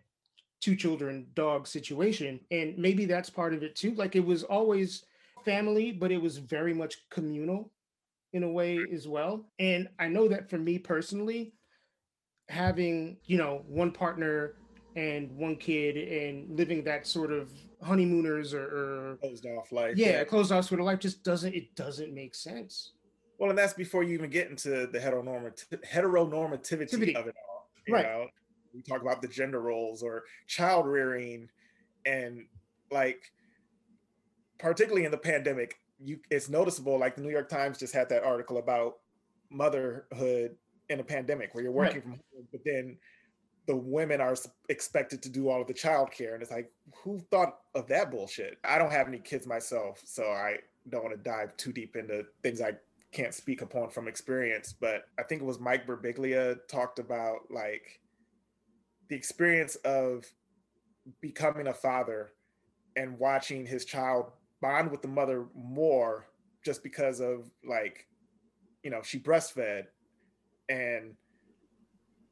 two 0.62 0.76
children 0.76 1.28
dog 1.36 1.68
situation. 1.68 2.40
And 2.52 2.78
maybe 2.78 3.06
that's 3.06 3.30
part 3.30 3.54
of 3.54 3.64
it 3.64 3.76
too. 3.76 3.94
Like 3.94 4.16
it 4.16 4.26
was 4.26 4.44
always 4.44 5.06
family 5.46 5.92
but 5.92 6.12
it 6.12 6.22
was 6.22 6.38
very 6.38 6.74
much 6.74 7.08
communal 7.10 7.72
in 8.34 8.44
a 8.44 8.52
way 8.52 8.80
as 8.94 9.08
well. 9.08 9.46
And 9.60 9.88
i 10.00 10.08
know 10.08 10.28
that 10.28 10.50
for 10.50 10.58
me 10.58 10.78
personally 10.78 11.54
having 12.50 13.18
you 13.26 13.38
know 13.38 13.64
one 13.68 13.92
partner 13.92 14.56
and 14.96 15.32
one 15.36 15.56
kid 15.56 15.98
and 15.98 16.58
living 16.58 16.84
that 16.84 17.06
sort 17.06 17.32
of 17.32 17.52
honeymooners 17.82 18.54
or, 18.54 18.64
or 18.64 19.18
closed 19.18 19.46
off 19.46 19.72
life 19.72 19.98
yeah, 19.98 20.08
yeah. 20.08 20.24
closed 20.24 20.52
off 20.52 20.66
sort 20.66 20.80
of 20.80 20.86
life 20.86 21.00
just 21.00 21.24
doesn't 21.24 21.54
it 21.54 21.74
doesn't 21.76 22.14
make 22.14 22.36
sense. 22.36 22.92
Well 23.38 23.50
and 23.50 23.60
that's 23.60 23.74
before 23.74 24.04
you 24.04 24.14
even 24.14 24.30
get 24.30 24.50
into 24.50 24.88
the 24.88 25.00
heteronormativity 25.00 25.86
heteronormativity 25.86 27.16
of 27.16 27.28
it 27.28 27.36
all 27.48 27.94
right. 27.94 28.06
know? 28.06 28.28
we 28.74 28.82
talk 28.82 29.02
about 29.02 29.22
the 29.22 29.28
gender 29.28 29.62
roles 29.62 30.04
or 30.04 30.24
child 30.48 30.86
rearing 30.86 31.50
and 32.06 32.46
like 32.92 33.32
particularly 34.60 35.06
in 35.06 35.12
the 35.12 35.18
pandemic 35.18 35.80
you 36.00 36.20
it's 36.30 36.50
noticeable 36.50 37.00
like 37.00 37.16
the 37.16 37.22
new 37.22 37.30
york 37.30 37.50
times 37.50 37.78
just 37.78 37.94
had 37.94 38.10
that 38.10 38.24
article 38.24 38.58
about 38.58 38.98
motherhood 39.50 40.56
in 40.90 41.00
a 41.00 41.04
pandemic 41.04 41.54
where 41.54 41.64
you're 41.64 41.72
working 41.72 41.96
right. 41.96 42.04
from 42.04 42.12
home 42.12 42.48
but 42.52 42.62
then 42.66 42.98
the 43.68 43.76
women 43.76 44.22
are 44.22 44.36
expected 44.70 45.24
to 45.24 45.30
do 45.30 45.50
all 45.50 45.62
of 45.62 45.68
the 45.68 45.74
childcare. 45.74 46.34
and 46.34 46.44
it's 46.44 46.52
like 46.52 46.72
who 46.94 47.20
thought 47.32 47.58
of 47.74 47.88
that 47.88 48.12
bullshit 48.12 48.58
i 48.64 48.78
don't 48.78 48.92
have 48.92 49.08
any 49.08 49.20
kids 49.20 49.48
myself 49.48 50.02
so 50.06 50.24
i 50.24 50.56
don't 50.90 51.04
want 51.04 51.16
to 51.16 51.30
dive 51.30 51.56
too 51.58 51.72
deep 51.72 51.96
into 51.96 52.24
things 52.44 52.62
i 52.62 52.72
can't 53.12 53.34
speak 53.34 53.62
upon 53.62 53.90
from 53.90 54.08
experience 54.08 54.74
but 54.74 55.06
i 55.18 55.24
think 55.24 55.42
it 55.42 55.46
was 55.46 55.60
mike 55.60 55.88
birbiglia 55.88 56.58
talked 56.68 57.00
about 57.00 57.40
like 57.50 58.02
the 59.10 59.16
experience 59.16 59.76
of 59.78 60.26
becoming 61.22 61.68
a 61.68 61.74
father 61.74 62.32
and 62.96 63.18
watching 63.20 63.66
his 63.66 63.86
child 63.86 64.32
bond 64.66 64.90
with 64.90 65.02
the 65.04 65.08
mother 65.08 65.46
more 65.54 66.26
just 66.64 66.82
because 66.82 67.20
of 67.20 67.52
like 67.64 68.08
you 68.84 68.92
know, 68.92 69.02
she 69.04 69.20
breastfed 69.20 69.86
and 70.70 71.16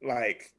like 0.02 0.52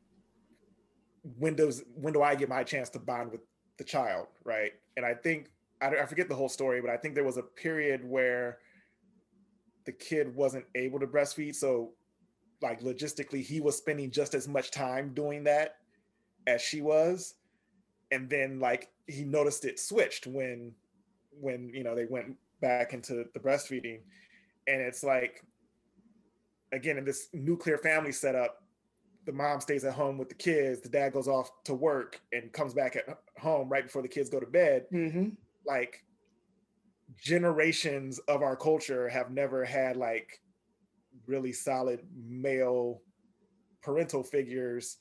when 1.39 1.55
does 1.55 1.84
when 1.95 2.13
do 2.13 2.21
I 2.21 2.36
get 2.36 2.49
my 2.49 2.63
chance 2.63 2.89
to 2.91 2.99
bond 2.99 3.32
with 3.32 3.41
the 3.78 3.84
child, 3.84 4.28
right? 4.43 4.73
And 4.97 5.05
I 5.05 5.13
think 5.13 5.51
I, 5.82 5.88
I 5.88 6.05
forget 6.05 6.30
the 6.30 6.36
whole 6.36 6.49
story, 6.49 6.82
but 6.82 6.89
I 6.89 6.97
think 6.97 7.15
there 7.15 7.23
was 7.23 7.38
a 7.38 7.43
period 7.43 8.01
where 8.03 8.59
the 9.86 9.91
kid 9.91 10.36
wasn't 10.36 10.65
able 10.76 10.99
to 10.99 11.07
breastfeed, 11.07 11.55
so 11.55 11.91
like 12.61 12.82
logistically, 12.82 13.41
he 13.41 13.59
was 13.59 13.78
spending 13.78 14.11
just 14.11 14.34
as 14.34 14.47
much 14.47 14.71
time 14.71 15.13
doing 15.13 15.43
that 15.43 15.76
as 16.47 16.61
she 16.61 16.82
was, 16.82 17.36
and 18.11 18.30
then 18.30 18.59
like 18.59 18.89
he 19.07 19.23
noticed 19.23 19.65
it 19.65 19.80
switched 19.80 20.28
when 20.28 20.73
when 21.40 21.70
you 21.74 21.84
know 21.84 21.96
they 21.96 22.06
went 22.06 22.36
back 22.62 22.94
into 22.94 23.26
the 23.34 23.40
breastfeeding, 23.40 24.00
and 24.68 24.82
it's 24.82 25.04
like 25.04 25.44
again 26.72 26.98
in 26.98 27.06
this 27.06 27.30
nuclear 27.34 27.78
family 27.78 28.12
setup 28.12 28.62
the 29.26 29.32
mom 29.32 29.60
stays 29.60 29.84
at 29.84 29.94
home 29.94 30.18
with 30.18 30.30
the 30.30 30.36
kids 30.36 30.82
the 30.82 30.90
dad 30.90 31.14
goes 31.14 31.28
off 31.28 31.50
to 31.64 31.74
work 31.74 32.22
and 32.32 32.52
comes 32.54 32.74
back 32.74 32.96
at 32.96 33.20
home 33.40 33.70
right 33.70 33.84
before 33.86 34.02
the 34.02 34.08
kids 34.08 34.30
go 34.30 34.40
to 34.40 34.46
bed 34.46 34.86
mm-hmm. 34.94 35.30
like 35.66 36.04
generations 37.22 38.20
of 38.28 38.42
our 38.42 38.56
culture 38.56 39.08
have 39.10 39.32
never 39.32 39.64
had 39.64 39.98
like 39.98 40.42
really 41.28 41.52
solid 41.52 42.02
male 42.28 43.02
parental 43.82 44.24
figures 44.24 44.98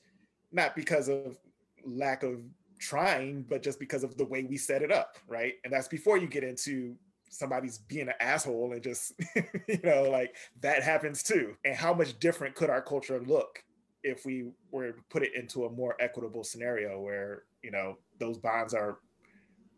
not 0.51 0.75
because 0.75 1.09
of 1.09 1.37
lack 1.83 2.23
of 2.23 2.41
trying 2.85 3.43
but 3.43 3.63
just 3.63 3.79
because 3.79 4.03
of 4.03 4.17
the 4.17 4.25
way 4.25 4.43
we 4.43 4.57
set 4.57 4.81
it 4.81 4.91
up 4.91 5.17
right? 5.27 5.53
And 5.63 5.73
that's 5.73 5.87
before 5.87 6.17
you 6.17 6.27
get 6.27 6.43
into 6.43 6.95
somebody's 7.29 7.79
being 7.79 8.07
an 8.07 8.13
asshole 8.19 8.71
and 8.73 8.81
just 8.81 9.13
you 9.67 9.79
know 9.83 10.03
like 10.03 10.35
that 10.61 10.83
happens 10.83 11.23
too. 11.23 11.55
And 11.65 11.75
how 11.75 11.93
much 11.93 12.19
different 12.19 12.55
could 12.55 12.69
our 12.69 12.81
culture 12.81 13.21
look 13.25 13.63
if 14.03 14.25
we 14.25 14.45
were 14.71 14.91
to 14.91 15.01
put 15.09 15.23
it 15.23 15.31
into 15.35 15.65
a 15.65 15.71
more 15.71 15.95
equitable 15.99 16.43
scenario 16.43 16.99
where 17.01 17.43
you 17.63 17.71
know 17.71 17.97
those 18.19 18.37
bonds 18.37 18.73
are 18.73 18.99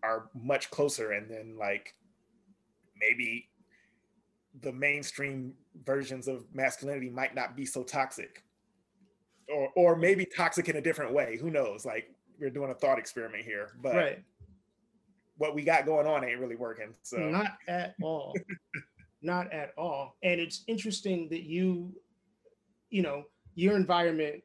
are 0.04 0.30
much 0.36 0.70
closer 0.70 1.14
and 1.14 1.30
then 1.30 1.56
like 1.58 1.94
maybe 3.00 3.50
the 4.62 4.72
mainstream 4.72 5.54
versions 5.86 6.28
of 6.28 6.46
masculinity 6.54 7.10
might 7.10 7.36
not 7.36 7.56
be 7.56 7.66
so 7.66 7.84
toxic 7.84 8.44
or 9.50 9.70
or 9.76 9.96
maybe 9.96 10.26
toxic 10.26 10.70
in 10.70 10.76
a 10.76 10.82
different 10.82 11.14
way. 11.14 11.38
Who 11.40 11.50
knows? 11.50 11.86
Like 11.86 12.14
we're 12.40 12.50
doing 12.50 12.72
a 12.72 12.74
thought 12.74 13.00
experiment 13.00 13.44
here 13.44 13.72
but 13.82 13.96
right. 13.96 14.24
what 15.38 15.56
we 15.56 15.64
got 15.64 15.86
going 15.86 16.08
on 16.08 16.24
ain't 16.24 16.40
really 16.40 16.56
working 16.56 16.94
so. 17.04 17.18
Not 17.18 17.58
at 17.68 17.96
all. 18.02 18.34
Not 19.22 19.52
at 19.52 19.74
all. 19.78 20.16
And 20.24 20.40
it's 20.40 20.64
interesting 20.68 21.28
that 21.30 21.44
you 21.44 21.92
you 22.90 23.02
know 23.02 23.24
your 23.56 23.76
environment 23.76 24.44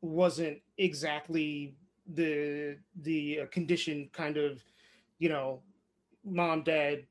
wasn't 0.00 0.58
exactly 0.78 1.74
the 2.14 2.76
the 3.02 3.40
uh, 3.40 3.46
condition 3.46 4.08
kind 4.12 4.36
of 4.36 4.62
you 5.18 5.28
know 5.28 5.60
mom 6.24 6.62
dad 6.62 7.04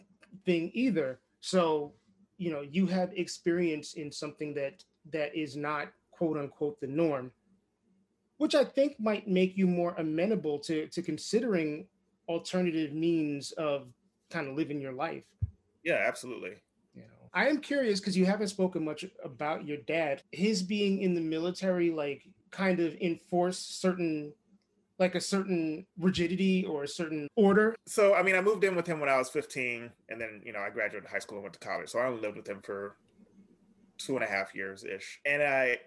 thing 0.45 0.71
either. 0.73 1.19
So 1.41 1.93
you 2.37 2.51
know 2.51 2.61
you 2.61 2.87
have 2.87 3.11
experience 3.13 3.93
in 3.93 4.11
something 4.11 4.53
that 4.55 4.83
that 5.11 5.35
is 5.35 5.55
not 5.55 5.89
quote 6.11 6.37
unquote 6.37 6.79
the 6.81 6.87
norm 6.87 7.31
which 8.37 8.55
i 8.55 8.63
think 8.63 8.99
might 8.99 9.27
make 9.27 9.57
you 9.57 9.67
more 9.67 9.93
amenable 9.97 10.57
to 10.59 10.87
to 10.87 11.01
considering 11.01 11.85
alternative 12.27 12.93
means 12.93 13.51
of 13.53 13.87
kind 14.29 14.47
of 14.47 14.55
living 14.55 14.79
your 14.81 14.93
life 14.93 15.23
yeah 15.83 16.03
absolutely 16.07 16.55
You 16.95 17.03
know, 17.03 17.29
I 17.33 17.47
am 17.47 17.59
curious 17.59 17.99
because 17.99 18.17
you 18.17 18.25
haven't 18.25 18.47
spoken 18.47 18.83
much 18.83 19.05
about 19.23 19.65
your 19.65 19.77
dad. 19.77 20.23
His 20.31 20.63
being 20.63 21.01
in 21.01 21.13
the 21.13 21.21
military, 21.21 21.91
like, 21.91 22.23
kind 22.49 22.79
of 22.79 22.95
enforce 22.95 23.59
certain, 23.59 24.33
like, 24.97 25.13
a 25.15 25.21
certain 25.21 25.85
rigidity 25.99 26.65
or 26.65 26.83
a 26.83 26.87
certain 26.87 27.27
order. 27.35 27.75
So, 27.85 28.15
I 28.15 28.23
mean, 28.23 28.35
I 28.35 28.41
moved 28.41 28.63
in 28.63 28.75
with 28.75 28.87
him 28.87 28.99
when 28.99 29.09
I 29.09 29.17
was 29.17 29.29
15, 29.29 29.91
and 30.09 30.19
then, 30.19 30.41
you 30.43 30.53
know, 30.53 30.59
I 30.59 30.71
graduated 30.71 31.07
high 31.07 31.19
school 31.19 31.37
and 31.37 31.43
went 31.43 31.53
to 31.53 31.59
college. 31.59 31.89
So 31.89 31.99
I 31.99 32.07
only 32.07 32.21
lived 32.21 32.37
with 32.37 32.47
him 32.47 32.61
for 32.63 32.97
two 33.99 34.15
and 34.15 34.23
a 34.23 34.27
half 34.27 34.55
years 34.55 34.83
ish. 34.83 35.19
And 35.25 35.43
I, 35.43 35.79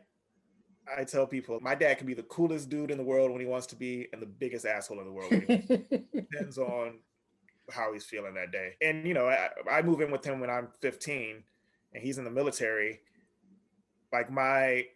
I 0.97 1.05
tell 1.05 1.27
people 1.27 1.59
my 1.61 1.75
dad 1.75 1.99
can 1.99 2.07
be 2.07 2.15
the 2.15 2.23
coolest 2.25 2.69
dude 2.69 2.91
in 2.91 2.99
the 2.99 3.05
world 3.05 3.31
when 3.31 3.41
he 3.41 3.47
wants 3.47 3.67
to 3.69 3.77
be, 3.77 4.09
and 4.13 4.21
the 4.21 4.27
biggest 4.27 4.67
asshole 4.67 5.01
in 5.01 5.07
the 5.07 5.13
world. 5.13 5.31
Depends 6.13 6.59
on 6.59 6.99
how 7.71 7.93
he's 7.93 8.05
feeling 8.05 8.35
that 8.35 8.53
day. 8.53 8.75
And 8.83 9.07
you 9.07 9.15
know, 9.15 9.27
I, 9.27 9.51
I 9.71 9.83
move 9.83 10.01
in 10.01 10.11
with 10.11 10.25
him 10.25 10.41
when 10.41 10.51
I'm 10.51 10.69
15, 10.81 11.43
and 11.95 12.03
he's 12.03 12.19
in 12.19 12.25
the 12.25 12.31
military. 12.31 13.01
Like 14.13 14.31
my, 14.31 14.87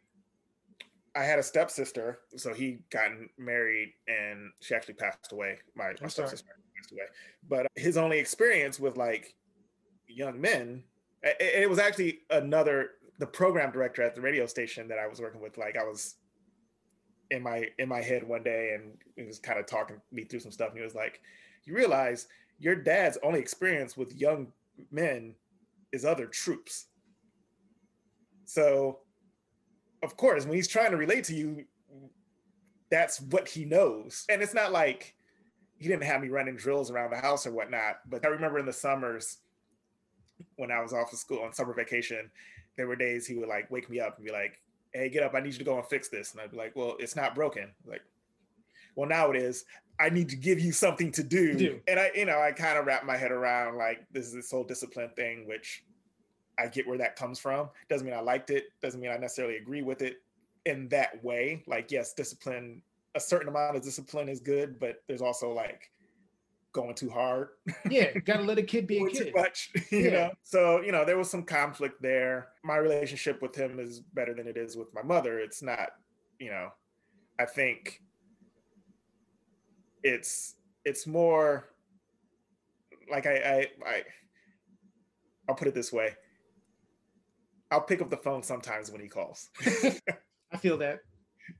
I 1.14 1.22
had 1.22 1.38
a 1.38 1.42
stepsister, 1.42 2.20
so 2.36 2.52
he 2.52 2.78
gotten 2.90 3.28
married, 3.38 3.92
and 4.08 4.50
she 4.60 4.74
actually 4.74 4.94
passed 4.94 5.32
away. 5.32 5.58
My, 5.76 5.92
my 6.00 6.08
stepsister 6.08 6.48
passed 6.76 6.92
away, 6.92 7.04
but 7.48 7.66
his 7.76 7.96
only 7.96 8.18
experience 8.18 8.80
with 8.80 8.96
like 8.96 9.34
young 10.08 10.40
men, 10.40 10.82
it, 11.22 11.62
it 11.62 11.70
was 11.70 11.78
actually 11.78 12.20
another 12.30 12.90
the 13.18 13.26
program 13.26 13.70
director 13.70 14.02
at 14.02 14.14
the 14.14 14.20
radio 14.20 14.46
station 14.46 14.88
that 14.88 14.98
I 14.98 15.06
was 15.06 15.20
working 15.20 15.40
with. 15.40 15.56
Like 15.58 15.76
I 15.76 15.84
was 15.84 16.16
in 17.30 17.42
my 17.42 17.68
in 17.78 17.88
my 17.88 18.02
head 18.02 18.26
one 18.26 18.42
day 18.42 18.74
and 18.74 18.92
he 19.16 19.22
was 19.22 19.38
kind 19.38 19.58
of 19.58 19.66
talking 19.66 19.96
me 20.12 20.24
through 20.24 20.40
some 20.40 20.52
stuff 20.52 20.68
and 20.68 20.78
he 20.78 20.84
was 20.84 20.94
like 20.94 21.20
you 21.64 21.74
realize 21.74 22.28
your 22.58 22.76
dad's 22.76 23.18
only 23.22 23.40
experience 23.40 23.96
with 23.96 24.14
young 24.14 24.48
men 24.90 25.34
is 25.92 26.04
other 26.04 26.26
troops. 26.26 26.86
So, 28.44 28.98
of 30.02 30.16
course, 30.16 30.44
when 30.44 30.54
he's 30.54 30.68
trying 30.68 30.90
to 30.90 30.96
relate 30.96 31.24
to 31.24 31.34
you, 31.34 31.64
that's 32.90 33.20
what 33.20 33.48
he 33.48 33.64
knows. 33.64 34.24
And 34.28 34.42
it's 34.42 34.54
not 34.54 34.72
like 34.72 35.14
he 35.78 35.88
didn't 35.88 36.04
have 36.04 36.20
me 36.20 36.28
running 36.28 36.56
drills 36.56 36.90
around 36.90 37.10
the 37.10 37.16
house 37.16 37.46
or 37.46 37.52
whatnot. 37.52 37.96
But 38.08 38.24
I 38.24 38.28
remember 38.28 38.58
in 38.58 38.66
the 38.66 38.72
summers 38.72 39.38
when 40.56 40.70
I 40.70 40.80
was 40.80 40.92
off 40.92 41.12
of 41.12 41.18
school 41.18 41.42
on 41.42 41.52
summer 41.52 41.74
vacation, 41.74 42.30
there 42.76 42.86
were 42.86 42.96
days 42.96 43.26
he 43.26 43.34
would 43.36 43.48
like 43.48 43.70
wake 43.70 43.88
me 43.90 44.00
up 44.00 44.16
and 44.16 44.26
be 44.26 44.32
like, 44.32 44.60
Hey, 44.92 45.08
get 45.08 45.22
up, 45.22 45.34
I 45.34 45.40
need 45.40 45.52
you 45.52 45.58
to 45.58 45.64
go 45.64 45.76
and 45.76 45.86
fix 45.86 46.08
this. 46.08 46.32
And 46.32 46.40
I'd 46.40 46.50
be 46.50 46.56
like, 46.56 46.74
Well, 46.74 46.96
it's 46.98 47.16
not 47.16 47.34
broken. 47.34 47.72
Like, 47.86 48.02
well, 48.96 49.08
now 49.08 49.30
it 49.30 49.36
is. 49.36 49.64
I 50.00 50.08
need 50.08 50.28
to 50.30 50.36
give 50.36 50.58
you 50.58 50.72
something 50.72 51.12
to 51.12 51.22
do. 51.22 51.54
do. 51.54 51.80
And 51.86 52.00
I, 52.00 52.10
you 52.14 52.26
know, 52.26 52.40
I 52.40 52.52
kind 52.52 52.78
of 52.78 52.86
wrap 52.86 53.04
my 53.04 53.16
head 53.16 53.30
around 53.30 53.76
like 53.76 54.06
this 54.12 54.26
is 54.26 54.32
this 54.32 54.50
whole 54.50 54.64
discipline 54.64 55.10
thing, 55.14 55.46
which 55.46 55.84
I 56.58 56.66
get 56.66 56.86
where 56.86 56.98
that 56.98 57.16
comes 57.16 57.38
from. 57.38 57.70
Doesn't 57.88 58.06
mean 58.06 58.16
I 58.16 58.20
liked 58.20 58.50
it. 58.50 58.64
Doesn't 58.82 59.00
mean 59.00 59.10
I 59.10 59.16
necessarily 59.16 59.56
agree 59.56 59.82
with 59.82 60.02
it 60.02 60.16
in 60.66 60.88
that 60.88 61.22
way. 61.22 61.62
Like, 61.66 61.90
yes, 61.90 62.12
discipline, 62.14 62.82
a 63.14 63.20
certain 63.20 63.48
amount 63.48 63.76
of 63.76 63.82
discipline 63.82 64.28
is 64.28 64.40
good, 64.40 64.78
but 64.80 65.02
there's 65.06 65.22
also 65.22 65.52
like 65.52 65.90
going 66.74 66.94
too 66.94 67.08
hard. 67.08 67.48
Yeah, 67.88 68.18
gotta 68.24 68.42
let 68.42 68.58
a 68.58 68.62
kid 68.62 68.86
be 68.86 68.98
a 68.98 69.08
kid. 69.08 69.28
Too 69.28 69.32
much, 69.34 69.70
you 69.90 69.98
yeah. 69.98 70.10
know. 70.10 70.30
So 70.42 70.82
you 70.82 70.92
know, 70.92 71.06
there 71.06 71.16
was 71.16 71.30
some 71.30 71.44
conflict 71.44 72.02
there. 72.02 72.48
My 72.62 72.76
relationship 72.76 73.40
with 73.40 73.54
him 73.54 73.80
is 73.80 74.00
better 74.00 74.34
than 74.34 74.46
it 74.46 74.58
is 74.58 74.76
with 74.76 74.92
my 74.92 75.02
mother. 75.02 75.38
It's 75.38 75.62
not, 75.62 75.90
you 76.38 76.50
know, 76.50 76.68
I 77.40 77.46
think 77.46 78.02
it's 80.02 80.56
it's 80.84 81.06
more 81.06 81.70
like 83.10 83.26
I, 83.26 83.36
I 83.36 83.66
I 83.86 84.02
I'll 85.48 85.54
put 85.54 85.68
it 85.68 85.74
this 85.74 85.92
way. 85.92 86.14
I'll 87.70 87.80
pick 87.80 88.02
up 88.02 88.10
the 88.10 88.16
phone 88.16 88.42
sometimes 88.42 88.90
when 88.90 89.00
he 89.00 89.08
calls. 89.08 89.48
I 90.52 90.56
feel 90.58 90.76
that. 90.78 91.00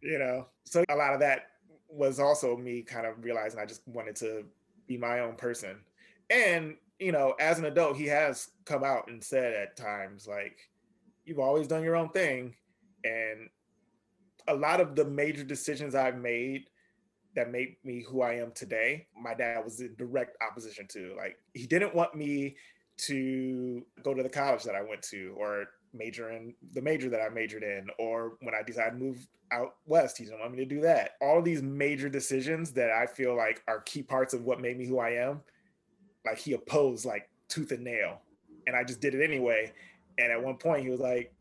You 0.02 0.18
know, 0.18 0.46
so 0.64 0.84
a 0.88 0.96
lot 0.96 1.14
of 1.14 1.20
that 1.20 1.46
was 1.88 2.18
also 2.18 2.56
me 2.56 2.82
kind 2.82 3.06
of 3.06 3.22
realizing 3.22 3.60
I 3.60 3.66
just 3.66 3.86
wanted 3.86 4.16
to 4.16 4.44
be 4.86 4.96
my 4.96 5.20
own 5.20 5.36
person. 5.36 5.76
And, 6.30 6.76
you 6.98 7.12
know, 7.12 7.34
as 7.40 7.58
an 7.58 7.64
adult, 7.64 7.96
he 7.96 8.06
has 8.06 8.48
come 8.64 8.84
out 8.84 9.08
and 9.08 9.22
said 9.22 9.54
at 9.54 9.76
times, 9.76 10.26
like, 10.26 10.58
you've 11.24 11.38
always 11.38 11.66
done 11.66 11.82
your 11.82 11.96
own 11.96 12.10
thing. 12.10 12.54
And 13.04 13.48
a 14.48 14.54
lot 14.54 14.80
of 14.80 14.94
the 14.94 15.04
major 15.04 15.44
decisions 15.44 15.94
I've 15.94 16.18
made 16.18 16.64
that 17.34 17.50
made 17.50 17.76
me 17.84 18.04
who 18.08 18.22
I 18.22 18.34
am 18.34 18.52
today, 18.52 19.06
my 19.20 19.34
dad 19.34 19.64
was 19.64 19.80
in 19.80 19.94
direct 19.96 20.36
opposition 20.42 20.86
to. 20.88 21.14
Like, 21.16 21.36
he 21.52 21.66
didn't 21.66 21.94
want 21.94 22.14
me 22.14 22.56
to 22.96 23.84
go 24.02 24.14
to 24.14 24.22
the 24.22 24.28
college 24.28 24.62
that 24.64 24.76
I 24.76 24.82
went 24.82 25.02
to 25.02 25.34
or 25.36 25.66
major 25.94 26.30
in 26.30 26.54
the 26.72 26.82
major 26.82 27.08
that 27.10 27.20
I 27.20 27.28
majored 27.28 27.62
in, 27.62 27.88
or 27.98 28.34
when 28.40 28.54
I 28.54 28.62
decided 28.62 28.98
to 28.98 29.04
move 29.04 29.26
out 29.52 29.76
west, 29.86 30.18
he 30.18 30.24
didn't 30.24 30.40
want 30.40 30.52
me 30.52 30.58
to 30.58 30.64
do 30.64 30.80
that. 30.82 31.12
All 31.20 31.40
these 31.40 31.62
major 31.62 32.08
decisions 32.08 32.72
that 32.72 32.90
I 32.90 33.06
feel 33.06 33.36
like 33.36 33.62
are 33.68 33.80
key 33.80 34.02
parts 34.02 34.34
of 34.34 34.44
what 34.44 34.60
made 34.60 34.78
me 34.78 34.86
who 34.86 34.98
I 34.98 35.10
am, 35.10 35.40
like 36.26 36.38
he 36.38 36.52
opposed 36.52 37.04
like 37.04 37.28
tooth 37.48 37.72
and 37.72 37.84
nail. 37.84 38.20
And 38.66 38.74
I 38.74 38.84
just 38.84 39.00
did 39.00 39.14
it 39.14 39.22
anyway. 39.22 39.72
And 40.18 40.32
at 40.32 40.42
one 40.42 40.56
point 40.56 40.82
he 40.82 40.90
was 40.90 41.00
like, 41.00 41.32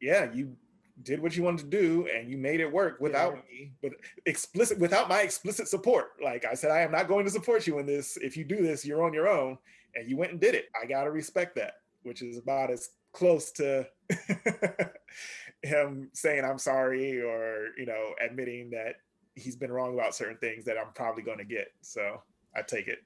Yeah, 0.00 0.32
you 0.32 0.56
did 1.02 1.20
what 1.20 1.36
you 1.36 1.42
wanted 1.42 1.70
to 1.70 1.78
do 1.78 2.08
and 2.14 2.30
you 2.30 2.38
made 2.38 2.60
it 2.60 2.72
work 2.72 3.00
without 3.00 3.34
yeah. 3.34 3.42
me, 3.58 3.72
but 3.82 3.92
explicit 4.24 4.78
without 4.78 5.08
my 5.08 5.20
explicit 5.20 5.68
support. 5.68 6.12
Like 6.22 6.44
I 6.44 6.54
said, 6.54 6.70
I 6.70 6.80
am 6.80 6.90
not 6.90 7.08
going 7.08 7.24
to 7.26 7.30
support 7.30 7.66
you 7.66 7.78
in 7.78 7.86
this. 7.86 8.16
If 8.16 8.36
you 8.36 8.44
do 8.44 8.62
this, 8.62 8.84
you're 8.84 9.04
on 9.04 9.12
your 9.12 9.28
own. 9.28 9.58
And 9.94 10.08
you 10.08 10.16
went 10.16 10.32
and 10.32 10.40
did 10.40 10.54
it. 10.54 10.66
I 10.80 10.86
gotta 10.86 11.10
respect 11.10 11.56
that, 11.56 11.74
which 12.02 12.20
is 12.20 12.36
about 12.36 12.70
as 12.70 12.90
close 13.16 13.50
to 13.50 13.88
him 15.62 16.10
saying 16.12 16.44
I'm 16.44 16.58
sorry 16.58 17.20
or 17.22 17.68
you 17.78 17.86
know 17.86 18.14
admitting 18.20 18.70
that 18.70 18.96
he's 19.34 19.56
been 19.56 19.72
wrong 19.72 19.94
about 19.94 20.14
certain 20.14 20.36
things 20.36 20.66
that 20.66 20.76
I'm 20.78 20.92
probably 20.94 21.22
going 21.22 21.38
to 21.38 21.44
get. 21.44 21.68
So 21.80 22.22
I 22.54 22.62
take 22.62 22.88
it. 22.88 22.98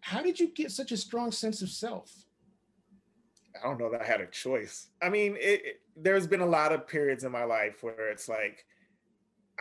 How 0.00 0.22
did 0.22 0.40
you 0.40 0.48
get 0.48 0.72
such 0.72 0.92
a 0.92 0.96
strong 0.96 1.30
sense 1.32 1.62
of 1.62 1.68
self? 1.68 2.10
I 3.56 3.66
don't 3.66 3.78
know 3.78 3.90
that 3.90 4.02
I 4.02 4.06
had 4.06 4.20
a 4.20 4.26
choice. 4.26 4.88
I 5.02 5.08
mean, 5.08 5.36
it, 5.36 5.64
it, 5.64 5.80
there's 5.96 6.26
been 6.26 6.40
a 6.40 6.46
lot 6.46 6.72
of 6.72 6.86
periods 6.86 7.24
in 7.24 7.32
my 7.32 7.44
life 7.44 7.82
where 7.82 8.10
it's 8.10 8.28
like, 8.28 8.64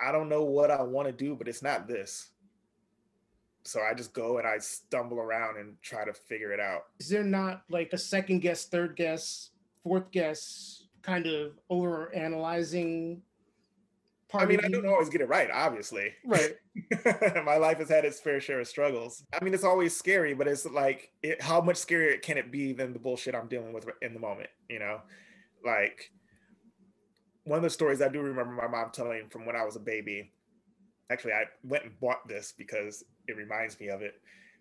I 0.01 0.11
don't 0.11 0.29
know 0.29 0.43
what 0.43 0.71
I 0.71 0.81
want 0.83 1.07
to 1.07 1.11
do, 1.11 1.35
but 1.35 1.47
it's 1.47 1.63
not 1.63 1.87
this. 1.87 2.29
So 3.65 3.81
I 3.81 3.93
just 3.93 4.13
go 4.13 4.37
and 4.37 4.47
I 4.47 4.59
stumble 4.59 5.19
around 5.19 5.57
and 5.57 5.75
try 5.81 6.05
to 6.05 6.13
figure 6.13 6.53
it 6.53 6.59
out. 6.59 6.83
Is 6.99 7.09
there 7.09 7.23
not 7.23 7.63
like 7.69 7.93
a 7.93 7.97
second 7.97 8.39
guess, 8.39 8.65
third 8.65 8.95
guess, 8.95 9.49
fourth 9.83 10.11
guess 10.11 10.87
kind 11.01 11.25
of 11.27 11.53
over 11.69 12.13
analyzing 12.13 13.21
part. 14.29 14.43
I 14.43 14.47
mean, 14.47 14.59
I 14.63 14.69
don't 14.69 14.85
always 14.85 15.09
get 15.09 15.21
it 15.21 15.27
right, 15.27 15.49
obviously. 15.51 16.13
Right. 16.25 16.55
My 17.45 17.57
life 17.57 17.79
has 17.79 17.89
had 17.89 18.05
its 18.05 18.19
fair 18.19 18.39
share 18.39 18.59
of 18.59 18.67
struggles. 18.67 19.23
I 19.33 19.43
mean, 19.43 19.53
it's 19.53 19.63
always 19.63 19.95
scary, 19.95 20.33
but 20.33 20.47
it's 20.47 20.65
like, 20.65 21.11
it, 21.23 21.41
how 21.41 21.61
much 21.61 21.77
scarier 21.77 22.21
can 22.21 22.37
it 22.37 22.51
be 22.51 22.73
than 22.73 22.93
the 22.93 22.99
bullshit 22.99 23.35
I'm 23.35 23.47
dealing 23.47 23.73
with 23.73 23.87
in 24.01 24.13
the 24.13 24.19
moment? 24.19 24.49
You 24.69 24.79
know, 24.79 25.01
like 25.65 26.11
one 27.43 27.57
of 27.57 27.63
the 27.63 27.69
stories 27.69 28.01
I 28.01 28.09
do 28.09 28.21
remember 28.21 28.53
my 28.53 28.67
mom 28.67 28.91
telling 28.91 29.27
from 29.29 29.45
when 29.45 29.55
I 29.55 29.65
was 29.65 29.75
a 29.75 29.81
baby. 29.81 30.31
Actually, 31.11 31.33
I 31.33 31.45
went 31.63 31.83
and 31.85 31.99
bought 31.99 32.27
this 32.27 32.53
because 32.55 33.03
it 33.27 33.35
reminds 33.35 33.79
me 33.79 33.89
of 33.89 34.03
it. 34.03 34.13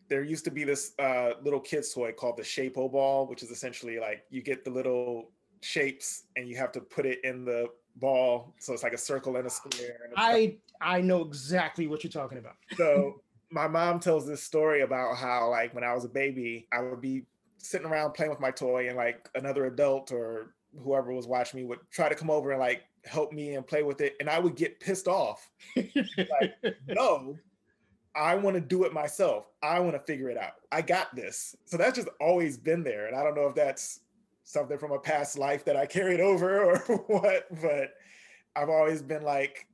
There 0.08 0.22
used 0.22 0.44
to 0.46 0.50
be 0.50 0.64
this 0.64 0.92
uh, 0.98 1.32
little 1.42 1.60
kid's 1.60 1.92
toy 1.92 2.12
called 2.12 2.36
the 2.36 2.44
Shape-O 2.44 2.88
ball, 2.88 3.26
which 3.26 3.42
is 3.42 3.50
essentially 3.50 3.98
like 3.98 4.24
you 4.30 4.42
get 4.42 4.64
the 4.64 4.70
little 4.70 5.30
shapes 5.60 6.24
and 6.36 6.48
you 6.48 6.56
have 6.56 6.72
to 6.72 6.80
put 6.80 7.06
it 7.06 7.18
in 7.24 7.44
the 7.44 7.68
ball. 7.96 8.54
So 8.58 8.72
it's 8.72 8.82
like 8.82 8.92
a 8.92 8.98
circle 8.98 9.36
and 9.36 9.46
a 9.46 9.50
square. 9.50 9.98
And 10.04 10.14
I 10.16 10.56
I 10.80 11.00
know 11.00 11.22
exactly 11.22 11.86
what 11.86 12.04
you're 12.04 12.10
talking 12.10 12.38
about. 12.38 12.54
so 12.76 13.22
my 13.50 13.66
mom 13.66 13.98
tells 13.98 14.26
this 14.26 14.42
story 14.42 14.82
about 14.82 15.16
how 15.16 15.50
like 15.50 15.74
when 15.74 15.84
I 15.84 15.94
was 15.94 16.04
a 16.04 16.08
baby, 16.08 16.68
I 16.72 16.80
would 16.80 17.00
be 17.00 17.24
sitting 17.58 17.86
around 17.86 18.12
playing 18.12 18.30
with 18.30 18.40
my 18.40 18.50
toy 18.50 18.88
and 18.88 18.96
like 18.96 19.28
another 19.34 19.66
adult 19.66 20.12
or 20.12 20.54
whoever 20.78 21.12
was 21.12 21.26
watching 21.26 21.60
me 21.60 21.66
would 21.66 21.80
try 21.90 22.08
to 22.08 22.14
come 22.14 22.30
over 22.30 22.50
and 22.50 22.60
like 22.60 22.82
help 23.04 23.32
me 23.32 23.54
and 23.54 23.66
play 23.66 23.82
with 23.82 24.00
it 24.00 24.16
and 24.20 24.28
I 24.28 24.38
would 24.38 24.54
get 24.54 24.80
pissed 24.80 25.08
off. 25.08 25.50
like, 25.76 26.54
no, 26.86 27.36
I 28.18 28.34
want 28.34 28.56
to 28.56 28.60
do 28.60 28.82
it 28.82 28.92
myself. 28.92 29.46
I 29.62 29.78
want 29.78 29.94
to 29.94 30.00
figure 30.00 30.28
it 30.28 30.36
out. 30.36 30.54
I 30.72 30.82
got 30.82 31.14
this. 31.14 31.54
So 31.66 31.76
that's 31.76 31.96
just 31.96 32.08
always 32.20 32.58
been 32.58 32.82
there. 32.82 33.06
And 33.06 33.16
I 33.16 33.22
don't 33.22 33.36
know 33.36 33.46
if 33.46 33.54
that's 33.54 34.00
something 34.42 34.76
from 34.76 34.90
a 34.90 34.98
past 34.98 35.38
life 35.38 35.64
that 35.66 35.76
I 35.76 35.86
carried 35.86 36.20
over 36.20 36.64
or 36.64 36.78
what, 37.06 37.46
but 37.62 37.94
I've 38.56 38.68
always 38.68 39.02
been 39.02 39.22
like, 39.22 39.68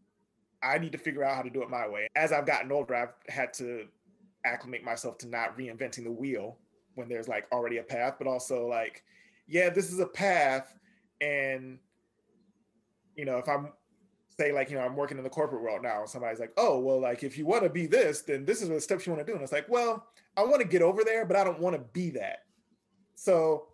I 0.63 0.77
need 0.77 0.93
to 0.93 0.99
figure 0.99 1.25
out 1.25 1.37
how 1.37 1.43
to 1.43 1.49
do 1.49 1.63
it 1.63 1.71
my 1.71 1.89
way. 1.89 2.07
As 2.17 2.33
I've 2.33 2.45
gotten 2.45 2.71
older, 2.71 2.95
I've 2.95 3.15
had 3.29 3.55
to 3.55 3.87
acclimate 4.45 4.85
myself 4.85 5.17
to 5.19 5.27
not 5.27 5.57
reinventing 5.57 6.05
the 6.05 6.13
wheel 6.13 6.59
when 6.97 7.09
there's 7.09 7.29
like 7.29 7.47
already 7.51 7.79
a 7.79 7.83
path, 7.83 8.17
but 8.19 8.27
also 8.27 8.67
like, 8.67 9.05
yeah, 9.47 9.71
this 9.71 9.91
is 9.91 10.01
a 10.01 10.07
path. 10.07 10.79
And, 11.23 11.79
you 13.17 13.25
know, 13.25 13.39
if 13.39 13.49
I'm 13.49 13.73
say 14.39 14.53
like, 14.53 14.71
you 14.71 14.77
know, 14.77 14.83
I'm 14.83 14.97
working 14.97 15.19
in 15.19 15.25
the 15.25 15.31
corporate 15.31 15.63
world 15.63 15.83
now, 15.83 16.01
and 16.01 16.09
somebody's 16.09 16.41
like, 16.41 16.53
oh, 16.57 16.79
well, 16.79 17.01
like 17.01 17.23
if 17.23 17.39
you 17.39 17.47
want 17.47 17.63
to 17.65 17.71
be 17.71 17.87
this, 17.87 18.23
then 18.23 18.45
this 18.45 18.63
is 18.63 18.69
the 18.69 18.81
steps 18.81 19.07
you 19.07 19.13
want 19.13 19.25
to 19.25 19.31
do. 19.31 19.35
And 19.35 19.43
it's 19.43 19.53
like, 19.53 19.69
well, 19.69 20.07
I 20.37 20.43
want 20.43 20.61
to 20.61 20.69
get 20.69 20.83
over 20.83 21.05
there, 21.05 21.25
but 21.25 21.37
I 21.37 21.45
don't 21.45 21.61
want 21.61 21.77
to 21.77 21.83
be 21.93 22.11
that. 22.11 22.39
So 23.15 23.69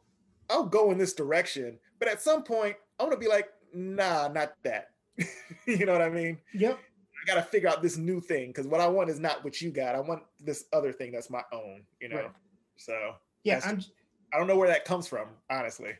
I'll 0.48 0.66
go 0.66 0.90
in 0.90 0.98
this 0.98 1.12
direction, 1.12 1.78
but 1.98 2.08
at 2.08 2.22
some 2.22 2.42
point 2.42 2.76
I 2.98 3.04
want 3.04 3.12
to 3.14 3.18
be 3.18 3.28
like, 3.28 3.48
nah, 3.72 4.28
not 4.28 4.52
that. 4.64 4.90
you 5.66 5.86
know 5.86 5.92
what 5.92 6.02
I 6.02 6.10
mean? 6.10 6.38
Yep. 6.54 6.78
I 6.78 7.26
got 7.26 7.34
to 7.34 7.42
figure 7.42 7.68
out 7.68 7.82
this 7.82 7.96
new 7.96 8.20
thing 8.20 8.48
because 8.48 8.66
what 8.66 8.80
I 8.80 8.86
want 8.86 9.10
is 9.10 9.20
not 9.20 9.44
what 9.44 9.60
you 9.60 9.70
got. 9.70 9.94
I 9.94 10.00
want 10.00 10.22
this 10.38 10.64
other 10.72 10.92
thing 10.92 11.12
that's 11.12 11.30
my 11.30 11.42
own. 11.52 11.82
You 12.00 12.08
know. 12.08 12.16
Right. 12.16 12.30
So 12.76 13.14
yeah, 13.44 13.60
I'm. 13.64 13.82
I 14.32 14.38
don't 14.38 14.46
know 14.46 14.56
where 14.56 14.68
that 14.68 14.84
comes 14.84 15.06
from, 15.06 15.28
honestly. 15.50 15.92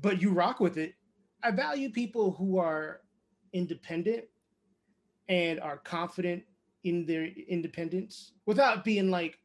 But 0.00 0.20
you 0.20 0.30
rock 0.30 0.58
with 0.58 0.78
it. 0.78 0.94
I 1.42 1.50
value 1.50 1.90
people 1.90 2.32
who 2.32 2.58
are 2.58 3.00
independent 3.52 4.24
and 5.28 5.60
are 5.60 5.78
confident 5.78 6.42
in 6.84 7.06
their 7.06 7.26
independence 7.48 8.32
without 8.46 8.84
being 8.84 9.10
like 9.10 9.38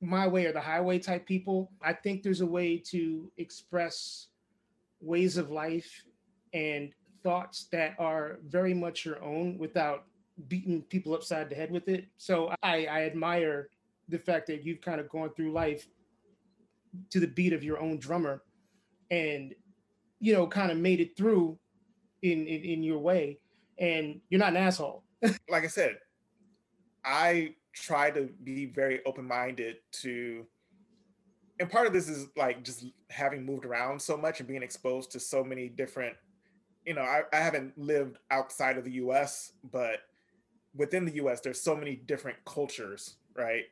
my 0.00 0.26
way 0.26 0.46
or 0.46 0.52
the 0.52 0.60
highway 0.60 0.98
type 0.98 1.26
people. 1.26 1.70
I 1.82 1.92
think 1.92 2.22
there's 2.22 2.40
a 2.40 2.46
way 2.46 2.78
to 2.90 3.30
express 3.36 4.28
ways 5.00 5.36
of 5.36 5.50
life 5.50 6.04
and 6.52 6.92
thoughts 7.22 7.68
that 7.72 7.94
are 7.98 8.38
very 8.46 8.74
much 8.74 9.04
your 9.04 9.22
own 9.22 9.58
without 9.58 10.04
beating 10.46 10.82
people 10.82 11.14
upside 11.14 11.50
the 11.50 11.56
head 11.56 11.70
with 11.70 11.88
it. 11.88 12.06
So 12.16 12.54
I, 12.62 12.86
I 12.86 13.02
admire 13.02 13.70
the 14.08 14.18
fact 14.18 14.46
that 14.46 14.64
you've 14.64 14.80
kind 14.80 15.00
of 15.00 15.08
gone 15.08 15.30
through 15.34 15.52
life 15.52 15.86
to 17.10 17.20
the 17.20 17.26
beat 17.26 17.52
of 17.52 17.64
your 17.64 17.80
own 17.80 17.98
drummer 17.98 18.42
and 19.10 19.54
you 20.20 20.32
know 20.32 20.46
kind 20.46 20.70
of 20.70 20.78
made 20.78 21.00
it 21.00 21.16
through 21.16 21.58
in, 22.22 22.46
in 22.46 22.62
in 22.62 22.82
your 22.82 22.98
way 22.98 23.38
and 23.78 24.20
you're 24.28 24.40
not 24.40 24.50
an 24.50 24.56
asshole. 24.56 25.04
Like 25.50 25.64
i 25.64 25.68
said 25.68 25.98
i 27.04 27.54
try 27.72 28.10
to 28.10 28.28
be 28.44 28.66
very 28.66 29.00
open-minded 29.04 29.76
to 29.92 30.46
and 31.60 31.70
part 31.70 31.86
of 31.86 31.92
this 31.92 32.08
is 32.08 32.28
like 32.36 32.62
just 32.62 32.84
having 33.10 33.44
moved 33.44 33.64
around 33.64 34.00
so 34.00 34.16
much 34.16 34.40
and 34.40 34.48
being 34.48 34.62
exposed 34.62 35.10
to 35.12 35.20
so 35.20 35.42
many 35.42 35.68
different 35.68 36.14
you 36.84 36.94
know 36.94 37.02
I, 37.02 37.22
I 37.32 37.36
haven't 37.36 37.76
lived 37.78 38.18
outside 38.30 38.78
of 38.78 38.84
the 38.84 38.92
us 38.92 39.52
but 39.70 40.00
within 40.74 41.04
the 41.04 41.12
us 41.14 41.40
there's 41.40 41.60
so 41.60 41.76
many 41.76 41.96
different 41.96 42.38
cultures 42.44 43.16
right? 43.36 43.64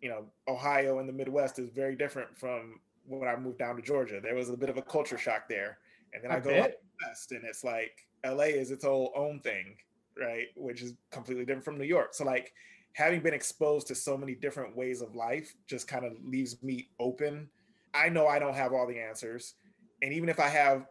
You 0.00 0.08
know 0.08 0.24
ohio 0.48 0.98
and 0.98 1.08
the 1.08 1.12
midwest 1.12 1.58
is 1.58 1.70
very 1.70 1.94
different 1.94 2.36
from 2.36 2.80
when 3.06 3.28
i 3.28 3.36
moved 3.36 3.58
down 3.58 3.76
to 3.76 3.82
georgia. 3.82 4.20
There 4.22 4.34
was 4.34 4.48
a 4.48 4.56
bit 4.56 4.68
of 4.68 4.76
a 4.76 4.82
culture 4.82 5.18
shock 5.18 5.48
there 5.48 5.78
and 6.12 6.22
then 6.22 6.30
i, 6.30 6.36
I 6.36 6.40
go 6.40 6.50
bet. 6.50 6.64
up 6.64 6.72
west 7.06 7.32
and 7.32 7.44
it's 7.44 7.64
like 7.64 8.06
la 8.24 8.44
is 8.44 8.70
its 8.70 8.84
own 8.84 9.08
own 9.14 9.40
thing 9.40 9.76
right 10.18 10.46
which 10.56 10.82
is 10.82 10.94
completely 11.10 11.44
different 11.44 11.64
from 11.64 11.78
new 11.78 11.84
york 11.84 12.14
so 12.14 12.24
like 12.24 12.52
having 12.94 13.20
been 13.20 13.34
exposed 13.34 13.86
to 13.86 13.94
so 13.94 14.16
many 14.16 14.34
different 14.34 14.76
ways 14.76 15.00
of 15.00 15.14
life 15.14 15.54
just 15.66 15.88
kind 15.88 16.04
of 16.04 16.12
leaves 16.24 16.62
me 16.62 16.88
open. 17.00 17.48
I 17.94 18.08
know 18.08 18.26
I 18.26 18.38
don't 18.38 18.54
have 18.54 18.72
all 18.72 18.86
the 18.86 18.98
answers. 18.98 19.54
And 20.02 20.12
even 20.12 20.28
if 20.28 20.38
I 20.38 20.48
have 20.48 20.86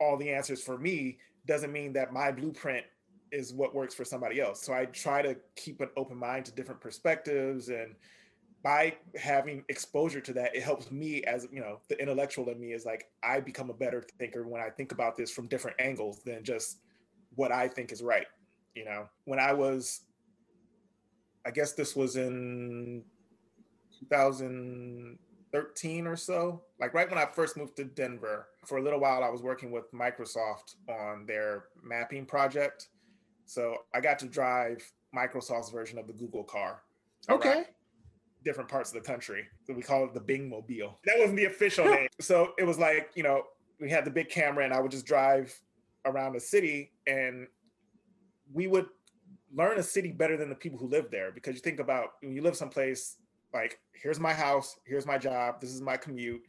all 0.00 0.16
the 0.16 0.30
answers 0.30 0.62
for 0.62 0.78
me, 0.78 1.18
doesn't 1.46 1.72
mean 1.72 1.92
that 1.94 2.12
my 2.12 2.30
blueprint 2.30 2.84
is 3.32 3.54
what 3.54 3.74
works 3.74 3.94
for 3.94 4.04
somebody 4.04 4.40
else. 4.40 4.60
So 4.60 4.72
I 4.72 4.86
try 4.86 5.22
to 5.22 5.36
keep 5.56 5.80
an 5.80 5.88
open 5.96 6.18
mind 6.18 6.44
to 6.46 6.52
different 6.52 6.80
perspectives 6.80 7.68
and 7.68 7.94
by 8.62 8.94
having 9.16 9.64
exposure 9.68 10.20
to 10.20 10.32
that, 10.34 10.54
it 10.54 10.62
helps 10.62 10.90
me 10.90 11.22
as 11.24 11.48
you 11.50 11.60
know, 11.60 11.80
the 11.88 12.00
intellectual 12.00 12.48
in 12.50 12.60
me 12.60 12.72
is 12.72 12.84
like 12.84 13.08
I 13.22 13.40
become 13.40 13.70
a 13.70 13.74
better 13.74 14.04
thinker 14.18 14.46
when 14.46 14.60
I 14.60 14.68
think 14.68 14.92
about 14.92 15.16
this 15.16 15.30
from 15.30 15.48
different 15.48 15.80
angles 15.80 16.22
than 16.24 16.44
just 16.44 16.78
what 17.36 17.52
I 17.52 17.68
think 17.68 17.92
is 17.92 18.02
right. 18.02 18.26
You 18.74 18.84
know, 18.84 19.08
when 19.24 19.38
I 19.38 19.52
was 19.52 20.02
I 21.46 21.50
guess 21.50 21.72
this 21.72 21.96
was 21.96 22.16
in 22.16 23.02
2013 24.00 26.06
or 26.06 26.16
so. 26.16 26.62
Like 26.78 26.92
right 26.92 27.08
when 27.08 27.18
I 27.18 27.24
first 27.26 27.56
moved 27.56 27.76
to 27.76 27.84
Denver, 27.84 28.48
for 28.66 28.78
a 28.78 28.82
little 28.82 29.00
while 29.00 29.24
I 29.24 29.30
was 29.30 29.42
working 29.42 29.70
with 29.70 29.90
Microsoft 29.92 30.74
on 30.88 31.24
their 31.26 31.64
mapping 31.82 32.26
project. 32.26 32.88
So 33.46 33.76
I 33.94 34.00
got 34.00 34.18
to 34.20 34.26
drive 34.26 34.82
Microsoft's 35.16 35.70
version 35.70 35.98
of 35.98 36.06
the 36.06 36.12
Google 36.12 36.44
car. 36.44 36.82
Okay. 37.28 37.64
Different 38.44 38.70
parts 38.70 38.90
of 38.90 39.02
the 39.02 39.06
country. 39.06 39.44
So 39.66 39.74
we 39.74 39.82
call 39.82 40.04
it 40.04 40.14
the 40.14 40.20
Bing 40.20 40.48
Mobile. 40.48 40.98
That 41.04 41.18
wasn't 41.18 41.36
the 41.36 41.46
official 41.46 41.84
name. 41.90 42.08
So 42.20 42.52
it 42.58 42.64
was 42.64 42.78
like, 42.78 43.10
you 43.14 43.22
know, 43.22 43.42
we 43.80 43.90
had 43.90 44.04
the 44.04 44.10
big 44.10 44.28
camera 44.28 44.64
and 44.64 44.74
I 44.74 44.80
would 44.80 44.90
just 44.90 45.06
drive 45.06 45.54
around 46.04 46.34
the 46.34 46.40
city 46.40 46.92
and 47.06 47.46
we 48.52 48.66
would 48.66 48.86
learn 49.54 49.78
a 49.78 49.82
city 49.82 50.12
better 50.12 50.36
than 50.36 50.48
the 50.48 50.54
people 50.54 50.78
who 50.78 50.86
live 50.86 51.10
there 51.10 51.32
because 51.32 51.54
you 51.54 51.60
think 51.60 51.80
about 51.80 52.12
when 52.20 52.32
you 52.32 52.42
live 52.42 52.56
someplace 52.56 53.16
like 53.52 53.80
here's 53.92 54.20
my 54.20 54.32
house 54.32 54.78
here's 54.86 55.06
my 55.06 55.18
job 55.18 55.60
this 55.60 55.70
is 55.70 55.80
my 55.80 55.96
commute 55.96 56.40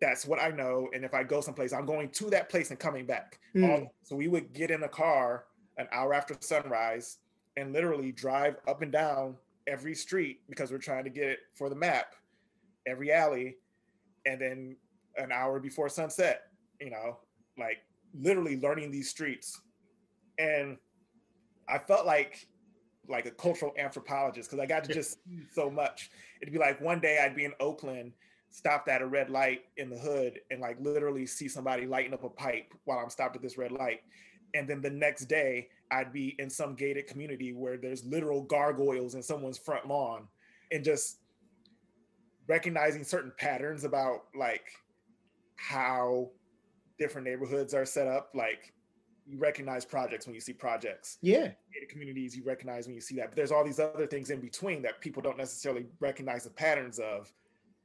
that's 0.00 0.26
what 0.26 0.40
i 0.40 0.50
know 0.50 0.88
and 0.94 1.04
if 1.04 1.14
i 1.14 1.22
go 1.22 1.40
someplace 1.40 1.72
i'm 1.72 1.86
going 1.86 2.08
to 2.10 2.28
that 2.28 2.48
place 2.48 2.70
and 2.70 2.78
coming 2.78 3.06
back 3.06 3.38
mm. 3.56 3.78
um, 3.78 3.88
so 4.02 4.14
we 4.14 4.28
would 4.28 4.52
get 4.52 4.70
in 4.70 4.82
a 4.82 4.88
car 4.88 5.44
an 5.78 5.86
hour 5.90 6.12
after 6.12 6.36
sunrise 6.40 7.18
and 7.56 7.72
literally 7.72 8.12
drive 8.12 8.56
up 8.68 8.82
and 8.82 8.92
down 8.92 9.34
every 9.68 9.94
street 9.94 10.40
because 10.48 10.72
we're 10.72 10.78
trying 10.78 11.04
to 11.04 11.10
get 11.10 11.28
it 11.28 11.38
for 11.54 11.68
the 11.68 11.76
map 11.76 12.14
every 12.86 13.12
alley 13.12 13.56
and 14.26 14.40
then 14.40 14.76
an 15.16 15.30
hour 15.30 15.60
before 15.60 15.88
sunset 15.88 16.44
you 16.80 16.90
know 16.90 17.18
like 17.58 17.78
literally 18.14 18.58
learning 18.60 18.90
these 18.90 19.10
streets 19.10 19.60
and 20.38 20.76
I 21.68 21.78
felt 21.78 22.06
like 22.06 22.46
like 23.08 23.26
a 23.26 23.30
cultural 23.30 23.72
anthropologist 23.78 24.50
because 24.50 24.62
I 24.62 24.66
got 24.66 24.84
to 24.84 24.92
just 24.92 25.12
see 25.24 25.40
so 25.54 25.70
much. 25.70 26.10
It'd 26.42 26.52
be 26.52 26.58
like 26.58 26.80
one 26.80 27.00
day 27.00 27.18
I'd 27.22 27.34
be 27.34 27.44
in 27.44 27.52
Oakland 27.58 28.12
stopped 28.50 28.88
at 28.88 29.02
a 29.02 29.06
red 29.06 29.30
light 29.30 29.62
in 29.76 29.90
the 29.90 29.98
hood 29.98 30.40
and 30.50 30.60
like 30.60 30.76
literally 30.80 31.26
see 31.26 31.48
somebody 31.48 31.86
lighting 31.86 32.14
up 32.14 32.24
a 32.24 32.28
pipe 32.28 32.72
while 32.84 32.98
I'm 32.98 33.10
stopped 33.10 33.36
at 33.36 33.42
this 33.42 33.58
red 33.58 33.72
light. 33.72 34.00
And 34.54 34.68
then 34.68 34.80
the 34.80 34.90
next 34.90 35.26
day, 35.26 35.68
I'd 35.90 36.12
be 36.12 36.36
in 36.38 36.50
some 36.50 36.74
gated 36.74 37.06
community 37.06 37.52
where 37.52 37.76
there's 37.76 38.04
literal 38.04 38.42
gargoyles 38.42 39.14
in 39.14 39.22
someone's 39.22 39.58
front 39.58 39.86
lawn 39.86 40.28
and 40.70 40.84
just 40.84 41.18
recognizing 42.46 43.04
certain 43.04 43.32
patterns 43.38 43.84
about 43.84 44.24
like 44.34 44.64
how 45.56 46.30
different 46.98 47.26
neighborhoods 47.26 47.74
are 47.74 47.84
set 47.84 48.06
up. 48.06 48.30
Like 48.34 48.72
you 49.26 49.38
recognize 49.38 49.84
projects 49.84 50.26
when 50.26 50.34
you 50.34 50.40
see 50.40 50.52
projects. 50.52 51.18
Yeah. 51.22 51.52
Gated 51.72 51.88
communities 51.90 52.36
you 52.36 52.44
recognize 52.44 52.86
when 52.86 52.94
you 52.94 53.00
see 53.00 53.16
that. 53.16 53.30
But 53.30 53.36
there's 53.36 53.52
all 53.52 53.64
these 53.64 53.80
other 53.80 54.06
things 54.06 54.30
in 54.30 54.40
between 54.40 54.82
that 54.82 55.00
people 55.00 55.22
don't 55.22 55.38
necessarily 55.38 55.86
recognize 56.00 56.44
the 56.44 56.50
patterns 56.50 56.98
of 56.98 57.32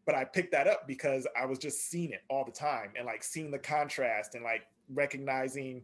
but 0.06 0.16
I 0.16 0.26
picked 0.26 0.52
that 0.52 0.68
up 0.68 0.88
because 0.88 1.28
I 1.40 1.46
was 1.46 1.60
just 1.60 1.90
seeing 1.90 2.12
it 2.12 2.24
all 2.30 2.44
the 2.44 2.52
time 2.52 2.92
and 2.98 3.06
like 3.06 3.24
seeing 3.24 3.52
the 3.52 3.60
contrast 3.60 4.36
and 4.36 4.44
like 4.44 4.64
recognizing 4.90 5.82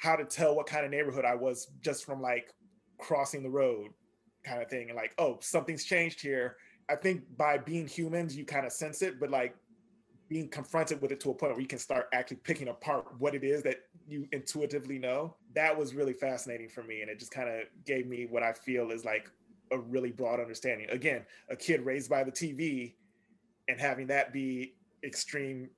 how 0.00 0.16
to 0.16 0.24
tell 0.24 0.54
what 0.54 0.66
kind 0.66 0.84
of 0.84 0.90
neighborhood 0.90 1.24
I 1.24 1.34
was 1.34 1.68
just 1.80 2.04
from 2.04 2.20
like 2.20 2.52
crossing 2.98 3.42
the 3.42 3.50
road 3.50 3.90
kind 4.44 4.62
of 4.62 4.68
thing 4.68 4.88
and 4.88 4.96
like 4.96 5.12
oh 5.18 5.38
something's 5.40 5.84
changed 5.84 6.20
here 6.20 6.56
I 6.88 6.96
think 6.96 7.22
by 7.36 7.58
being 7.58 7.86
humans 7.86 8.36
you 8.36 8.44
kind 8.44 8.66
of 8.66 8.72
sense 8.72 9.02
it 9.02 9.20
but 9.20 9.30
like 9.30 9.54
being 10.28 10.48
confronted 10.48 11.00
with 11.00 11.10
it 11.10 11.20
to 11.20 11.30
a 11.30 11.34
point 11.34 11.52
where 11.52 11.60
you 11.60 11.66
can 11.66 11.78
start 11.78 12.08
actually 12.12 12.36
picking 12.38 12.68
apart 12.68 13.06
what 13.18 13.34
it 13.34 13.42
is 13.42 13.62
that 13.62 13.78
you 14.06 14.26
intuitively 14.32 14.98
know 14.98 15.34
that 15.54 15.76
was 15.76 15.94
really 15.94 16.12
fascinating 16.12 16.68
for 16.68 16.82
me 16.82 17.00
and 17.00 17.10
it 17.10 17.18
just 17.18 17.30
kind 17.30 17.48
of 17.48 17.62
gave 17.84 18.06
me 18.06 18.26
what 18.28 18.42
I 18.42 18.52
feel 18.52 18.90
is 18.90 19.04
like 19.04 19.30
a 19.70 19.78
really 19.78 20.10
broad 20.10 20.40
understanding. 20.40 20.88
Again, 20.90 21.24
a 21.50 21.56
kid 21.56 21.84
raised 21.84 22.10
by 22.10 22.24
the 22.24 22.32
TV 22.32 22.94
and 23.68 23.80
having 23.80 24.06
that 24.08 24.32
be 24.32 24.74
extreme, 25.04 25.68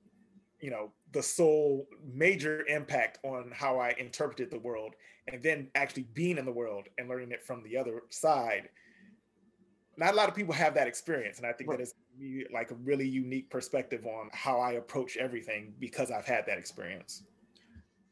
you 0.59 0.69
know, 0.69 0.91
the 1.11 1.21
sole 1.21 1.87
major 2.13 2.65
impact 2.67 3.19
on 3.23 3.51
how 3.53 3.79
I 3.79 3.93
interpreted 3.97 4.49
the 4.49 4.59
world, 4.59 4.95
and 5.27 5.41
then 5.43 5.69
actually 5.75 6.07
being 6.13 6.37
in 6.37 6.45
the 6.45 6.51
world 6.51 6.87
and 6.97 7.09
learning 7.09 7.31
it 7.31 7.43
from 7.43 7.63
the 7.63 7.77
other 7.77 8.03
side. 8.09 8.69
Not 9.97 10.13
a 10.13 10.17
lot 10.17 10.29
of 10.29 10.35
people 10.35 10.53
have 10.53 10.73
that 10.75 10.87
experience, 10.87 11.37
and 11.37 11.45
I 11.45 11.51
think 11.51 11.69
right. 11.69 11.79
that 11.79 11.83
is 11.83 11.93
like 12.53 12.71
a 12.71 12.75
really 12.75 13.07
unique 13.07 13.49
perspective 13.49 14.05
on 14.05 14.29
how 14.31 14.59
I 14.59 14.73
approach 14.73 15.17
everything 15.17 15.73
because 15.79 16.11
I've 16.11 16.25
had 16.25 16.45
that 16.47 16.57
experience. 16.57 17.23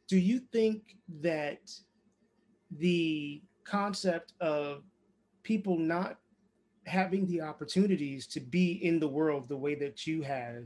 Do 0.08 0.18
you 0.18 0.40
think 0.52 0.98
that 1.22 1.72
the 2.78 3.42
concept 3.64 4.34
of 4.42 4.84
people 5.44 5.78
not 5.78 6.18
having 6.86 7.26
the 7.28 7.42
opportunities 7.42 8.28
to 8.28 8.40
be 8.40 8.84
in 8.84 9.00
the 9.00 9.08
world 9.08 9.48
the 9.48 9.58
way 9.58 9.76
that 9.76 10.08
you 10.08 10.22
have 10.24 10.64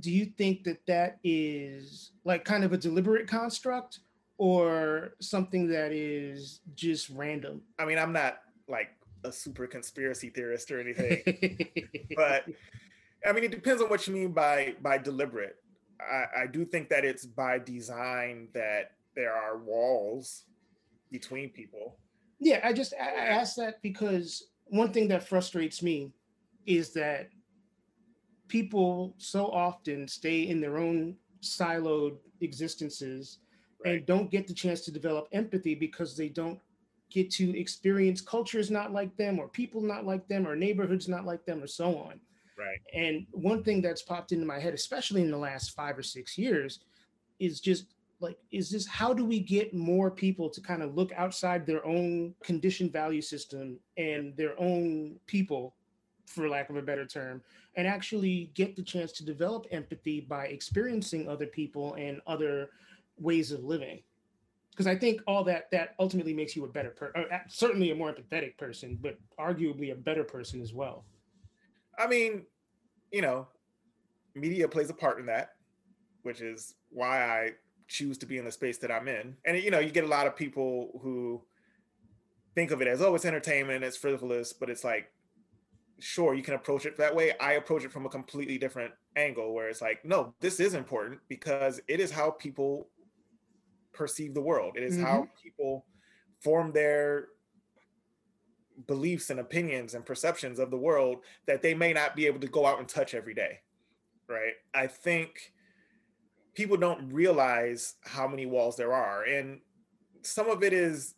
do 0.00 0.10
you 0.10 0.26
think 0.26 0.64
that 0.64 0.84
that 0.86 1.18
is 1.24 2.12
like 2.24 2.44
kind 2.44 2.64
of 2.64 2.72
a 2.72 2.76
deliberate 2.76 3.26
construct 3.28 4.00
or 4.38 5.14
something 5.20 5.68
that 5.68 5.92
is 5.92 6.60
just 6.74 7.10
random? 7.10 7.62
I 7.78 7.84
mean 7.84 7.98
i'm 7.98 8.12
not 8.12 8.40
like 8.68 8.90
a 9.24 9.32
super 9.32 9.66
conspiracy 9.66 10.30
theorist 10.30 10.70
or 10.70 10.80
anything 10.80 11.22
but 12.16 12.44
i 13.26 13.32
mean 13.32 13.44
it 13.44 13.50
depends 13.50 13.82
on 13.82 13.88
what 13.88 14.06
you 14.06 14.14
mean 14.14 14.32
by 14.32 14.74
by 14.82 14.98
deliberate. 14.98 15.56
I, 16.00 16.42
I 16.42 16.46
do 16.46 16.64
think 16.64 16.90
that 16.90 17.04
it's 17.04 17.24
by 17.24 17.58
design 17.58 18.48
that 18.52 18.92
there 19.14 19.32
are 19.32 19.56
walls 19.56 20.44
between 21.10 21.48
people. 21.50 21.96
Yeah, 22.38 22.60
I 22.62 22.72
just 22.72 22.92
I 23.00 23.08
asked 23.08 23.56
that 23.56 23.80
because 23.82 24.48
one 24.66 24.92
thing 24.92 25.08
that 25.08 25.26
frustrates 25.26 25.82
me 25.82 26.12
is 26.66 26.92
that 26.92 27.30
people 28.48 29.14
so 29.18 29.46
often 29.46 30.06
stay 30.08 30.48
in 30.48 30.60
their 30.60 30.78
own 30.78 31.16
siloed 31.42 32.16
existences 32.40 33.38
right. 33.84 33.94
and 33.94 34.06
don't 34.06 34.30
get 34.30 34.46
the 34.46 34.54
chance 34.54 34.80
to 34.82 34.90
develop 34.90 35.28
empathy 35.32 35.74
because 35.74 36.16
they 36.16 36.28
don't 36.28 36.58
get 37.10 37.30
to 37.30 37.58
experience 37.58 38.20
cultures 38.20 38.70
not 38.70 38.92
like 38.92 39.16
them 39.16 39.38
or 39.38 39.48
people 39.48 39.80
not 39.80 40.04
like 40.04 40.26
them 40.28 40.46
or 40.46 40.56
neighborhoods 40.56 41.08
not 41.08 41.24
like 41.24 41.44
them 41.46 41.62
or 41.62 41.66
so 41.66 41.96
on. 41.96 42.20
Right. 42.58 42.80
And 42.94 43.26
one 43.32 43.62
thing 43.62 43.82
that's 43.82 44.02
popped 44.02 44.32
into 44.32 44.46
my 44.46 44.58
head, 44.58 44.74
especially 44.74 45.22
in 45.22 45.30
the 45.30 45.36
last 45.36 45.72
five 45.72 45.98
or 45.98 46.02
six 46.02 46.38
years, 46.38 46.80
is 47.38 47.60
just 47.60 47.86
like 48.18 48.38
is 48.50 48.70
this 48.70 48.86
how 48.86 49.12
do 49.12 49.24
we 49.24 49.38
get 49.38 49.74
more 49.74 50.10
people 50.10 50.48
to 50.48 50.60
kind 50.62 50.82
of 50.82 50.94
look 50.94 51.12
outside 51.16 51.66
their 51.66 51.84
own 51.84 52.34
conditioned 52.42 52.92
value 52.92 53.20
system 53.20 53.78
and 53.98 54.34
their 54.36 54.58
own 54.58 55.16
people 55.26 55.74
for 56.26 56.48
lack 56.48 56.70
of 56.70 56.76
a 56.76 56.82
better 56.82 57.06
term 57.06 57.42
and 57.76 57.86
actually 57.86 58.50
get 58.54 58.76
the 58.76 58.82
chance 58.82 59.12
to 59.12 59.24
develop 59.24 59.66
empathy 59.70 60.20
by 60.20 60.46
experiencing 60.46 61.28
other 61.28 61.46
people 61.46 61.94
and 61.94 62.20
other 62.26 62.70
ways 63.18 63.52
of 63.52 63.64
living 63.64 64.00
because 64.70 64.86
i 64.86 64.94
think 64.94 65.20
all 65.26 65.44
that 65.44 65.70
that 65.70 65.94
ultimately 65.98 66.34
makes 66.34 66.54
you 66.54 66.64
a 66.64 66.68
better 66.68 66.90
person 66.90 67.24
uh, 67.32 67.38
certainly 67.48 67.90
a 67.90 67.94
more 67.94 68.12
empathetic 68.12 68.56
person 68.56 68.98
but 69.00 69.18
arguably 69.38 69.92
a 69.92 69.94
better 69.94 70.24
person 70.24 70.60
as 70.60 70.72
well 70.72 71.04
i 71.98 72.06
mean 72.06 72.44
you 73.12 73.22
know 73.22 73.46
media 74.34 74.68
plays 74.68 74.90
a 74.90 74.94
part 74.94 75.18
in 75.18 75.26
that 75.26 75.50
which 76.22 76.40
is 76.40 76.74
why 76.90 77.24
i 77.24 77.52
choose 77.88 78.18
to 78.18 78.26
be 78.26 78.38
in 78.38 78.44
the 78.44 78.52
space 78.52 78.78
that 78.78 78.90
I'm 78.90 79.08
in. 79.08 79.36
And 79.44 79.58
you 79.58 79.70
know, 79.70 79.78
you 79.78 79.90
get 79.90 80.04
a 80.04 80.08
lot 80.08 80.26
of 80.26 80.36
people 80.36 80.98
who 81.02 81.42
think 82.54 82.70
of 82.70 82.80
it 82.80 82.88
as 82.88 83.00
oh, 83.02 83.14
it's 83.14 83.24
entertainment, 83.24 83.84
it's 83.84 83.96
frivolous, 83.96 84.52
but 84.52 84.70
it's 84.70 84.84
like 84.84 85.10
sure 85.98 86.34
you 86.34 86.42
can 86.42 86.54
approach 86.54 86.86
it 86.86 86.96
that 86.98 87.14
way. 87.14 87.32
I 87.40 87.52
approach 87.52 87.84
it 87.84 87.92
from 87.92 88.06
a 88.06 88.08
completely 88.08 88.58
different 88.58 88.92
angle 89.16 89.54
where 89.54 89.68
it's 89.68 89.80
like 89.80 90.04
no, 90.04 90.34
this 90.40 90.60
is 90.60 90.74
important 90.74 91.20
because 91.28 91.80
it 91.88 92.00
is 92.00 92.10
how 92.10 92.30
people 92.30 92.88
perceive 93.92 94.34
the 94.34 94.40
world. 94.40 94.76
It 94.76 94.82
is 94.82 94.94
mm-hmm. 94.94 95.04
how 95.04 95.28
people 95.42 95.86
form 96.42 96.72
their 96.72 97.28
beliefs 98.86 99.30
and 99.30 99.40
opinions 99.40 99.94
and 99.94 100.04
perceptions 100.04 100.58
of 100.58 100.70
the 100.70 100.76
world 100.76 101.18
that 101.46 101.62
they 101.62 101.74
may 101.74 101.94
not 101.94 102.14
be 102.14 102.26
able 102.26 102.40
to 102.40 102.46
go 102.46 102.66
out 102.66 102.78
and 102.78 102.86
touch 102.86 103.14
every 103.14 103.34
day. 103.34 103.60
Right? 104.28 104.54
I 104.74 104.86
think 104.86 105.52
people 106.54 106.76
don't 106.76 107.12
realize 107.12 107.94
how 108.02 108.26
many 108.26 108.44
walls 108.44 108.76
there 108.76 108.92
are 108.92 109.22
and 109.24 109.60
some 110.22 110.50
of 110.50 110.62
it 110.62 110.72
is 110.72 111.14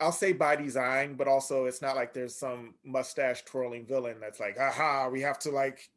I'll 0.00 0.12
say 0.12 0.32
by 0.32 0.56
design, 0.56 1.14
but 1.14 1.28
also 1.28 1.64
it's 1.64 1.82
not 1.82 1.96
like 1.96 2.14
there's 2.14 2.36
some 2.36 2.74
mustache 2.84 3.44
twirling 3.44 3.86
villain 3.86 4.18
that's 4.20 4.40
like, 4.40 4.58
aha, 4.58 5.08
we 5.08 5.20
have 5.22 5.38
to 5.40 5.50
like, 5.50 5.90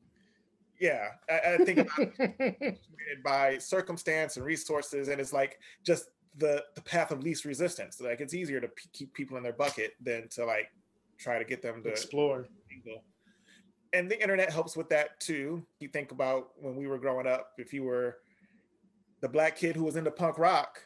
yeah. 0.80 1.10
I, 1.30 1.54
I 1.54 1.58
think 1.58 1.90
by 3.24 3.58
circumstance 3.58 4.38
and 4.38 4.46
resources, 4.46 5.08
and 5.10 5.22
it's 5.22 5.34
like 5.34 5.60
just 5.86 6.06
the 6.38 6.64
the 6.76 6.82
path 6.82 7.12
of 7.12 7.24
least 7.24 7.46
resistance. 7.46 8.02
Like 8.02 8.22
it's 8.22 8.34
easier 8.34 8.60
to 8.60 8.68
p- 8.68 8.90
keep 8.94 9.14
people 9.14 9.38
in 9.38 9.44
their 9.44 9.54
bucket 9.54 9.94
than 10.02 10.28
to 10.30 10.46
like 10.46 10.72
try 11.20 11.38
to 11.38 11.46
get 11.46 11.62
them 11.62 11.84
to 11.84 11.90
explore 11.90 12.48
and 13.94 14.10
the 14.10 14.20
internet 14.22 14.52
helps 14.52 14.76
with 14.76 14.90
that 14.90 15.20
too. 15.20 15.64
You 15.80 15.88
think 15.88 16.12
about 16.12 16.50
when 16.58 16.76
we 16.76 16.88
were 16.88 16.98
growing 16.98 17.28
up, 17.28 17.52
if 17.58 17.72
you 17.72 17.84
were 17.84 18.18
the 19.22 19.30
black 19.30 19.56
kid 19.56 19.76
who 19.76 19.84
was 19.84 19.96
into 19.96 20.12
punk 20.12 20.38
rock 20.38 20.84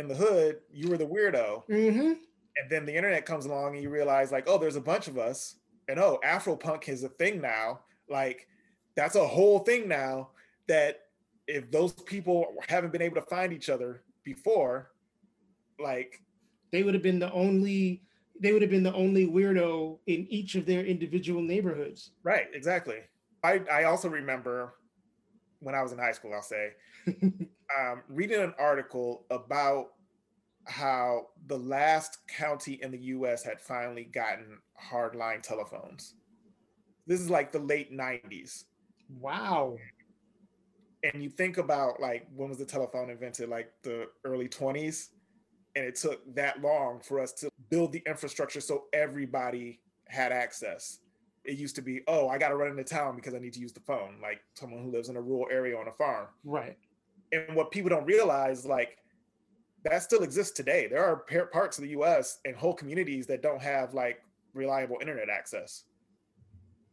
in 0.00 0.08
the 0.08 0.14
hood, 0.14 0.58
you 0.72 0.88
were 0.88 0.96
the 0.96 1.06
weirdo. 1.06 1.62
Mm-hmm. 1.68 2.12
And 2.56 2.68
then 2.68 2.84
the 2.84 2.94
internet 2.96 3.24
comes 3.24 3.46
along 3.46 3.74
and 3.74 3.82
you 3.82 3.90
realize, 3.90 4.32
like, 4.32 4.48
oh, 4.48 4.58
there's 4.58 4.76
a 4.76 4.80
bunch 4.80 5.06
of 5.06 5.18
us. 5.18 5.56
And 5.88 6.00
oh, 6.00 6.18
Afro 6.24 6.56
punk 6.56 6.88
is 6.88 7.04
a 7.04 7.08
thing 7.08 7.40
now. 7.40 7.80
Like, 8.08 8.48
that's 8.96 9.14
a 9.14 9.26
whole 9.26 9.60
thing 9.60 9.86
now 9.86 10.30
that 10.66 11.02
if 11.46 11.70
those 11.70 11.92
people 11.92 12.46
haven't 12.68 12.92
been 12.92 13.02
able 13.02 13.16
to 13.16 13.26
find 13.28 13.52
each 13.52 13.68
other 13.68 14.02
before, 14.24 14.90
like, 15.78 16.20
they 16.72 16.82
would 16.82 16.94
have 16.94 17.02
been 17.02 17.18
the 17.18 17.32
only 17.32 18.02
they 18.42 18.52
would 18.52 18.62
have 18.62 18.70
been 18.70 18.82
the 18.82 18.94
only 18.94 19.26
weirdo 19.26 19.98
in 20.06 20.26
each 20.30 20.54
of 20.54 20.64
their 20.64 20.82
individual 20.82 21.42
neighborhoods. 21.42 22.12
Right, 22.22 22.46
exactly. 22.54 22.96
I, 23.44 23.60
I 23.70 23.84
also 23.84 24.08
remember 24.08 24.74
when 25.60 25.74
I 25.74 25.82
was 25.82 25.92
in 25.92 25.98
high 25.98 26.12
school, 26.12 26.32
I'll 26.34 26.42
say, 26.42 26.72
um, 27.06 28.02
reading 28.08 28.40
an 28.40 28.54
article 28.58 29.24
about 29.30 29.88
how 30.66 31.28
the 31.46 31.58
last 31.58 32.18
county 32.28 32.78
in 32.82 32.90
the 32.90 32.98
US 32.98 33.42
had 33.42 33.60
finally 33.60 34.04
gotten 34.04 34.58
hardline 34.80 35.42
telephones. 35.42 36.14
This 37.06 37.20
is 37.20 37.30
like 37.30 37.52
the 37.52 37.58
late 37.58 37.92
90s. 37.92 38.64
Wow. 39.18 39.76
And 41.02 41.22
you 41.22 41.30
think 41.30 41.58
about 41.58 42.00
like 42.00 42.26
when 42.34 42.50
was 42.50 42.58
the 42.58 42.66
telephone 42.66 43.10
invented? 43.10 43.48
Like 43.48 43.72
the 43.82 44.06
early 44.24 44.48
20s 44.48 45.08
and 45.76 45.84
it 45.84 45.96
took 45.96 46.22
that 46.34 46.60
long 46.60 47.00
for 47.00 47.20
us 47.20 47.32
to 47.32 47.50
build 47.70 47.92
the 47.92 48.02
infrastructure 48.06 48.60
so 48.60 48.84
everybody 48.92 49.80
had 50.08 50.32
access. 50.32 50.98
It 51.44 51.56
used 51.56 51.74
to 51.76 51.82
be, 51.82 52.02
oh, 52.06 52.28
I 52.28 52.38
got 52.38 52.50
to 52.50 52.56
run 52.56 52.70
into 52.70 52.84
town 52.84 53.16
because 53.16 53.34
I 53.34 53.38
need 53.38 53.54
to 53.54 53.60
use 53.60 53.72
the 53.72 53.80
phone, 53.80 54.16
like 54.22 54.40
someone 54.54 54.82
who 54.82 54.90
lives 54.90 55.08
in 55.08 55.16
a 55.16 55.20
rural 55.20 55.46
area 55.50 55.76
on 55.76 55.88
a 55.88 55.92
farm. 55.92 56.26
Right. 56.44 56.76
And 57.32 57.56
what 57.56 57.70
people 57.70 57.88
don't 57.88 58.04
realize, 58.04 58.66
like, 58.66 58.98
that 59.84 60.02
still 60.02 60.22
exists 60.22 60.54
today. 60.54 60.86
There 60.88 61.04
are 61.04 61.24
parts 61.46 61.78
of 61.78 61.84
the 61.84 61.90
US 61.90 62.38
and 62.44 62.54
whole 62.54 62.74
communities 62.74 63.26
that 63.28 63.42
don't 63.42 63.62
have 63.62 63.94
like 63.94 64.22
reliable 64.52 64.98
internet 65.00 65.28
access. 65.30 65.84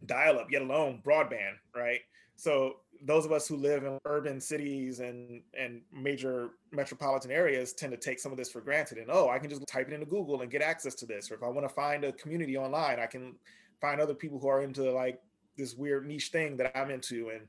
dial 0.06 0.40
up, 0.40 0.50
yet 0.52 0.62
alone 0.62 1.02
broadband, 1.06 1.56
right? 1.76 2.00
So 2.36 2.78
those 3.04 3.26
of 3.26 3.32
us 3.32 3.48
who 3.48 3.58
live 3.58 3.84
in 3.84 4.00
urban 4.06 4.40
cities 4.40 5.00
and 5.00 5.42
and 5.58 5.82
major 5.92 6.52
metropolitan 6.72 7.32
areas 7.32 7.74
tend 7.74 7.92
to 7.92 7.98
take 7.98 8.20
some 8.20 8.32
of 8.32 8.38
this 8.38 8.50
for 8.50 8.62
granted 8.62 8.98
and 8.98 9.08
oh 9.12 9.30
i 9.30 9.38
can 9.38 9.50
just 9.50 9.66
type 9.68 9.88
it 9.88 9.94
into 9.94 10.06
google 10.06 10.42
and 10.42 10.50
get 10.50 10.62
access 10.62 10.96
to 10.96 11.06
this 11.06 11.30
or 11.30 11.36
if 11.36 11.44
i 11.44 11.48
want 11.48 11.68
to 11.68 11.74
find 11.74 12.04
a 12.04 12.12
community 12.14 12.58
online 12.58 13.00
i 13.00 13.06
can 13.06 13.36
find 13.82 14.02
other 14.02 14.14
people 14.14 14.40
who 14.40 14.48
are 14.48 14.62
into 14.62 14.92
like 14.92 15.20
this 15.58 15.76
weird 15.76 16.08
niche 16.08 16.30
thing 16.30 16.58
that 16.58 16.76
i'm 16.78 16.92
into 16.92 17.30
and 17.30 17.42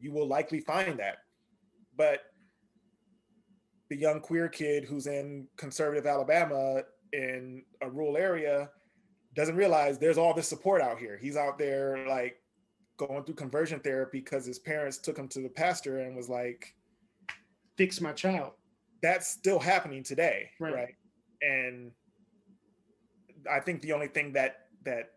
you 0.00 0.12
will 0.12 0.26
likely 0.26 0.60
find 0.60 0.98
that 0.98 1.18
but 1.96 2.20
the 3.90 3.96
young 3.96 4.20
queer 4.20 4.48
kid 4.48 4.84
who's 4.84 5.06
in 5.06 5.46
conservative 5.56 6.06
alabama 6.06 6.82
in 7.12 7.62
a 7.82 7.90
rural 7.90 8.16
area 8.16 8.68
doesn't 9.34 9.56
realize 9.56 9.98
there's 9.98 10.18
all 10.18 10.34
this 10.34 10.48
support 10.48 10.80
out 10.80 10.98
here 10.98 11.18
he's 11.20 11.36
out 11.36 11.58
there 11.58 12.06
like 12.08 12.40
going 12.96 13.24
through 13.24 13.34
conversion 13.34 13.80
therapy 13.80 14.20
because 14.20 14.46
his 14.46 14.58
parents 14.58 14.98
took 14.98 15.18
him 15.18 15.28
to 15.28 15.40
the 15.40 15.48
pastor 15.48 16.00
and 16.00 16.16
was 16.16 16.28
like, 16.28 16.74
"Fix 17.76 18.00
my 18.00 18.12
child." 18.12 18.52
That's 19.02 19.26
still 19.26 19.58
happening 19.58 20.02
today, 20.02 20.50
right? 20.60 20.74
right? 20.74 20.94
And 21.42 21.92
I 23.50 23.60
think 23.60 23.82
the 23.82 23.92
only 23.92 24.08
thing 24.08 24.32
that 24.32 24.68
that 24.84 25.10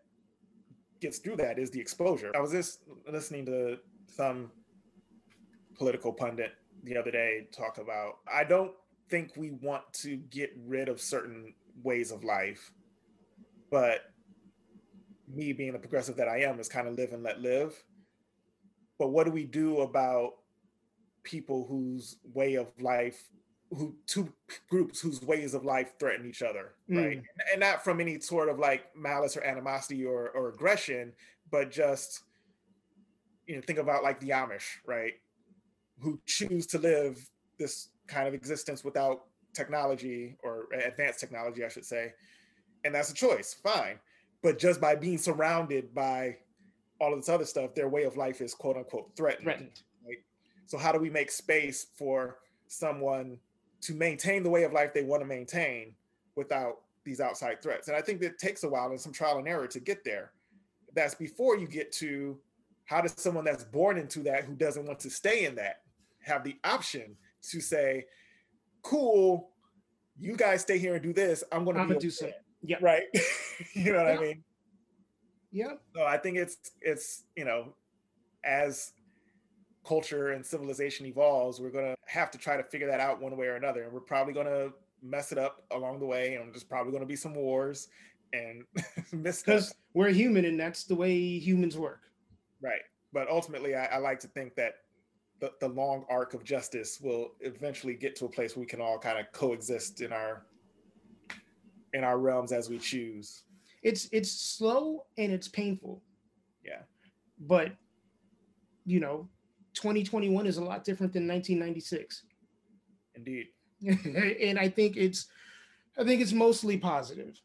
gets 1.00 1.18
through 1.18 1.36
that 1.36 1.58
is 1.58 1.70
the 1.70 1.80
exposure. 1.80 2.32
I 2.34 2.40
was 2.40 2.52
just 2.52 2.80
listening 3.10 3.46
to 3.46 3.78
some 4.06 4.50
political 5.76 6.12
pundit 6.12 6.52
the 6.84 6.96
other 6.96 7.10
day 7.10 7.46
talk 7.52 7.78
about 7.78 8.18
I 8.32 8.44
don't 8.44 8.72
think 9.08 9.32
we 9.36 9.50
want 9.50 9.90
to 9.92 10.16
get 10.16 10.50
rid 10.66 10.88
of 10.88 11.00
certain 11.00 11.54
ways 11.82 12.10
of 12.10 12.24
life, 12.24 12.72
but 13.70 14.12
me 15.32 15.52
being 15.52 15.72
the 15.72 15.78
progressive 15.78 16.16
that 16.16 16.28
I 16.28 16.40
am 16.40 16.58
is 16.60 16.68
kind 16.68 16.88
of 16.88 16.94
live 16.94 17.12
and 17.12 17.22
let 17.22 17.40
live. 17.40 17.82
But 18.98 19.08
what 19.08 19.24
do 19.24 19.30
we 19.30 19.44
do 19.44 19.80
about 19.80 20.34
people 21.22 21.66
whose 21.68 22.16
way 22.34 22.54
of 22.54 22.68
life, 22.80 23.28
who 23.70 23.94
two 24.06 24.32
groups 24.70 25.00
whose 25.00 25.22
ways 25.22 25.54
of 25.54 25.64
life 25.64 25.92
threaten 25.98 26.26
each 26.26 26.42
other, 26.42 26.72
mm. 26.90 26.96
right? 26.96 27.22
And 27.52 27.60
not 27.60 27.84
from 27.84 28.00
any 28.00 28.20
sort 28.20 28.48
of 28.48 28.58
like 28.58 28.84
malice 28.96 29.36
or 29.36 29.44
animosity 29.44 30.04
or, 30.04 30.30
or 30.30 30.48
aggression, 30.48 31.12
but 31.50 31.70
just 31.70 32.22
you 33.46 33.56
know, 33.56 33.62
think 33.62 33.78
about 33.78 34.02
like 34.02 34.20
the 34.20 34.30
Amish, 34.30 34.76
right? 34.86 35.14
Who 36.00 36.20
choose 36.26 36.66
to 36.68 36.78
live 36.78 37.28
this 37.58 37.88
kind 38.06 38.26
of 38.26 38.34
existence 38.34 38.84
without 38.84 39.24
technology 39.54 40.36
or 40.42 40.68
advanced 40.72 41.20
technology, 41.20 41.64
I 41.64 41.68
should 41.68 41.84
say. 41.84 42.12
And 42.84 42.94
that's 42.94 43.10
a 43.10 43.14
choice, 43.14 43.54
fine 43.54 43.98
but 44.42 44.58
just 44.58 44.80
by 44.80 44.94
being 44.94 45.18
surrounded 45.18 45.94
by 45.94 46.36
all 47.00 47.12
of 47.12 47.18
this 47.18 47.28
other 47.28 47.44
stuff, 47.44 47.74
their 47.74 47.88
way 47.88 48.04
of 48.04 48.16
life 48.16 48.40
is 48.40 48.54
quote 48.54 48.76
unquote 48.76 49.10
threatened. 49.16 49.44
threatened. 49.44 49.82
Right? 50.06 50.18
So 50.66 50.78
how 50.78 50.92
do 50.92 50.98
we 50.98 51.10
make 51.10 51.30
space 51.30 51.86
for 51.96 52.38
someone 52.68 53.38
to 53.82 53.94
maintain 53.94 54.42
the 54.42 54.50
way 54.50 54.64
of 54.64 54.72
life 54.72 54.92
they 54.92 55.02
want 55.02 55.22
to 55.22 55.26
maintain 55.26 55.94
without 56.36 56.78
these 57.04 57.20
outside 57.20 57.62
threats? 57.62 57.88
And 57.88 57.96
I 57.96 58.00
think 58.00 58.22
it 58.22 58.38
takes 58.38 58.64
a 58.64 58.68
while 58.68 58.90
and 58.90 59.00
some 59.00 59.12
trial 59.12 59.38
and 59.38 59.48
error 59.48 59.66
to 59.68 59.80
get 59.80 60.04
there. 60.04 60.32
That's 60.94 61.14
before 61.14 61.56
you 61.56 61.68
get 61.68 61.92
to 61.92 62.38
how 62.86 63.00
does 63.00 63.14
someone 63.16 63.44
that's 63.44 63.64
born 63.64 63.98
into 63.98 64.20
that 64.20 64.44
who 64.44 64.54
doesn't 64.54 64.86
want 64.86 64.98
to 65.00 65.10
stay 65.10 65.44
in 65.44 65.54
that 65.56 65.82
have 66.20 66.42
the 66.42 66.56
option 66.64 67.16
to 67.50 67.60
say, 67.60 68.06
cool, 68.82 69.50
you 70.18 70.36
guys 70.36 70.62
stay 70.62 70.78
here 70.78 70.94
and 70.94 71.02
do 71.02 71.12
this. 71.12 71.44
I'm 71.52 71.64
going 71.64 71.88
to 71.88 71.98
do 71.98 72.10
something. 72.10 72.34
Yeah. 72.62 72.78
Right. 72.80 73.04
you 73.74 73.92
know 73.92 74.02
what 74.02 74.14
yeah. 74.14 74.18
I 74.18 74.22
mean? 74.22 74.44
Yeah. 75.52 75.72
So 75.94 76.04
I 76.04 76.18
think 76.18 76.36
it's 76.36 76.56
it's 76.80 77.24
you 77.36 77.44
know, 77.44 77.74
as 78.44 78.92
culture 79.88 80.32
and 80.32 80.44
civilization 80.44 81.06
evolves, 81.06 81.60
we're 81.60 81.70
gonna 81.70 81.94
have 82.06 82.30
to 82.30 82.36
try 82.36 82.58
to 82.58 82.62
figure 82.62 82.86
that 82.86 83.00
out 83.00 83.22
one 83.22 83.34
way 83.36 83.46
or 83.46 83.56
another, 83.56 83.84
and 83.84 83.92
we're 83.92 84.00
probably 84.00 84.34
gonna 84.34 84.68
mess 85.02 85.32
it 85.32 85.38
up 85.38 85.64
along 85.70 85.98
the 85.98 86.04
way, 86.04 86.34
and 86.34 86.52
there's 86.52 86.62
probably 86.62 86.92
gonna 86.92 87.06
be 87.06 87.16
some 87.16 87.34
wars 87.34 87.88
and 88.34 88.64
miss 89.12 89.42
because 89.42 89.74
we're 89.94 90.10
human, 90.10 90.44
and 90.44 90.60
that's 90.60 90.84
the 90.84 90.94
way 90.94 91.38
humans 91.38 91.78
work. 91.78 92.02
Right. 92.60 92.82
But 93.14 93.30
ultimately, 93.30 93.74
I, 93.74 93.86
I 93.86 93.96
like 93.96 94.20
to 94.20 94.28
think 94.28 94.54
that 94.56 94.74
the, 95.40 95.52
the 95.60 95.68
long 95.68 96.04
arc 96.10 96.34
of 96.34 96.44
justice 96.44 97.00
will 97.00 97.32
eventually 97.40 97.94
get 97.94 98.14
to 98.16 98.26
a 98.26 98.28
place 98.28 98.56
where 98.56 98.60
we 98.60 98.66
can 98.66 98.82
all 98.82 98.98
kind 98.98 99.18
of 99.18 99.32
coexist 99.32 100.02
in 100.02 100.12
our 100.12 100.44
in 101.94 102.04
our 102.04 102.18
realms 102.18 102.52
as 102.52 102.68
we 102.68 102.78
choose. 102.78 103.44
It's 103.82 104.06
it's 104.12 104.30
slow 104.30 105.06
and 105.16 105.32
it's 105.32 105.48
painful. 105.48 106.02
Yeah. 106.62 106.82
But 107.40 107.72
you 108.84 109.00
know, 109.00 109.28
2021 109.78 110.46
is 110.46 110.58
a 110.58 110.64
lot 110.64 110.84
different 110.84 111.12
than 111.12 111.28
1996. 111.28 112.24
Indeed. 113.14 113.46
and 114.42 114.58
I 114.58 114.68
think 114.68 114.96
it's 114.96 115.26
I 115.96 116.04
think 116.04 116.20
it's 116.20 116.32
mostly 116.32 116.76
positive. 116.76 117.40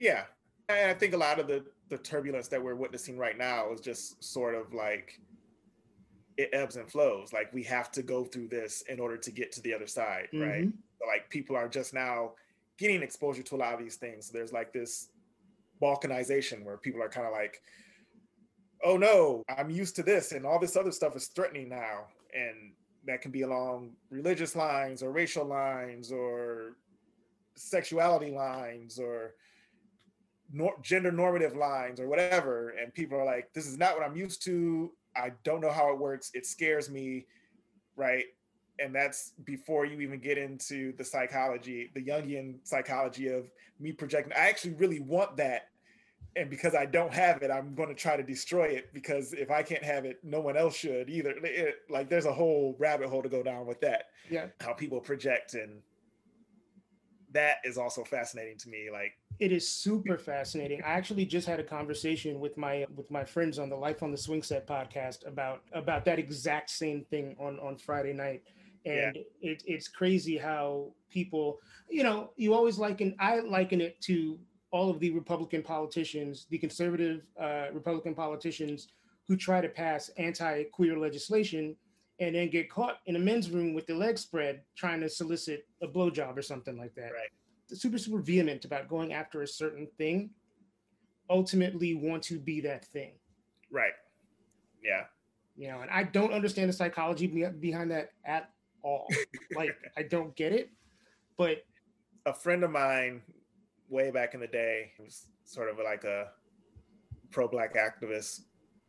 Yeah. 0.00 0.24
And 0.68 0.90
I 0.90 0.94
think 0.94 1.12
a 1.12 1.16
lot 1.16 1.38
of 1.38 1.48
the 1.48 1.64
the 1.88 1.98
turbulence 1.98 2.48
that 2.48 2.62
we're 2.62 2.74
witnessing 2.74 3.18
right 3.18 3.38
now 3.38 3.70
is 3.72 3.80
just 3.80 4.22
sort 4.22 4.54
of 4.54 4.72
like 4.74 5.20
it 6.36 6.50
ebbs 6.52 6.76
and 6.76 6.90
flows. 6.90 7.32
Like 7.32 7.52
we 7.52 7.62
have 7.64 7.90
to 7.92 8.02
go 8.02 8.24
through 8.24 8.48
this 8.48 8.82
in 8.88 9.00
order 9.00 9.16
to 9.16 9.30
get 9.30 9.52
to 9.52 9.62
the 9.62 9.74
other 9.74 9.86
side, 9.86 10.28
mm-hmm. 10.32 10.48
right? 10.48 10.68
Like 11.06 11.28
people 11.30 11.56
are 11.56 11.68
just 11.68 11.94
now 11.94 12.32
getting 12.78 13.02
exposure 13.02 13.42
to 13.42 13.56
a 13.56 13.58
lot 13.58 13.74
of 13.74 13.80
these 13.80 13.96
things. 13.96 14.26
So 14.26 14.32
There's 14.34 14.52
like 14.52 14.72
this 14.72 15.08
balkanization 15.80 16.64
where 16.64 16.76
people 16.76 17.02
are 17.02 17.08
kind 17.08 17.26
of 17.26 17.32
like, 17.32 17.62
oh 18.86 18.96
no, 18.96 19.42
I'm 19.58 19.68
used 19.68 19.96
to 19.96 20.02
this 20.04 20.30
and 20.30 20.46
all 20.46 20.60
this 20.60 20.76
other 20.76 20.92
stuff 20.92 21.16
is 21.16 21.26
threatening 21.26 21.68
now. 21.68 22.06
And 22.32 22.72
that 23.06 23.20
can 23.20 23.32
be 23.32 23.42
along 23.42 23.92
religious 24.10 24.54
lines 24.54 25.02
or 25.02 25.10
racial 25.10 25.44
lines 25.44 26.12
or 26.12 26.76
sexuality 27.56 28.30
lines 28.30 28.98
or 28.98 29.34
nor- 30.52 30.76
gender 30.82 31.10
normative 31.10 31.56
lines 31.56 31.98
or 31.98 32.08
whatever. 32.08 32.70
And 32.80 32.94
people 32.94 33.18
are 33.18 33.24
like, 33.24 33.52
this 33.52 33.66
is 33.66 33.76
not 33.76 33.94
what 33.94 34.06
I'm 34.06 34.16
used 34.16 34.44
to. 34.44 34.92
I 35.16 35.32
don't 35.42 35.60
know 35.60 35.72
how 35.72 35.90
it 35.90 35.98
works. 35.98 36.30
It 36.32 36.46
scares 36.46 36.88
me. 36.88 37.26
Right 37.96 38.26
and 38.78 38.94
that's 38.94 39.32
before 39.44 39.86
you 39.86 40.00
even 40.00 40.20
get 40.20 40.38
into 40.38 40.92
the 40.96 41.04
psychology, 41.04 41.90
the 41.94 42.04
Jungian 42.04 42.56
psychology 42.62 43.28
of 43.28 43.50
me 43.80 43.92
projecting. 43.92 44.32
I 44.32 44.48
actually 44.48 44.74
really 44.74 45.00
want 45.00 45.36
that. 45.38 45.68
And 46.36 46.50
because 46.50 46.74
I 46.74 46.86
don't 46.86 47.12
have 47.12 47.42
it, 47.42 47.50
I'm 47.50 47.74
going 47.74 47.88
to 47.88 47.94
try 47.94 48.16
to 48.16 48.22
destroy 48.22 48.66
it 48.66 48.92
because 48.92 49.32
if 49.32 49.50
I 49.50 49.62
can't 49.62 49.82
have 49.82 50.04
it, 50.04 50.18
no 50.22 50.40
one 50.40 50.56
else 50.56 50.76
should 50.76 51.08
either. 51.08 51.34
It, 51.42 51.76
like 51.88 52.10
there's 52.10 52.26
a 52.26 52.32
whole 52.32 52.76
rabbit 52.78 53.08
hole 53.08 53.22
to 53.22 53.28
go 53.28 53.42
down 53.42 53.66
with 53.66 53.80
that. 53.80 54.04
Yeah. 54.30 54.48
How 54.60 54.74
people 54.74 55.00
project. 55.00 55.54
And 55.54 55.80
that 57.32 57.56
is 57.64 57.78
also 57.78 58.04
fascinating 58.04 58.58
to 58.58 58.68
me. 58.68 58.88
Like 58.92 59.12
it 59.38 59.50
is 59.50 59.68
super 59.68 60.18
fascinating. 60.18 60.82
I 60.82 60.90
actually 60.90 61.24
just 61.24 61.46
had 61.46 61.58
a 61.58 61.64
conversation 61.64 62.38
with 62.38 62.56
my 62.58 62.86
with 62.94 63.10
my 63.10 63.24
friends 63.24 63.58
on 63.58 63.70
the 63.70 63.76
Life 63.76 64.02
on 64.02 64.10
the 64.10 64.18
Swing 64.18 64.42
Set 64.42 64.66
podcast 64.66 65.26
about 65.26 65.62
about 65.72 66.04
that 66.04 66.18
exact 66.18 66.70
same 66.70 67.04
thing 67.10 67.34
on 67.40 67.58
on 67.60 67.78
Friday 67.78 68.12
night 68.12 68.42
and 68.86 69.16
yeah. 69.16 69.50
it, 69.52 69.62
it's 69.66 69.88
crazy 69.88 70.38
how 70.38 70.92
people 71.10 71.58
you 71.90 72.02
know 72.02 72.30
you 72.36 72.54
always 72.54 72.78
liken 72.78 73.14
i 73.18 73.40
liken 73.40 73.80
it 73.80 74.00
to 74.00 74.38
all 74.76 74.90
of 74.90 75.00
the 75.00 75.10
republican 75.10 75.62
politicians 75.62 76.46
the 76.50 76.58
conservative 76.58 77.22
uh, 77.40 77.66
republican 77.72 78.14
politicians 78.14 78.88
who 79.26 79.36
try 79.36 79.60
to 79.60 79.68
pass 79.68 80.10
anti-queer 80.18 80.98
legislation 80.98 81.74
and 82.20 82.34
then 82.34 82.48
get 82.48 82.70
caught 82.70 82.98
in 83.06 83.16
a 83.16 83.18
men's 83.18 83.50
room 83.50 83.74
with 83.74 83.86
their 83.86 83.96
legs 83.96 84.20
spread 84.20 84.62
trying 84.76 85.00
to 85.00 85.08
solicit 85.08 85.66
a 85.82 85.88
blowjob 85.88 86.36
or 86.36 86.42
something 86.42 86.76
like 86.76 86.94
that 86.94 87.12
right 87.12 87.30
super 87.72 87.98
super 87.98 88.20
vehement 88.20 88.64
about 88.64 88.88
going 88.88 89.12
after 89.12 89.42
a 89.42 89.48
certain 89.48 89.88
thing 89.98 90.30
ultimately 91.30 91.94
want 91.94 92.22
to 92.22 92.38
be 92.38 92.60
that 92.60 92.84
thing 92.84 93.12
right 93.72 93.92
yeah 94.82 95.04
you 95.56 95.68
know 95.68 95.80
and 95.80 95.90
i 95.90 96.02
don't 96.02 96.32
understand 96.32 96.68
the 96.68 96.72
psychology 96.72 97.26
behind 97.60 97.90
that 97.90 98.10
at 98.24 98.50
all. 98.86 99.08
like 99.56 99.76
I 99.96 100.02
don't 100.02 100.34
get 100.36 100.52
it. 100.52 100.70
But 101.36 101.64
a 102.24 102.32
friend 102.32 102.64
of 102.64 102.70
mine 102.70 103.22
way 103.88 104.10
back 104.10 104.34
in 104.34 104.40
the 104.40 104.46
day 104.46 104.92
He 104.96 105.04
was 105.04 105.26
sort 105.44 105.70
of 105.70 105.78
like 105.78 106.04
a 106.04 106.28
pro-black 107.30 107.74
activist. 107.74 108.40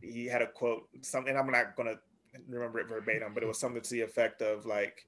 He 0.01 0.25
had 0.25 0.41
a 0.41 0.47
quote, 0.47 0.87
something 1.01 1.35
I'm 1.35 1.49
not 1.49 1.75
gonna 1.75 1.99
remember 2.47 2.79
it 2.79 2.87
verbatim, 2.87 3.33
but 3.33 3.43
it 3.43 3.47
was 3.47 3.59
something 3.59 3.81
to 3.81 3.89
the 3.89 4.01
effect 4.01 4.41
of 4.41 4.65
like 4.65 5.05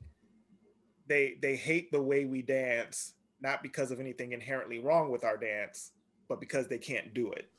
they 1.07 1.37
they 1.41 1.55
hate 1.55 1.91
the 1.91 2.01
way 2.01 2.25
we 2.25 2.41
dance, 2.41 3.13
not 3.41 3.63
because 3.63 3.91
of 3.91 3.99
anything 3.99 4.31
inherently 4.31 4.79
wrong 4.79 5.11
with 5.11 5.23
our 5.23 5.37
dance, 5.37 5.91
but 6.27 6.39
because 6.39 6.67
they 6.67 6.77
can't 6.77 7.13
do 7.13 7.31
it. 7.31 7.49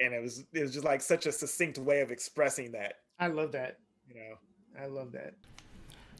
And 0.00 0.12
it 0.12 0.22
was 0.22 0.44
it 0.52 0.62
was 0.62 0.72
just 0.72 0.84
like 0.84 1.00
such 1.00 1.26
a 1.26 1.32
succinct 1.32 1.78
way 1.78 2.00
of 2.00 2.10
expressing 2.10 2.72
that. 2.72 2.94
I 3.18 3.28
love 3.28 3.52
that. 3.52 3.78
You 4.08 4.16
know. 4.16 4.36
I 4.80 4.86
love 4.86 5.12
that. 5.12 5.34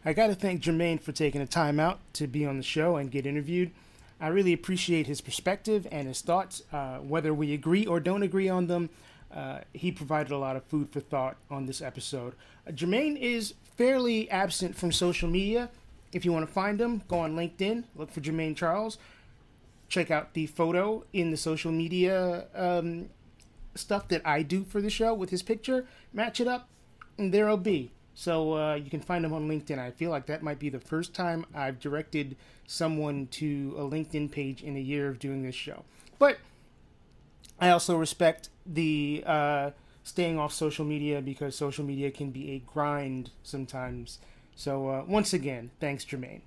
I 0.04 0.12
got 0.12 0.28
to 0.28 0.34
thank 0.34 0.62
Jermaine 0.62 1.00
for 1.00 1.12
taking 1.12 1.40
the 1.40 1.46
time 1.46 1.80
out 1.80 1.98
to 2.14 2.26
be 2.26 2.44
on 2.44 2.56
the 2.56 2.62
show 2.62 2.96
and 2.96 3.10
get 3.10 3.26
interviewed. 3.26 3.72
I 4.20 4.28
really 4.28 4.52
appreciate 4.52 5.06
his 5.06 5.20
perspective 5.20 5.86
and 5.90 6.08
his 6.08 6.20
thoughts. 6.20 6.62
Uh, 6.72 6.98
whether 6.98 7.34
we 7.34 7.52
agree 7.52 7.86
or 7.86 8.00
don't 8.00 8.22
agree 8.22 8.48
on 8.48 8.66
them, 8.66 8.90
uh, 9.34 9.60
he 9.72 9.90
provided 9.90 10.32
a 10.32 10.38
lot 10.38 10.56
of 10.56 10.64
food 10.64 10.90
for 10.90 11.00
thought 11.00 11.36
on 11.50 11.66
this 11.66 11.82
episode. 11.82 12.34
Uh, 12.66 12.70
Jermaine 12.70 13.18
is 13.18 13.54
fairly 13.76 14.30
absent 14.30 14.76
from 14.76 14.92
social 14.92 15.28
media. 15.28 15.70
If 16.12 16.24
you 16.24 16.32
want 16.32 16.46
to 16.46 16.52
find 16.52 16.80
him, 16.80 17.02
go 17.08 17.18
on 17.18 17.34
LinkedIn, 17.34 17.84
look 17.96 18.10
for 18.12 18.20
Jermaine 18.20 18.56
Charles. 18.56 18.98
Check 19.88 20.10
out 20.10 20.34
the 20.34 20.46
photo 20.46 21.04
in 21.12 21.30
the 21.30 21.36
social 21.36 21.72
media 21.72 22.46
um, 22.54 23.10
stuff 23.74 24.08
that 24.08 24.22
I 24.24 24.42
do 24.42 24.64
for 24.64 24.80
the 24.80 24.90
show 24.90 25.12
with 25.12 25.30
his 25.30 25.42
picture. 25.42 25.86
Match 26.12 26.40
it 26.40 26.46
up, 26.46 26.68
and 27.18 27.34
there'll 27.34 27.56
be. 27.56 27.90
So 28.14 28.56
uh, 28.56 28.74
you 28.76 28.90
can 28.90 29.00
find 29.00 29.24
him 29.24 29.32
on 29.32 29.48
LinkedIn. 29.48 29.78
I 29.78 29.90
feel 29.90 30.10
like 30.10 30.26
that 30.26 30.42
might 30.42 30.58
be 30.58 30.68
the 30.68 30.80
first 30.80 31.14
time 31.14 31.44
I've 31.54 31.80
directed 31.80 32.36
someone 32.66 33.26
to 33.32 33.74
a 33.76 33.82
LinkedIn 33.82 34.30
page 34.30 34.62
in 34.62 34.76
a 34.76 34.80
year 34.80 35.08
of 35.08 35.18
doing 35.18 35.42
this 35.42 35.54
show. 35.54 35.84
But 36.18 36.38
I 37.60 37.70
also 37.70 37.96
respect 37.96 38.48
the 38.64 39.24
uh, 39.26 39.70
staying 40.04 40.38
off 40.38 40.52
social 40.52 40.84
media 40.84 41.20
because 41.20 41.56
social 41.56 41.84
media 41.84 42.10
can 42.10 42.30
be 42.30 42.52
a 42.52 42.58
grind 42.60 43.30
sometimes. 43.42 44.18
So 44.54 44.88
uh, 44.88 45.04
once 45.06 45.32
again, 45.32 45.70
thanks, 45.80 46.04
Jermaine. 46.04 46.42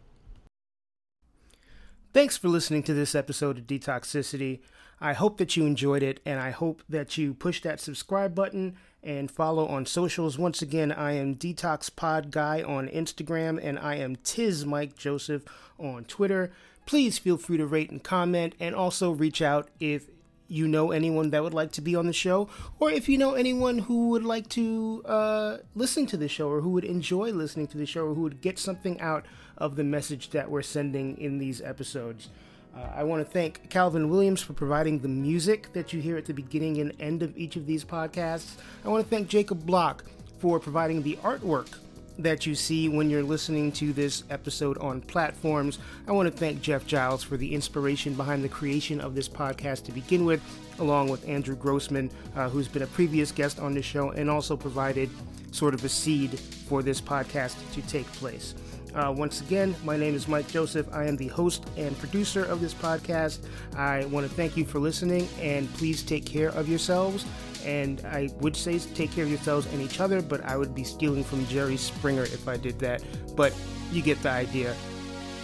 Thanks 2.18 2.36
for 2.36 2.48
listening 2.48 2.82
to 2.82 2.96
this 2.96 3.14
episode 3.14 3.60
of 3.60 3.68
Detoxicity. 3.68 4.62
I 5.00 5.14
hope 5.14 5.38
that 5.38 5.56
you 5.56 5.68
enjoyed 5.68 6.02
it, 6.02 6.20
and 6.26 6.40
I 6.40 6.50
hope 6.50 6.82
that 6.90 7.16
you 7.16 7.36
push 7.36 7.62
that 7.62 7.80
subscribe 7.80 8.34
button 8.34 8.76
and 9.04 9.30
follow 9.30 9.68
on 9.68 9.86
socials. 9.86 10.36
Once 10.36 10.64
again, 10.64 10.92
I 10.92 11.12
am 11.12 11.36
Detox 11.36 11.96
Pod 11.96 12.32
Guy 12.32 12.64
on 12.64 12.88
Instagram, 12.88 13.60
and 13.62 13.78
I 13.78 13.98
am 13.98 14.16
Tiz 14.16 14.66
Mike 14.66 14.98
Joseph 14.98 15.44
on 15.78 16.06
Twitter. 16.06 16.52
Please 16.88 17.20
feel 17.20 17.38
free 17.38 17.58
to 17.58 17.68
rate 17.68 17.92
and 17.92 18.04
comment, 18.04 18.56
and 18.60 18.74
also 18.74 19.12
reach 19.12 19.44
out 19.44 19.70
if 19.80 20.10
you 20.48 20.68
know 20.68 20.92
anyone 20.92 21.30
that 21.30 21.44
would 21.44 21.54
like 21.54 21.72
to 21.74 21.82
be 21.82 21.96
on 21.96 22.08
the 22.08 22.14
show, 22.14 22.50
or 22.80 22.90
if 22.90 23.08
you 23.08 23.20
know 23.20 23.36
anyone 23.36 23.78
who 23.78 24.10
would 24.10 24.24
like 24.24 24.50
to 24.50 25.04
uh, 25.06 25.58
listen 25.76 26.08
to 26.08 26.18
the 26.18 26.28
show, 26.28 26.50
or 26.50 26.62
who 26.62 26.72
would 26.72 26.86
enjoy 26.86 27.30
listening 27.32 27.68
to 27.68 27.78
the 27.78 27.86
show, 27.86 28.08
or 28.08 28.16
who 28.16 28.22
would 28.22 28.42
get 28.42 28.58
something 28.58 29.00
out 29.00 29.24
of 29.58 29.76
the 29.76 29.84
message 29.84 30.30
that 30.32 30.50
we're 30.50 30.62
sending 30.62 31.18
in 31.18 31.38
these 31.38 31.62
episodes. 31.62 32.30
Uh, 32.76 32.82
I 32.96 33.04
want 33.04 33.26
to 33.26 33.32
thank 33.32 33.70
Calvin 33.70 34.10
Williams 34.10 34.42
for 34.42 34.54
providing 34.54 35.00
the 35.00 35.08
music 35.08 35.74
that 35.74 35.94
you 35.94 36.02
hear 36.02 36.18
at 36.18 36.26
the 36.26 36.34
beginning 36.34 36.80
and 36.80 36.94
end 37.00 37.24
of 37.24 37.36
each 37.38 37.56
of 37.56 37.66
these 37.66 37.84
podcasts. 37.84 38.56
I 38.86 38.90
want 38.90 39.04
to 39.04 39.10
thank 39.10 39.28
Jacob 39.30 39.66
Block 39.66 40.06
for 40.40 40.60
providing 40.60 41.02
the 41.02 41.16
artwork 41.18 41.78
that 42.20 42.46
you 42.46 42.56
see 42.56 42.90
when 42.90 43.10
you're 43.10 43.24
listening 43.24 43.72
to 43.72 43.94
this 43.94 44.24
episode 44.30 44.78
on 44.80 45.02
platforms. 45.02 45.80
I 46.08 46.12
want 46.12 46.32
to 46.32 46.36
thank 46.38 46.62
Jeff 46.62 46.86
Giles 46.86 47.24
for 47.24 47.38
the 47.38 47.54
inspiration 47.54 48.16
behind 48.16 48.44
the 48.44 48.50
creation 48.50 49.00
of 49.00 49.16
this 49.16 49.30
podcast 49.30 49.84
to 49.86 49.92
begin 49.92 50.26
with, 50.26 50.42
along 50.80 51.10
with 51.10 51.28
Andrew 51.28 51.56
Grossman, 51.56 52.10
uh, 52.36 52.50
who's 52.50 52.68
been 52.68 52.82
a 52.82 52.88
previous 52.88 53.32
guest 53.32 53.60
on 53.60 53.74
the 53.74 53.82
show 53.82 54.12
and 54.12 54.30
also 54.30 54.58
provided 54.58 55.10
sort 55.52 55.74
of 55.74 55.84
a 55.84 55.90
seed 55.90 56.40
for 56.40 56.84
this 56.84 57.00
podcast 57.00 57.56
to 57.74 57.82
take 57.84 58.06
place. 58.14 58.56
Uh, 58.98 59.12
once 59.12 59.42
again, 59.42 59.76
my 59.84 59.96
name 59.96 60.16
is 60.16 60.28
Mike 60.28 60.48
Joseph. 60.48 60.92
I 60.92 61.06
am 61.06 61.16
the 61.18 61.28
host 61.28 61.64
and 61.78 61.96
producer 62.00 62.44
of 62.44 62.62
this 62.62 62.74
podcast. 62.74 63.46
I 63.76 64.06
want 64.06 64.28
to 64.28 64.34
thank 64.34 64.58
you 64.58 64.66
for 64.66 64.80
listening 64.80 65.30
and 65.40 65.72
please 65.76 66.02
take 66.02 66.26
care 66.26 66.50
of 66.50 66.68
yourselves. 66.68 67.24
And 67.64 68.04
I 68.08 68.30
would 68.40 68.56
say 68.56 68.80
take 68.80 69.12
care 69.12 69.24
of 69.24 69.30
yourselves 69.30 69.68
and 69.68 69.84
each 69.84 70.00
other, 70.00 70.20
but 70.20 70.44
I 70.46 70.58
would 70.58 70.74
be 70.74 70.84
stealing 70.84 71.24
from 71.24 71.46
Jerry 71.46 71.78
Springer 71.78 72.24
if 72.24 72.48
I 72.48 72.58
did 72.58 72.80
that. 72.80 73.04
But 73.36 73.54
you 73.92 74.02
get 74.02 74.20
the 74.24 74.32
idea. 74.32 74.76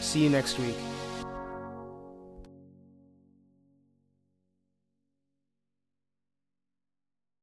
See 0.02 0.24
you 0.24 0.32
next 0.32 0.58
week. 0.58 0.76